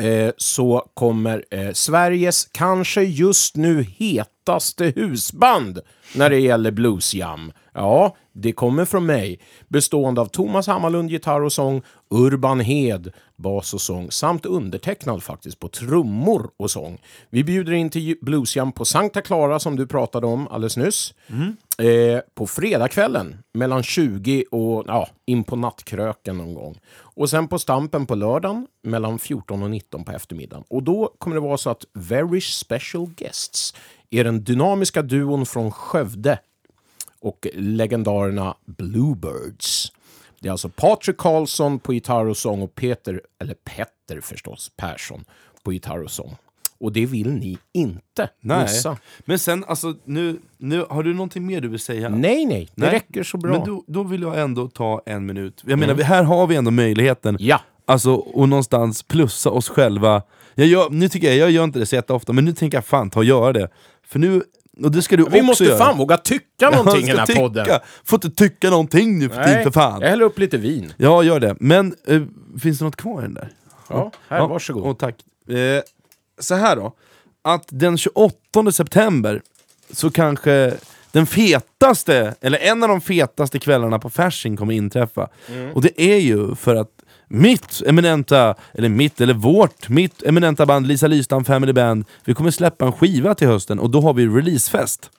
eh, 0.00 0.30
så 0.36 0.88
kommer 0.94 1.44
eh, 1.50 1.72
Sveriges 1.72 2.48
kanske 2.52 3.02
just 3.02 3.56
nu 3.56 3.82
hetaste 3.82 4.92
husband 4.96 5.80
när 6.14 6.30
det 6.30 6.38
gäller 6.38 6.70
bluesjam. 6.70 7.52
Ja, 7.74 8.16
det 8.36 8.52
kommer 8.52 8.84
från 8.84 9.06
mig. 9.06 9.40
Bestående 9.68 10.20
av 10.20 10.26
Thomas 10.26 10.66
Hammarlund 10.66 11.10
gitarr 11.10 11.40
och 11.40 11.52
sång, 11.52 11.82
Urban 12.10 12.60
Hed 12.60 13.12
bas 13.36 13.74
och 13.74 13.80
sång 13.80 14.10
samt 14.10 14.46
undertecknad 14.46 15.22
faktiskt 15.22 15.58
på 15.60 15.68
trummor 15.68 16.50
och 16.56 16.70
sång. 16.70 16.98
Vi 17.30 17.44
bjuder 17.44 17.72
in 17.72 17.90
till 17.90 18.16
bluesjam 18.20 18.72
på 18.72 18.84
Sankta 18.84 19.22
Clara 19.22 19.58
som 19.58 19.76
du 19.76 19.86
pratade 19.86 20.26
om 20.26 20.48
alldeles 20.48 20.76
nyss. 20.76 21.14
Eh, 21.78 22.20
på 22.34 22.46
fredagskvällen 22.46 23.36
mellan 23.54 23.82
20 23.82 24.44
och 24.50 24.84
ja, 24.86 25.08
in 25.26 25.44
på 25.44 25.56
nattkröken 25.56 26.36
någon 26.36 26.54
gång. 26.54 26.78
Och 26.96 27.30
sen 27.30 27.48
på 27.48 27.58
Stampen 27.58 28.06
på 28.06 28.14
lördagen 28.14 28.66
mellan 28.82 29.18
14 29.18 29.62
och 29.62 29.70
19 29.70 30.04
på 30.04 30.12
eftermiddagen. 30.12 30.64
Och 30.68 30.82
då 30.82 31.12
kommer 31.18 31.36
det 31.36 31.40
vara 31.40 31.56
så 31.56 31.70
att 31.70 31.84
Very 31.92 32.40
Special 32.40 33.06
Guests 33.16 33.74
är 34.10 34.24
den 34.24 34.44
dynamiska 34.44 35.02
duon 35.02 35.46
från 35.46 35.72
Skövde 35.72 36.38
och 37.26 37.46
legendarerna 37.54 38.54
Bluebirds. 38.64 39.92
Det 40.40 40.48
är 40.48 40.52
alltså 40.52 40.68
Patrik 40.68 41.16
Karlsson 41.16 41.78
på 41.78 41.94
gitarr 41.94 42.26
och 42.26 42.36
sång 42.36 42.62
och 42.62 42.74
Peter, 42.74 43.20
eller 43.40 43.54
Petter 43.54 44.20
förstås, 44.20 44.70
Persson 44.76 45.24
på 45.62 45.72
gitarr 45.72 46.02
och 46.02 46.10
sång. 46.10 46.36
Och 46.78 46.92
det 46.92 47.06
vill 47.06 47.32
ni 47.32 47.58
inte 47.72 48.28
Nej. 48.40 48.62
missa. 48.62 48.96
Men 49.20 49.38
sen, 49.38 49.64
alltså, 49.68 49.94
nu, 50.04 50.38
nu, 50.58 50.84
har 50.90 51.02
du 51.02 51.14
någonting 51.14 51.46
mer 51.46 51.60
du 51.60 51.68
vill 51.68 51.80
säga? 51.80 52.08
Nej, 52.08 52.46
nej, 52.46 52.68
det 52.74 52.82
Nej. 52.82 52.90
räcker 52.90 53.22
så 53.22 53.38
bra. 53.38 53.52
Men 53.52 53.64
då, 53.64 53.84
då 53.86 54.02
vill 54.02 54.22
jag 54.22 54.40
ändå 54.40 54.68
ta 54.68 55.02
en 55.06 55.26
minut. 55.26 55.62
Jag 55.66 55.78
menar, 55.78 55.94
här 55.94 56.22
har 56.22 56.46
vi 56.46 56.56
ändå 56.56 56.70
möjligheten 56.70 57.36
Ja, 57.40 57.60
Alltså, 57.88 58.14
och 58.14 58.48
någonstans 58.48 59.02
plussa 59.02 59.50
oss 59.50 59.68
själva. 59.68 60.22
Jag 60.54 60.66
gör, 60.66 60.90
nu 60.90 61.08
tycker 61.08 61.26
jag, 61.28 61.36
jag 61.36 61.50
gör 61.50 61.64
inte 61.64 61.78
det 61.78 61.86
så 61.86 61.94
jätteofta, 61.94 62.32
men 62.32 62.44
nu 62.44 62.52
tänker 62.52 62.76
jag 62.76 62.84
fan 62.84 63.10
ta 63.10 63.20
och 63.20 63.24
göra 63.24 63.52
det. 63.52 63.68
För 64.06 64.18
nu, 64.18 64.42
och 64.84 64.90
det 64.90 65.02
ska 65.02 65.16
du 65.16 65.22
vi 65.22 65.28
också 65.28 65.42
måste 65.42 65.64
göra. 65.64 65.78
fan 65.78 65.98
våga 65.98 66.16
tycka 66.16 66.44
Ja, 66.58 66.70
någonting 66.70 67.04
i 67.04 67.06
den 67.06 67.18
här 67.18 67.26
tycka. 67.26 67.40
podden. 67.40 67.80
Får 68.04 68.16
inte 68.16 68.30
tycka 68.30 68.70
någonting 68.70 69.18
nu 69.18 69.28
för 69.28 69.44
tiden 69.44 69.62
för 69.62 69.70
fan. 69.70 70.00
jag 70.00 70.08
häller 70.08 70.24
upp 70.24 70.38
lite 70.38 70.56
vin. 70.56 70.92
Ja, 70.96 71.22
gör 71.22 71.40
det. 71.40 71.56
Men 71.60 71.94
eh, 72.06 72.22
finns 72.62 72.78
det 72.78 72.84
något 72.84 72.96
kvar 72.96 73.18
i 73.20 73.22
den 73.22 73.34
där? 73.34 73.52
Ja, 73.88 74.12
här, 74.28 74.46
varsågod. 74.48 74.82
Och 74.86 74.98
tack. 74.98 75.14
Eh, 75.48 75.82
så 76.38 76.54
här 76.54 76.76
då, 76.76 76.92
att 77.42 77.64
den 77.68 77.98
28 77.98 78.72
september 78.72 79.42
så 79.90 80.10
kanske 80.10 80.74
den 81.12 81.26
fetaste, 81.26 82.34
eller 82.40 82.58
en 82.58 82.82
av 82.82 82.88
de 82.88 83.00
fetaste 83.00 83.58
kvällarna 83.58 83.98
på 83.98 84.10
Fasching 84.10 84.56
kommer 84.56 84.74
inträffa. 84.74 85.28
Mm. 85.48 85.72
Och 85.72 85.82
det 85.82 86.00
är 86.02 86.16
ju 86.16 86.54
för 86.54 86.76
att 86.76 86.90
mitt 87.28 87.82
eminenta, 87.86 88.54
eller 88.74 88.88
mitt, 88.88 89.20
eller 89.20 89.34
vårt, 89.34 89.88
mitt 89.88 90.22
eminenta 90.22 90.66
band 90.66 90.86
Lisa 90.86 91.06
Lystam 91.06 91.44
Family 91.44 91.72
Band, 91.72 92.04
vi 92.24 92.34
kommer 92.34 92.50
släppa 92.50 92.84
en 92.86 92.92
skiva 92.92 93.34
till 93.34 93.48
hösten 93.48 93.78
och 93.78 93.90
då 93.90 94.00
har 94.00 94.14
vi 94.14 94.26
releasefest. 94.26 95.10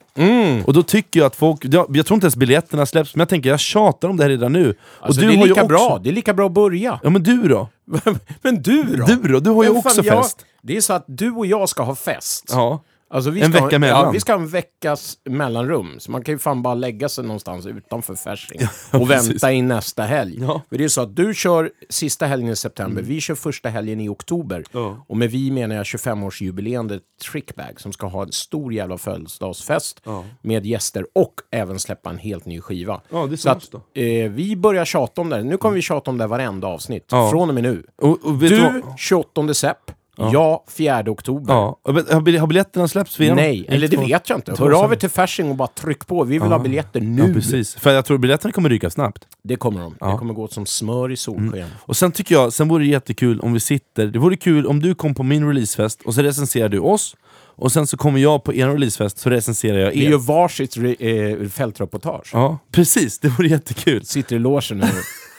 Och 0.66 0.74
då 0.74 0.84
tycker 0.84 1.20
jag 1.20 1.28
att 1.28 1.36
folk, 1.36 1.66
jag, 1.66 1.95
jag 1.97 2.05
tror 2.05 2.16
inte 2.16 2.26
ens 2.26 2.36
biljetterna 2.36 2.86
släpps, 2.86 3.16
men 3.16 3.20
jag 3.20 3.30
tänker 3.30 3.49
jag 3.49 3.60
tjatar 3.60 4.10
om 4.10 4.18
det 4.18 4.24
här 4.24 4.30
redan 4.30 4.53
nu. 4.53 4.76
Alltså, 4.99 5.22
och 5.22 5.28
du 5.28 5.28
det 5.28 5.41
är 5.41 5.41
ju 5.43 5.47
lika 5.47 5.62
också, 5.64 5.68
bra. 5.68 5.99
Det 6.03 6.10
är 6.10 6.14
lika 6.14 6.34
bra 6.34 6.45
att 6.45 6.51
börja. 6.51 6.99
Ja 7.03 7.10
men 7.10 7.24
du 7.24 7.47
då? 7.47 7.70
Men 8.41 8.62
du 8.62 8.84
då? 8.84 9.05
Du 9.05 9.16
då? 9.16 9.39
Du 9.39 9.49
har 9.49 9.64
ju 9.64 9.74
Men 9.74 9.82
fan, 9.82 9.91
också 9.91 10.03
jag- 10.05 10.24
fest. 10.24 10.45
Det 10.62 10.78
är 10.78 10.82
så 10.82 10.93
att 10.93 11.03
du 11.08 11.32
och 11.32 11.45
jag 11.45 11.70
ska 11.70 11.84
ha 11.84 11.95
fest. 11.95 12.45
Ja. 12.49 12.84
Alltså, 13.10 13.30
vi 13.32 13.41
En 13.41 13.51
ska, 13.53 13.64
vecka 13.66 13.76
ha- 13.76 13.80
mellan. 13.80 14.05
Ja, 14.05 14.12
vi 14.12 14.20
ska 14.20 14.34
ha 14.34 14.39
en 14.39 14.47
veckas 14.47 15.18
mellanrum. 15.30 15.95
Så 15.99 16.12
man 16.12 16.24
kan 16.24 16.34
ju 16.36 16.39
fan 16.39 16.62
bara 16.62 16.74
lägga 16.74 17.10
sig 17.10 17.24
någonstans 17.24 17.66
utanför 17.66 18.16
Fasching 18.16 18.60
och 19.01 19.08
precis. 19.08 19.30
vänta 19.32 19.51
in 19.51 19.68
nästa 19.68 20.03
helg. 20.03 20.38
Ja. 20.41 20.62
För 20.70 20.78
det 20.78 20.84
är 20.84 20.88
så 20.88 21.01
att 21.01 21.16
du 21.16 21.34
kör 21.34 21.72
sista 21.89 22.26
helgen 22.26 22.49
i 22.49 22.55
september, 22.55 23.01
vi 23.01 23.22
kör 23.22 23.36
första 23.36 23.70
helgen 23.70 23.99
i 24.01 24.10
oktober. 24.10 24.64
Ja. 24.72 25.05
Och 25.10 25.18
med 25.18 25.32
vi 25.32 25.51
menar 25.51 25.76
jag 25.76 25.84
25-årsjubileende 25.84 26.99
Trickbag 27.32 27.82
som 27.82 27.93
ska 27.93 28.08
ha 28.08 28.24
en 28.24 28.32
stor 28.32 28.74
jävla 28.74 28.97
födelsedagsfest 28.97 30.01
med 30.41 30.66
gäster 30.66 31.05
och 31.16 31.34
även 31.51 31.80
släppa 31.80 32.10
en 32.10 32.18
helt 32.18 32.45
ny 32.45 32.62
skiva. 32.62 33.01
Ja, 33.10 33.38
så 33.38 33.49
att, 33.49 33.74
eh, 33.74 34.32
vi 34.32 34.55
börjar 34.58 34.86
tjata 34.86 35.22
om 35.22 35.30
det. 35.30 35.43
Nu 35.43 35.58
kommer 35.58 35.76
vi 35.76 35.82
tjata 35.82 36.12
om 36.12 36.18
det 36.18 36.28
varenda 36.28 36.68
avsnitt. 36.68 37.05
Ja. 37.12 37.30
Från 37.32 37.49
och 37.49 37.53
med 37.55 37.64
nu. 37.64 37.84
Och, 38.01 38.26
och 38.26 38.34
du, 38.38 38.49
Du, 38.49 38.62
vad? 38.62 38.99
28 38.99 39.53
sepp. 39.53 39.91
Jag, 40.18 40.61
4 40.70 41.03
oktober. 41.07 41.53
Ja. 41.53 41.80
Har 41.84 42.22
bil- 42.22 42.39
har 42.39 42.47
biljetterna 42.47 42.88
släppts? 42.88 43.20
via 43.20 43.36
Nej, 43.36 43.57
någon- 43.61 43.74
eller 43.76 43.88
det 43.88 43.97
vet 43.97 44.30
jag 44.30 44.38
inte. 44.38 44.55
Hör 44.59 44.84
av 44.84 44.91
er 44.91 44.95
till 44.95 45.09
Fasching 45.09 45.49
och 45.49 45.55
bara 45.55 45.68
tryck 45.68 46.07
på. 46.07 46.24
Vi 46.24 46.39
vill 46.39 46.51
ha 46.51 46.59
biljetter 46.59 47.01
nu. 47.01 47.28
Ja, 47.28 47.34
precis. 47.34 47.76
För 47.76 47.91
jag 47.93 48.05
tror 48.05 48.18
biljetterna 48.18 48.51
kommer 48.51 48.70
ryka 48.70 48.89
snabbt. 48.89 49.28
Det 49.43 49.55
kommer 49.55 49.82
de. 49.82 49.93
Det 50.11 50.18
kommer 50.18 50.34
gå 50.34 50.43
åt 50.43 50.53
som 50.53 50.65
smör 50.65 51.11
i 51.11 51.18
solsken. 51.18 51.68
Och 51.80 51.97
sen 51.97 52.11
tycker 52.11 52.36
jag, 52.36 52.53
sen 52.53 52.68
vore 52.68 52.84
det 52.84 52.89
jättekul 52.89 53.39
om 53.39 53.53
vi 53.53 53.59
sitter, 53.59 54.05
det 54.07 54.20
vore 54.20 54.38
kul 54.38 54.65
om 54.68 54.80
du 54.80 54.95
kom 54.95 55.15
på 55.15 55.24
min 55.24 55.47
releasefest 55.47 56.01
och 56.05 56.13
så 56.13 56.22
recenserar 56.22 56.70
du 56.70 56.80
oss, 56.80 57.15
och 57.59 57.72
sen 57.72 57.88
så 57.88 57.97
kommer 57.97 58.20
jag 58.20 58.43
på 58.43 58.53
er 58.53 58.68
releasefest 58.68 59.18
så 59.18 59.30
recenserar 59.30 59.78
jag 59.78 59.91
Vi 59.91 60.05
er. 60.05 60.09
gör 60.09 60.18
varsitt 60.18 60.78
re- 60.78 61.41
eh, 61.43 61.49
fältreportage. 61.49 62.30
Ja, 62.34 62.57
precis. 62.72 63.20
Det 63.20 63.28
vore 63.30 63.47
jättekul. 63.47 64.05
Sitter 64.05 64.36
i 64.36 64.39
logen 64.39 64.82
och 64.82 64.88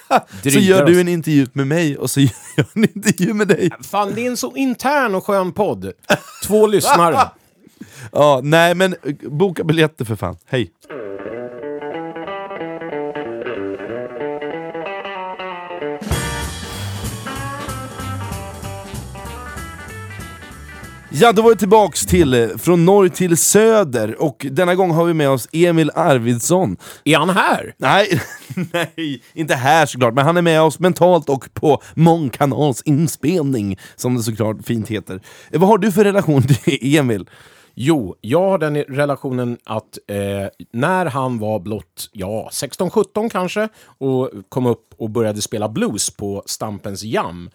Så 0.43 0.49
gör 0.59 0.85
du 0.87 1.01
en 1.01 1.09
intervju 1.09 1.47
med 1.53 1.67
mig 1.67 1.97
och 1.99 2.11
så 2.11 2.21
gör 2.21 2.31
jag 2.57 2.67
en 2.75 2.85
intervju 2.85 3.35
med 3.35 3.49
dig. 3.49 3.71
Fan, 3.83 4.13
det 4.15 4.21
är 4.27 4.31
en 4.31 4.37
så 4.37 4.57
intern 4.57 5.15
och 5.15 5.27
skön 5.27 5.53
podd. 5.53 5.93
Två 6.45 6.67
lyssnare. 6.67 7.19
Ja, 8.13 8.41
nej 8.43 8.75
men 8.75 8.95
boka 9.23 9.65
biljetter 9.65 10.05
för 10.05 10.17
fan. 10.17 10.37
Hej! 10.47 10.71
Ja, 21.21 21.33
då 21.33 21.43
var 21.43 21.51
vi 21.51 21.57
tillbaks 21.57 22.07
till 22.07 22.35
eh, 22.35 22.49
Från 22.59 22.85
norr 22.85 23.09
till 23.09 23.37
söder 23.37 24.23
och 24.23 24.47
denna 24.51 24.75
gång 24.75 24.91
har 24.91 25.05
vi 25.05 25.15
med 25.15 25.31
oss 25.31 25.49
Emil 25.53 25.91
Arvidsson. 25.95 26.77
Är 27.05 27.19
han 27.19 27.31
här? 27.31 27.75
Nej, 27.79 28.21
nej, 28.73 29.23
inte 29.35 29.55
här 29.55 29.87
såklart, 29.87 30.15
men 30.15 30.25
han 30.25 30.37
är 30.37 30.43
med 30.43 30.63
oss 30.63 30.79
mentalt 30.79 31.29
och 31.29 31.55
på 31.55 31.83
mångkanals 31.95 32.83
inspelning, 32.83 33.79
som 33.97 34.17
det 34.17 34.23
såklart 34.23 34.57
fint 34.67 34.89
heter. 34.89 35.21
Eh, 35.51 35.61
Vad 35.61 35.69
har 35.69 35.79
du 35.79 35.93
för 35.93 36.05
relation 36.05 36.43
till 36.43 36.97
Emil? 36.97 37.27
Jo, 37.81 38.17
jag 38.21 38.41
har 38.49 38.59
den 38.59 38.77
i- 38.77 38.83
relationen 38.89 39.59
att 39.65 39.99
eh, 40.07 40.17
när 40.73 41.07
han 41.07 41.39
var 41.39 41.59
blott 41.59 42.11
ja, 42.13 42.49
16-17 42.53 43.29
kanske 43.31 43.69
och 43.99 44.31
kom 44.49 44.67
upp 44.67 44.95
och 44.97 45.11
började 45.11 45.43
spela 45.43 45.69
blues 45.69 46.11
på 46.11 46.43
Stampens 46.47 47.03
Jam 47.05 47.51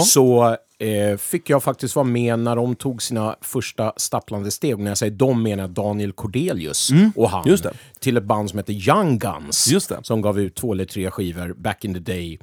så 0.00 0.56
eh, 0.78 1.16
fick 1.18 1.50
jag 1.50 1.62
faktiskt 1.62 1.96
vara 1.96 2.06
med 2.06 2.38
när 2.38 2.56
de 2.56 2.74
tog 2.76 3.02
sina 3.02 3.36
första 3.40 3.92
stapplande 3.96 4.50
steg. 4.50 4.74
Och 4.74 4.80
När 4.80 4.90
jag 4.90 4.98
säger 4.98 5.12
de 5.12 5.42
menar 5.42 5.62
jag 5.62 5.70
Daniel 5.70 6.12
Cordelius 6.12 6.90
och 7.16 7.30
han 7.30 7.40
Mm, 7.40 7.50
just 7.50 7.62
det. 7.62 7.72
till 8.00 8.16
ett 8.16 8.24
band 8.24 8.50
som 8.50 8.58
heter 8.58 8.72
Young 8.88 9.18
Guns 9.18 9.70
som 10.02 10.20
gav 10.20 10.40
ut 10.40 10.54
två 10.54 10.72
eller 10.72 10.84
tre 10.84 11.10
skivor 11.10 11.54
back 11.58 11.84
in 11.84 11.94
the 11.94 12.00
day. 12.00 12.38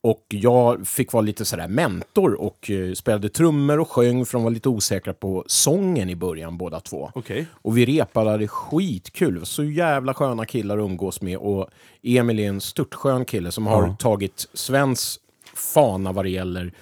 Och 0.00 0.24
jag 0.28 0.86
fick 0.86 1.12
vara 1.12 1.20
lite 1.20 1.44
sådär 1.44 1.68
mentor 1.68 2.34
och 2.34 2.70
eh, 2.70 2.92
spelade 2.92 3.28
trummor 3.28 3.78
och 3.78 3.90
sjöng 3.90 4.26
för 4.26 4.38
de 4.38 4.44
var 4.44 4.50
lite 4.50 4.68
osäkra 4.68 5.14
på 5.14 5.44
sången 5.46 6.10
i 6.10 6.16
början 6.16 6.58
båda 6.58 6.80
två. 6.80 7.10
Okej. 7.14 7.46
Och 7.52 7.78
vi 7.78 7.86
repade, 7.86 8.30
hade 8.30 8.48
skitkul. 8.48 9.46
Så 9.46 9.64
jävla 9.64 10.14
sköna 10.14 10.46
killar 10.46 10.78
att 10.78 10.82
umgås 10.82 11.20
med. 11.20 11.38
Och 11.38 11.68
Emil 12.02 12.38
är 12.38 12.48
en 12.48 12.60
störtskön 12.60 13.24
kille 13.24 13.52
som 13.52 13.66
har 13.66 13.94
tagit 13.94 14.48
svensk 14.54 15.20
fana 15.54 16.12
vad 16.12 16.24
det 16.24 16.30
gäller 16.30 16.72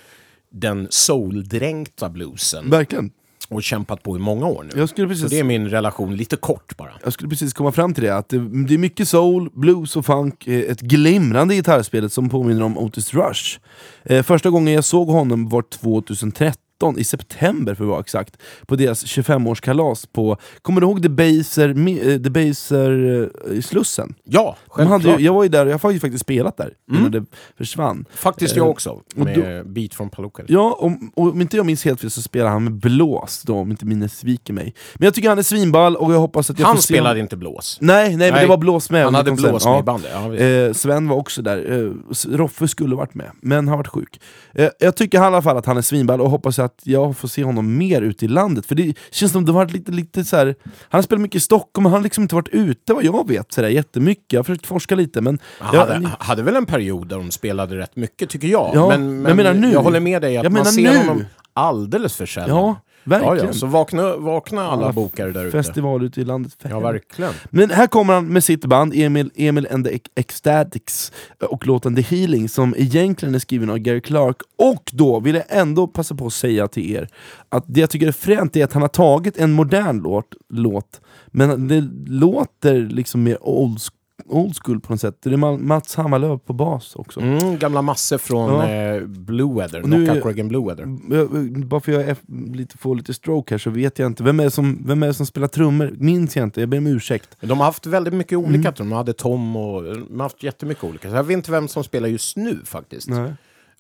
den 0.50 0.86
soul-dränkta 0.90 2.08
bluesen. 2.08 2.70
Verkligen. 2.70 3.10
Och 3.48 3.62
kämpat 3.62 4.02
på 4.02 4.16
i 4.16 4.18
många 4.18 4.46
år 4.46 4.62
nu. 4.74 4.80
Jag 4.80 4.88
skulle 4.88 5.08
precis- 5.08 5.22
Så 5.24 5.28
det 5.28 5.38
är 5.38 5.44
min 5.44 5.68
relation, 5.68 6.16
lite 6.16 6.36
kort 6.36 6.76
bara. 6.76 6.90
Jag 7.04 7.12
skulle 7.12 7.28
precis 7.30 7.52
komma 7.52 7.72
fram 7.72 7.94
till 7.94 8.04
det, 8.04 8.16
att 8.16 8.28
det, 8.28 8.38
det 8.66 8.74
är 8.74 8.78
mycket 8.78 9.08
soul, 9.08 9.50
blues 9.52 9.96
och 9.96 10.06
funk, 10.06 10.46
eh, 10.46 10.60
ett 10.70 10.80
glimrande 10.80 11.54
gitarrspel 11.54 12.10
som 12.10 12.28
påminner 12.28 12.62
om 12.62 12.78
Otis 12.78 13.14
Rush. 13.14 13.58
Eh, 14.04 14.22
första 14.22 14.50
gången 14.50 14.74
jag 14.74 14.84
såg 14.84 15.08
honom 15.08 15.48
var 15.48 15.62
2013, 15.62 16.60
i 16.98 17.04
september 17.04 17.74
för 17.74 17.84
att 17.84 17.90
vara 17.90 18.00
exakt, 18.00 18.36
på 18.66 18.76
deras 18.76 19.04
25-årskalas 19.04 20.06
på, 20.12 20.36
kommer 20.62 20.80
du 20.80 20.86
ihåg 20.86 21.02
The 21.02 21.08
Baser, 21.08 21.68
Mi- 21.74 22.12
eh, 22.14 22.22
The 22.22 22.30
Baser 22.30 23.22
eh, 23.50 23.56
i 23.58 23.62
Slussen? 23.62 24.14
Ja, 24.24 24.56
hade, 24.70 24.88
självklart. 24.88 25.20
ju- 25.20 25.24
jag 25.24 25.34
var 25.34 25.42
ju 25.42 25.48
där, 25.48 25.66
jag 25.66 25.78
har 25.78 25.90
ju 25.90 26.00
faktiskt 26.00 26.22
spelat 26.24 26.56
där 26.56 26.72
innan 26.92 27.10
det 27.10 27.24
försvann. 27.58 28.04
Faktiskt 28.14 28.52
Eh, 28.52 28.58
jag 28.58 28.68
också, 28.70 28.90
och 28.90 29.02
med 29.16 29.66
Beat 29.68 29.94
från 29.94 30.10
Palooka. 30.10 30.42
Ja, 30.48 30.76
om, 30.80 31.10
och 31.14 31.30
om 31.30 31.40
inte 31.40 31.56
jag 31.56 31.66
minns 31.66 31.84
helt 31.84 32.00
fel 32.00 32.10
så 32.10 32.22
spelar 32.22 32.50
han 32.50 32.64
med 32.64 32.72
blås 32.72 33.42
då, 33.42 33.54
om 33.56 33.70
inte 33.70 33.86
minnet 33.86 34.12
sviker 34.12 34.52
mig. 34.52 34.74
Men 34.94 35.04
jag 35.06 35.14
tycker 35.14 35.28
han 35.28 35.38
är 35.38 35.42
svinball 35.42 35.96
och 35.96 36.12
jag 36.14 36.18
hoppas 36.18 36.50
att 36.50 36.58
jag 36.58 36.66
Han 36.66 36.78
spelade 36.78 37.20
inte 37.20 37.36
blås. 37.36 37.78
Nej, 37.80 38.08
nej, 38.08 38.16
men 38.16 38.32
Nej, 38.32 38.40
det 38.42 38.46
var 38.48 38.56
blås 38.56 38.90
med. 38.90 39.04
han 39.04 39.14
hade 39.14 39.32
blås 39.32 39.64
med 39.64 39.80
i 39.80 39.82
bandet, 39.82 40.10
ja, 40.14 40.34
eh, 40.34 40.72
Sven 40.72 41.08
var 41.08 41.16
också 41.16 41.42
där. 41.42 41.82
Eh, 41.84 41.92
Roffe 42.36 42.68
skulle 42.68 42.96
varit 42.96 43.14
med, 43.14 43.30
men 43.40 43.68
har 43.68 43.76
varit 43.76 43.88
sjuk. 43.88 44.20
Eh, 44.54 44.68
jag 44.78 44.96
tycker 44.96 45.18
i 45.18 45.20
alla 45.20 45.42
fall 45.42 45.56
att 45.56 45.66
han 45.66 45.76
är 45.76 45.82
svinball 45.82 46.20
och 46.20 46.30
hoppas 46.30 46.58
att 46.58 46.65
jag 46.82 47.16
får 47.16 47.28
se 47.28 47.44
honom 47.44 47.76
mer 47.76 48.02
ute 48.02 48.24
i 48.24 48.28
landet. 48.28 48.66
För 48.66 48.74
det 48.74 48.94
känns 49.10 49.32
som 49.32 49.44
det 49.44 49.52
varit 49.52 49.72
lite, 49.72 49.92
lite 49.92 50.24
så 50.24 50.36
här. 50.36 50.54
han 50.64 50.98
har 50.98 51.02
spelat 51.02 51.22
mycket 51.22 51.36
i 51.36 51.40
Stockholm, 51.40 51.82
men 51.82 51.92
han 51.92 52.00
har 52.00 52.04
liksom 52.04 52.22
inte 52.22 52.34
varit 52.34 52.48
ute 52.48 52.94
vad 52.94 53.04
jag 53.04 53.28
vet 53.28 53.52
så 53.52 53.62
där, 53.62 53.68
jättemycket. 53.68 54.32
Jag 54.32 54.38
har 54.38 54.44
försökt 54.44 54.66
forska 54.66 54.94
lite, 54.94 55.20
men... 55.20 55.38
Han 55.58 55.74
jag- 55.74 55.86
hade, 55.86 56.10
hade 56.18 56.42
väl 56.42 56.56
en 56.56 56.66
period 56.66 57.08
där 57.08 57.16
de 57.16 57.30
spelade 57.30 57.76
rätt 57.78 57.96
mycket, 57.96 58.30
tycker 58.30 58.48
jag. 58.48 58.70
Ja, 58.74 58.88
men, 58.88 59.16
men 59.22 59.28
jag 59.28 59.36
menar 59.36 59.54
nu. 59.54 59.72
jag 59.72 59.82
håller 59.82 60.00
med 60.00 60.22
dig 60.22 60.36
att 60.36 60.52
man 60.52 60.64
ser 60.66 60.82
nu. 60.82 60.98
honom 60.98 61.24
alldeles 61.52 62.16
för 62.16 62.26
sällan. 62.26 62.48
Ja, 62.56 62.76
verkligen. 63.06 63.36
Ja, 63.36 63.44
ja. 63.44 63.52
Så 63.52 63.66
vakna, 63.66 64.16
vakna 64.16 64.62
alla 64.62 64.92
bokare 64.92 65.30
där 65.30 65.44
ute. 65.44 65.62
Festival 65.62 66.04
ute 66.04 66.20
i 66.20 66.24
landet. 66.24 66.56
Ja, 66.70 66.80
verkligen. 66.80 67.32
Men 67.50 67.70
här 67.70 67.86
kommer 67.86 68.14
han 68.14 68.26
med 68.26 68.44
sitt 68.44 68.64
band, 68.64 68.92
Emil, 68.96 69.30
Emil 69.34 69.68
and 69.70 69.84
the 69.84 69.90
Ec- 69.92 70.10
Ecstatics, 70.14 71.12
och 71.50 71.66
låten 71.66 71.96
The 71.96 72.02
Healing, 72.02 72.48
som 72.48 72.74
egentligen 72.78 73.34
är 73.34 73.38
skriven 73.38 73.70
av 73.70 73.78
Gary 73.78 74.00
Clark. 74.00 74.36
Och 74.58 74.90
då 74.92 75.20
vill 75.20 75.34
jag 75.34 75.44
ändå 75.48 75.86
passa 75.86 76.14
på 76.14 76.26
att 76.26 76.32
säga 76.32 76.68
till 76.68 76.90
er, 76.96 77.08
att 77.48 77.64
det 77.66 77.80
jag 77.80 77.90
tycker 77.90 78.08
är 78.08 78.12
fränt 78.12 78.56
är 78.56 78.64
att 78.64 78.72
han 78.72 78.82
har 78.82 78.88
tagit 78.88 79.36
en 79.38 79.52
modern 79.52 80.00
låt, 80.02 80.26
låt 80.48 81.00
men 81.26 81.68
det 81.68 81.88
låter 82.06 82.80
liksom 82.80 83.22
mer 83.22 83.38
old, 83.48 83.78
old 84.26 84.56
school 84.62 84.80
på 84.80 84.92
något 84.92 85.00
sätt. 85.00 85.18
Det 85.22 85.30
är 85.30 85.36
Ma- 85.36 85.58
Mats 85.58 85.94
Hammarlöv 85.96 86.38
på 86.38 86.52
bas 86.52 86.96
också. 86.96 87.20
Mm, 87.20 87.58
gamla 87.58 87.82
massor 87.82 88.18
från 88.18 88.52
Ja. 88.54 88.68
eh, 88.68 89.02
Blue 89.06 89.54
Weather, 89.54 89.82
Och 89.82 89.88
nu- 89.88 90.04
Knockout 90.06 90.24
Reagan 90.26 90.48
Blue 90.48 90.64
Weather. 90.66 90.98
Jag- 91.10 91.66
Bara 91.66 91.80
för 91.80 91.92
att 92.00 92.06
jag 92.06 92.16
lite, 92.56 92.78
får 92.78 92.96
lite 92.96 93.14
stroke 93.14 93.54
här 93.54 93.58
så 93.58 93.70
vet 93.70 93.98
jag 93.98 94.06
inte, 94.06 94.22
vem 94.22 94.40
är, 94.40 94.44
det 94.44 94.50
som, 94.50 94.82
vem 94.86 95.02
är 95.02 95.12
som 95.12 95.26
spelar 95.26 95.48
trummor? 95.48 95.94
Minns 95.98 96.36
jag 96.36 96.42
inte, 96.42 96.60
jag 96.60 96.68
ber 96.68 96.78
om 96.78 96.86
ursäkt. 96.86 97.36
De 97.40 97.58
har 97.58 97.64
haft 97.66 97.86
väldigt 97.86 98.14
mycket 98.14 98.38
olika, 98.38 98.68
Mm. 98.68 98.74
de 98.76 98.92
hade 98.92 99.12
Tom 99.12 99.56
och 99.56 99.82
de 99.82 100.14
har 100.16 100.22
haft 100.22 100.42
jättemycket 100.42 100.84
olika. 100.84 101.10
Så 101.10 101.16
jag 101.16 101.24
vet 101.24 101.34
inte 101.36 101.50
vem 101.50 101.68
som 101.68 101.84
spelar 101.84 102.08
just 102.08 102.36
nu 102.36 102.58
faktiskt. 102.64 103.08
Nej. 103.08 103.32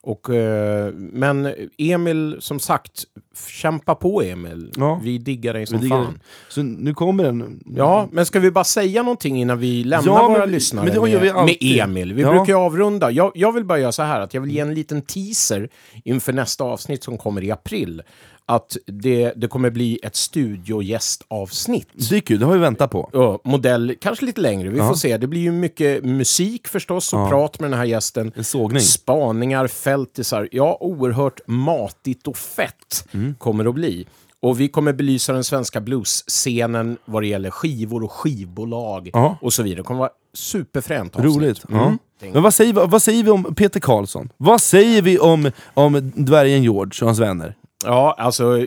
Och, 0.02 0.30
eh, 0.34 0.92
men 0.94 1.54
Emil, 1.78 2.36
som 2.40 2.60
sagt, 2.60 3.04
kämpa 3.48 3.94
på 3.94 4.22
Emil. 4.22 4.72
Ja. 4.76 5.00
Vi 5.02 5.18
diggar 5.18 5.54
dig 5.54 5.66
som 5.66 5.80
diggar 5.80 6.04
fan. 6.04 6.20
Så 6.48 6.62
nu 6.62 6.94
kommer 6.94 7.24
den. 7.24 7.62
Ja, 7.76 8.08
men 8.12 8.26
ska 8.26 8.40
vi 8.40 8.50
bara 8.50 8.64
säga 8.64 9.02
någonting 9.02 9.40
innan 9.40 9.58
vi 9.58 9.84
lämnar 9.84 10.12
Ja, 10.12 10.28
våra 10.28 10.38
men- 10.38 10.50
lyssnare 10.50 10.84
men 10.84 11.02
det 11.02 11.10
gör 11.10 11.20
vi 11.20 11.32
med, 11.32 11.44
med. 11.44 11.56
Emil? 11.60 12.12
Vi 12.14 12.22
Ja. 12.22 12.30
brukar 12.30 12.46
ju 12.52 12.58
avrunda. 12.58 13.10
Jag, 13.10 13.32
jag 13.34 13.52
vill 13.52 13.64
bara 13.64 13.78
göra 13.78 13.92
så 13.92 14.02
här 14.02 14.20
att 14.20 14.34
jag 14.34 14.40
vill 14.40 14.50
ge 14.50 14.60
en 14.60 14.74
liten 14.74 15.02
teaser 15.02 15.68
inför 16.04 16.32
nästa 16.32 16.64
avsnitt 16.64 17.04
som 17.04 17.18
kommer 17.18 17.44
i 17.44 17.50
april. 17.50 18.02
Att 18.48 18.76
det, 18.86 19.32
det 19.36 19.48
kommer 19.48 19.70
bli 19.70 19.98
ett 20.02 20.16
studiogästavsnitt. 20.16 21.88
Det 22.10 22.16
är 22.16 22.20
kul, 22.20 22.38
det 22.40 22.46
har 22.46 22.52
vi 22.52 22.58
väntat 22.58 22.90
på. 22.90 23.10
Ja, 23.12 23.40
modell, 23.44 23.94
kanske 24.00 24.24
lite 24.24 24.40
längre, 24.40 24.68
vi 24.68 24.78
Ja. 24.78 24.88
får 24.88 24.94
se. 24.94 25.16
Det 25.16 25.26
blir 25.26 25.40
ju 25.40 25.52
mycket 25.52 26.04
musik 26.04 26.68
förstås 26.68 27.12
och 27.12 27.20
Ja. 27.20 27.28
prat 27.28 27.60
med 27.60 27.70
den 27.70 27.78
här 27.78 27.86
gästen. 27.86 28.32
En 28.36 28.44
sågning. 28.44 28.80
Spaningar, 28.80 29.66
fältisar. 29.66 30.48
Ja, 30.52 30.78
oerhört 30.80 31.40
matigt 31.46 32.26
och 32.28 32.36
fett 32.36 33.08
Mm. 33.12 33.34
kommer 33.38 33.64
det 33.64 33.70
att 33.70 33.74
bli. 33.74 34.06
Och 34.40 34.60
vi 34.60 34.68
kommer 34.68 34.92
belysa 34.92 35.32
den 35.32 35.44
svenska 35.44 35.80
bluesscenen 35.80 36.96
vad 37.04 37.22
det 37.22 37.26
gäller 37.26 37.50
skivor 37.50 38.04
och 38.04 38.12
skivbolag 38.12 39.10
Ja. 39.12 39.38
och 39.40 39.52
så 39.52 39.62
vidare. 39.62 39.80
Det 39.80 39.84
kommer 39.84 40.00
vara 40.00 40.10
superfränt 40.34 41.16
avsnitt. 41.16 41.36
Roligt. 41.36 41.68
Mm. 41.70 41.98
Men 42.32 42.42
vad 42.42 42.54
säger, 42.54 42.72
vad 42.72 43.02
säger 43.02 43.22
vi 43.24 43.30
om 43.30 43.54
Peter 43.54 43.80
Karlsson? 43.80 44.28
Vad 44.36 44.60
säger 44.60 45.02
vi 45.02 45.18
om, 45.18 45.50
om 45.74 46.12
dvärgen 46.16 46.62
George 46.62 46.90
och 47.02 47.06
hans 47.06 47.18
vänner? 47.18 47.54
Ja, 47.84 48.14
alltså 48.18 48.58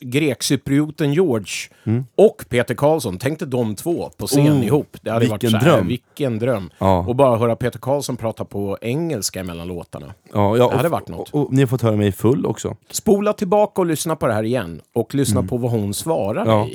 grekcyprioten 0.00 1.12
George 1.12 1.46
Mm. 1.84 2.04
och 2.16 2.44
Peter 2.48 2.74
Karlsson, 2.74 3.18
tänk 3.18 3.38
dig 3.38 3.48
de 3.48 3.74
två 3.76 4.10
på 4.16 4.26
scen 4.26 4.52
Oh, 4.60 4.66
ihop. 4.66 4.96
Det 5.02 5.10
hade 5.10 5.20
vilken 5.20 5.52
varit 5.52 5.62
så 5.62 5.68
här, 5.68 5.76
dröm. 5.76 5.86
Vilken 5.88 6.38
dröm. 6.38 6.70
Ja. 6.78 6.98
Och 6.98 7.16
bara 7.16 7.38
höra 7.38 7.56
Peter 7.56 7.78
Karlsson 7.78 8.16
prata 8.16 8.44
på 8.44 8.78
engelska 8.80 9.44
mellan 9.44 9.68
låtarna. 9.68 10.06
Ja, 10.32 10.56
ja, 10.56 10.68
Det 10.70 10.76
hade 10.76 10.88
och- 10.88 10.92
varit 10.92 11.08
något. 11.08 11.30
Och, 11.30 11.46
och 11.46 11.52
ni 11.52 11.60
har 11.62 11.66
fått 11.66 11.82
höra 11.82 11.96
mig 11.96 12.12
full 12.12 12.46
också. 12.46 12.76
Spola 12.90 13.32
tillbaka 13.32 13.80
och 13.80 13.86
lyssna 13.86 14.16
på 14.16 14.26
det 14.26 14.32
här 14.34 14.42
igen. 14.42 14.80
Och 14.94 15.14
lyssna 15.14 15.42
på 15.42 15.56
vad 15.56 15.70
hon 15.70 15.94
svarar 15.94 16.42
Mm. 16.42 16.54
Ja. 16.58 16.68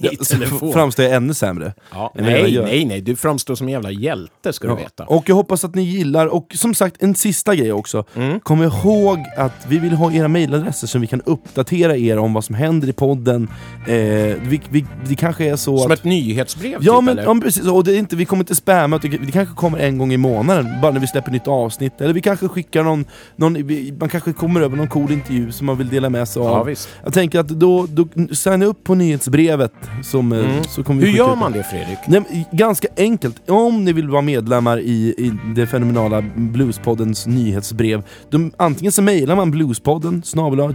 dig 0.00 0.18
i. 0.68 0.72
Framstår 0.72 1.04
jag 1.04 1.14
ännu 1.14 1.34
sämre? 1.34 1.74
Ja, 1.92 2.12
än 2.14 2.24
nej, 2.24 2.58
nej, 2.62 2.84
nej. 2.84 3.00
Du 3.00 3.16
framstår 3.16 3.54
som 3.54 3.66
en 3.66 3.72
jävla 3.72 3.90
hjälte, 3.90 4.52
ska 4.52 4.68
du 4.68 4.74
veta. 4.74 5.04
Och 5.04 5.28
jag 5.28 5.34
hoppas 5.34 5.64
att 5.64 5.74
ni 5.74 5.82
gillar, 5.82 6.26
och 6.26 6.52
som 6.54 6.74
sagt 6.74 7.02
en 7.02 7.14
sista 7.14 7.54
grej 7.54 7.72
också. 7.72 8.04
Mm. 8.14 8.40
Kom 8.40 8.62
ihåg 8.62 9.18
att 9.36 9.66
vi 9.68 9.78
vill 9.78 9.92
ha 9.92 10.12
era 10.12 10.28
mailadresser 10.28 10.86
så 10.86 10.98
vi 10.98 11.06
kan 11.06 11.22
uppdatera 11.32 11.96
er 11.96 12.18
om 12.18 12.32
vad 12.32 12.44
som 12.44 12.54
händer 12.54 12.88
i 12.88 12.92
podden. 12.92 13.48
Eh, 13.86 13.94
vi, 14.42 14.60
vi, 14.70 14.84
det 15.08 15.14
kanske 15.14 15.44
är 15.50 15.56
så 15.56 15.78
Som 15.78 15.92
att... 15.92 15.98
ett 15.98 16.04
nyhetsbrev, 16.04 16.78
Ja 16.80 16.96
typ, 16.96 17.04
men, 17.04 17.12
eller? 17.12 17.22
ja, 17.22 17.34
men 17.34 17.40
precis, 17.42 17.66
och 17.66 17.84
det 17.84 17.94
är 17.94 17.98
inte, 17.98 18.16
vi 18.16 18.24
kommer 18.24 18.42
inte 18.42 18.54
spamma, 18.54 18.98
det 18.98 19.32
kanske 19.32 19.54
kommer 19.54 19.78
en 19.78 19.98
gång 19.98 20.12
i 20.12 20.16
månaden, 20.16 20.68
bara 20.82 20.92
när 20.92 21.00
vi 21.00 21.06
släpper 21.06 21.30
nytt 21.30 21.48
avsnitt. 21.48 22.00
Eller 22.00 22.14
vi 22.14 22.20
kanske 22.20 22.48
skickar 22.48 22.82
någon, 22.84 23.04
någon 23.36 23.66
vi- 23.66 23.94
man 24.00 24.08
kanske 24.08 24.32
kommer 24.32 24.60
över 24.60 24.76
någon 24.76 24.88
cool 24.88 25.12
intervju 25.12 25.52
som 25.52 25.66
man 25.66 25.78
vill 25.78 25.88
dela 25.88 26.10
med 26.10 26.28
sig 26.28 26.40
av. 26.42 26.46
Ja, 26.48 26.62
visst. 26.62 26.88
Jag 27.04 27.12
tänker 27.12 27.40
att 27.40 27.48
då, 27.48 27.86
då 27.88 28.06
signa 28.34 28.66
upp 28.66 28.84
på 28.84 28.94
nyhetsbrevet, 28.94 29.72
som, 30.02 30.32
eh, 30.32 30.62
så 30.68 30.82
kommer 30.84 31.00
vi 31.02 31.08
Mm. 31.08 31.18
Hur 31.20 31.28
gör 31.28 31.36
man 31.36 31.52
det, 31.52 31.62
Fredrik? 31.62 31.98
Nej, 32.08 32.48
ganska 32.52 32.88
enkelt. 32.96 33.50
Om 33.50 33.84
ni 33.84 33.92
vill 33.92 34.08
vara 34.08 34.22
medlemmar 34.22 34.78
i, 34.80 35.14
i 35.18 35.32
det 35.54 35.66
fenomenala 35.66 36.24
Bluespoddens 36.36 37.26
nyhetsbrev, 37.26 38.02
då, 38.30 38.50
antingen 38.56 38.92
så 38.92 39.02
mejlar 39.02 39.36
man 39.36 39.50
bluespodden 39.50 40.22
snabel-a 40.24 40.72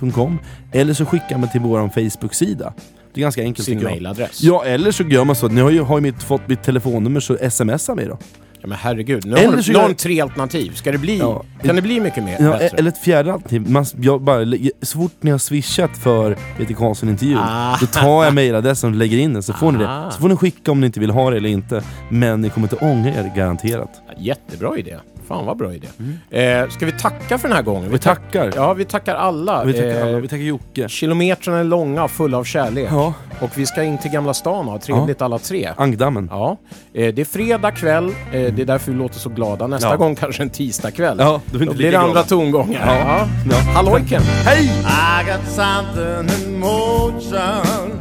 gmail.com 0.00 0.38
eller 0.72 0.94
så 0.94 1.06
skickar 1.06 1.38
man 1.38 1.48
till 1.50 1.60
vår 1.60 1.88
Facebook-sida. 1.88 2.72
Det 3.14 3.20
är 3.20 3.22
ganska 3.22 3.42
enkelt 3.42 3.66
Sin 3.66 3.80
jag. 3.80 3.90
mailadress. 3.90 4.42
Ja, 4.42 4.64
eller 4.64 4.90
så 4.92 5.02
gör 5.02 5.24
man 5.24 5.36
så 5.36 5.46
att 5.46 5.52
ni 5.52 5.60
har 5.60 5.70
ju, 5.70 5.80
har 5.82 5.96
ju 5.98 6.02
mitt, 6.02 6.22
fått 6.22 6.48
mitt 6.48 6.62
telefonnummer 6.62 7.20
så 7.20 7.36
smsa 7.50 7.94
mig 7.94 8.06
då. 8.06 8.18
Ja, 8.60 8.68
men 8.68 8.78
herregud, 8.78 9.26
nu 9.26 9.36
Eller 9.36 9.56
har 9.56 9.62
du 9.62 9.72
någon 9.72 9.94
tre 9.94 10.20
alternativ. 10.20 10.74
Ska 10.74 10.92
det 10.92 10.98
bli... 10.98 11.18
Ja. 11.18 11.42
Kan 11.62 11.76
det 11.76 11.82
bli 11.82 12.00
mycket 12.00 12.24
mer? 12.24 12.36
Ja, 12.40 12.54
eller 12.58 12.88
ett 12.88 12.98
fjärde 12.98 13.32
alternativ. 13.32 13.70
Man, 13.70 13.84
jag 14.00 14.22
bara, 14.22 14.44
så 14.82 14.98
fort 14.98 15.12
ni 15.20 15.30
har 15.30 15.38
swishat 15.38 15.90
för 15.98 16.36
Peter 16.58 16.74
Karlsson-intervjun, 16.74 17.38
Ah. 17.42 17.76
då 17.80 17.86
tar 17.86 18.24
jag 18.24 18.34
mejladressen 18.34 18.90
och 18.90 18.96
lägger 18.96 19.18
in 19.18 19.32
den 19.32 19.42
så 19.42 19.52
får 19.52 19.72
ni 19.72 19.78
det. 19.78 19.88
Ah. 19.88 20.10
Så 20.10 20.20
får 20.20 20.28
ni 20.28 20.36
skicka 20.36 20.70
om 20.72 20.80
ni 20.80 20.86
inte 20.86 21.00
vill 21.00 21.10
ha 21.10 21.30
det 21.30 21.36
eller 21.36 21.48
inte. 21.48 21.82
Men 22.10 22.40
ni 22.40 22.50
kommer 22.50 22.64
inte 22.72 22.86
ångra 22.86 23.10
er 23.10 23.32
garanterat. 23.36 23.90
Jättebra 24.18 24.78
idé. 24.78 24.96
Fan 25.28 25.46
vad 25.46 25.56
bra 25.56 25.72
idé. 25.74 25.86
Eh, 26.30 26.68
ska 26.68 26.86
vi 26.86 26.92
tacka 26.92 27.38
för 27.38 27.48
den 27.48 27.56
här 27.56 27.62
gången? 27.62 27.80
Mm. 27.82 27.92
Vi 27.92 27.98
tackar. 27.98 28.52
Ja, 28.56 28.74
vi 28.74 28.84
tackar 28.84 29.14
alla. 29.14 29.64
Vi 29.64 29.72
tackar 29.72 29.88
Eh, 30.00 30.02
alla. 30.06 30.18
Vi 30.20 30.28
tackar 30.28 30.42
Jocke. 30.42 30.88
Kilometrarna 30.88 31.58
är 31.58 31.64
långa 31.64 32.04
och 32.04 32.10
fulla 32.10 32.38
av 32.38 32.44
kärlek. 32.44 32.88
Ja. 32.90 33.14
Och 33.40 33.50
vi 33.58 33.66
ska 33.66 33.82
in 33.82 33.98
till 33.98 34.10
Gamla 34.10 34.34
stan 34.34 34.66
och 34.66 34.72
ha 34.72 34.78
trevligt 34.78 35.22
alla 35.22 35.38
tre. 35.38 35.70
Ankdammen. 35.76 36.28
Ja, 36.30 36.56
eh, 36.94 37.14
det 37.14 37.20
är 37.20 37.24
fredag 37.24 37.70
kväll, 37.70 38.04
eh, 38.06 38.12
det 38.32 38.62
är 38.62 38.64
därför 38.66 38.92
vi 38.92 38.98
låter 38.98 39.18
så 39.18 39.28
glada. 39.28 39.66
Nästa 39.66 39.88
Ja. 39.88 39.96
gång 39.96 40.14
kanske 40.14 40.42
en 40.42 40.50
tisdag 40.50 40.90
kväll. 40.90 41.16
Ja, 41.20 41.40
då 41.52 41.58
vi 41.58 41.66
blir 41.66 41.90
det 41.90 41.98
andra 41.98 42.12
glada. 42.12 42.28
tongångar. 42.28 42.96
Ja. 43.06 43.28
Ja. 43.50 43.56
Hallojken! 43.74 44.22
Hej! 44.22 44.64
I 44.64 45.30
got 45.30 45.48
something 45.54 46.46
in 46.52 46.60
motion, 46.60 48.00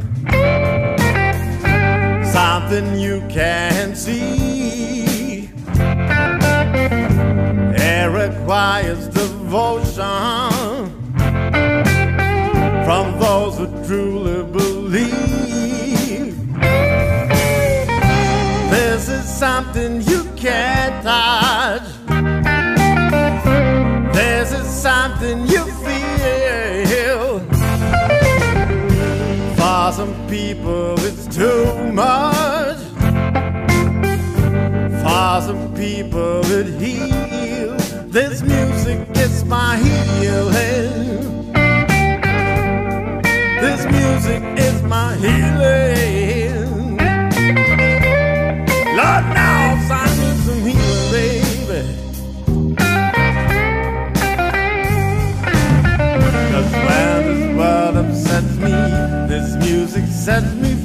something 2.33 2.95
you 3.03 3.21
can't 3.29 3.95
see. 3.95 4.42
It 7.85 8.07
requires 8.07 9.09
devotion 9.09 10.89
from 12.85 13.19
those 13.19 13.57
who 13.57 13.67
truly 13.85 14.41
believe. 14.53 15.13
This 18.71 19.09
is 19.09 19.25
something 19.25 20.01
you 20.03 20.23
can't 20.37 21.03
touch. 21.03 21.83
This 24.13 24.53
is 24.53 24.65
something 24.65 25.45
you 25.47 25.65
feel. 25.83 27.41
For 29.57 29.91
some 29.91 30.15
people, 30.29 30.95
it's 30.99 31.27
too 31.35 31.91
much. 31.91 32.77
For 35.03 35.41
some 35.47 35.73
people, 35.75 36.45
it 36.45 36.79
heals. 36.79 37.22
This 38.13 38.43
music 38.43 39.07
is 39.15 39.43
my 39.45 39.75
healing. 39.75 41.51
This 43.59 43.85
music 43.85 44.43
is 44.55 44.83
my 44.83 45.15
healing. 45.15 46.97
Lord 48.99 49.25
knows 49.33 49.89
I 49.89 50.05
need 50.19 50.37
some 50.45 50.61
healing, 50.61 51.65
baby. 51.67 51.81
Cause 56.51 56.71
when 56.85 57.17
this 57.25 57.43
world 57.57 57.95
upsets 57.97 58.55
me, 58.57 58.75
this 59.27 59.55
music 59.55 60.05
sets 60.05 60.53
me 60.53 60.75
free. 60.75 60.82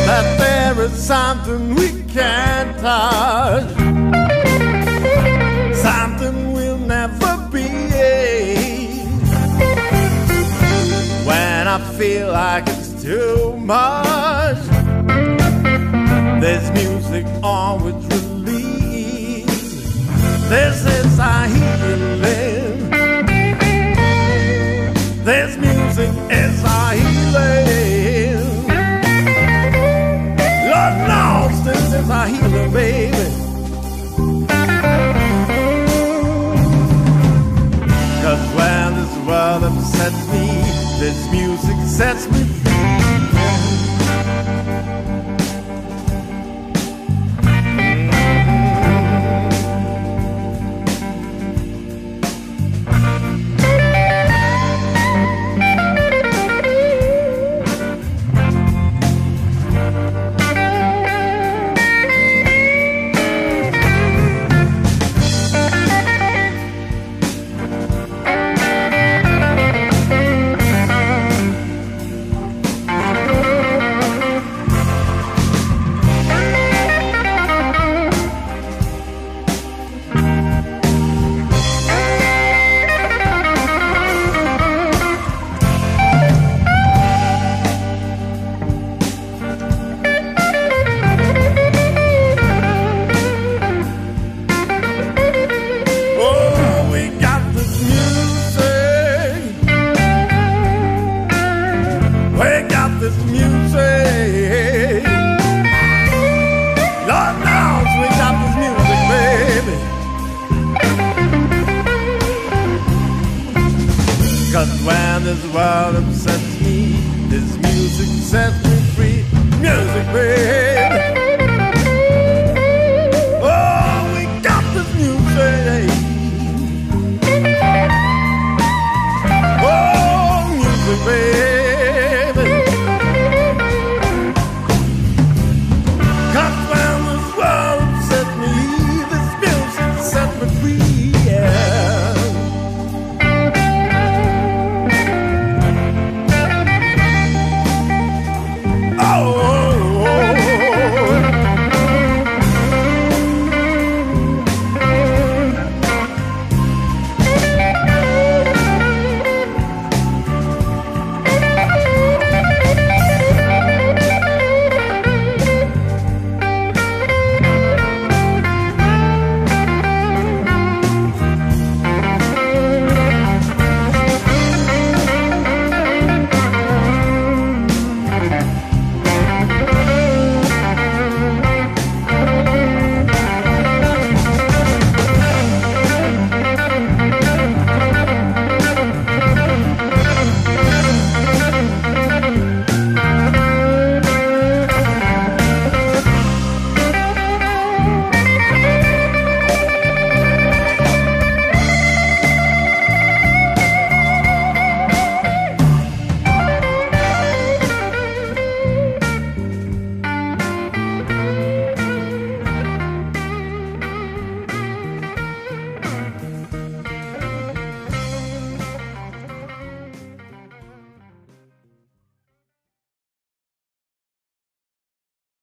that 0.05 0.27
there 0.43 0.77
is 0.83 0.91
something 0.91 1.73
we 1.75 2.03
can't 2.11 2.77
touch, 2.79 3.69
something 5.73 6.51
we'll 6.51 6.79
never 6.79 7.47
be. 7.49 7.69
When 11.25 11.67
I 11.69 11.79
feel 11.97 12.33
like 12.33 12.65
it's 12.67 13.01
too 13.01 13.55
much, 13.55 14.57
there's 16.41 16.69
music 16.71 17.25
always. 17.41 18.26
This 20.49 20.85
is 20.85 21.19
our 21.19 21.45
healing. 21.45 22.89
This 25.25 25.57
music 25.57 26.09
is 26.31 26.63
our 26.63 26.93
healing. 26.93 28.47
Lord 30.71 30.95
knows 31.09 31.63
this 31.65 31.93
is 31.99 32.09
our 32.09 32.27
healing, 32.27 32.71
baby. 32.71 33.11
Cause 38.23 38.45
when 38.55 38.95
this 38.95 39.17
world 39.27 39.63
upsets 39.65 40.27
me, 40.31 40.47
this 41.01 41.29
music 41.29 41.77
sets 41.85 42.25
me 42.31 42.46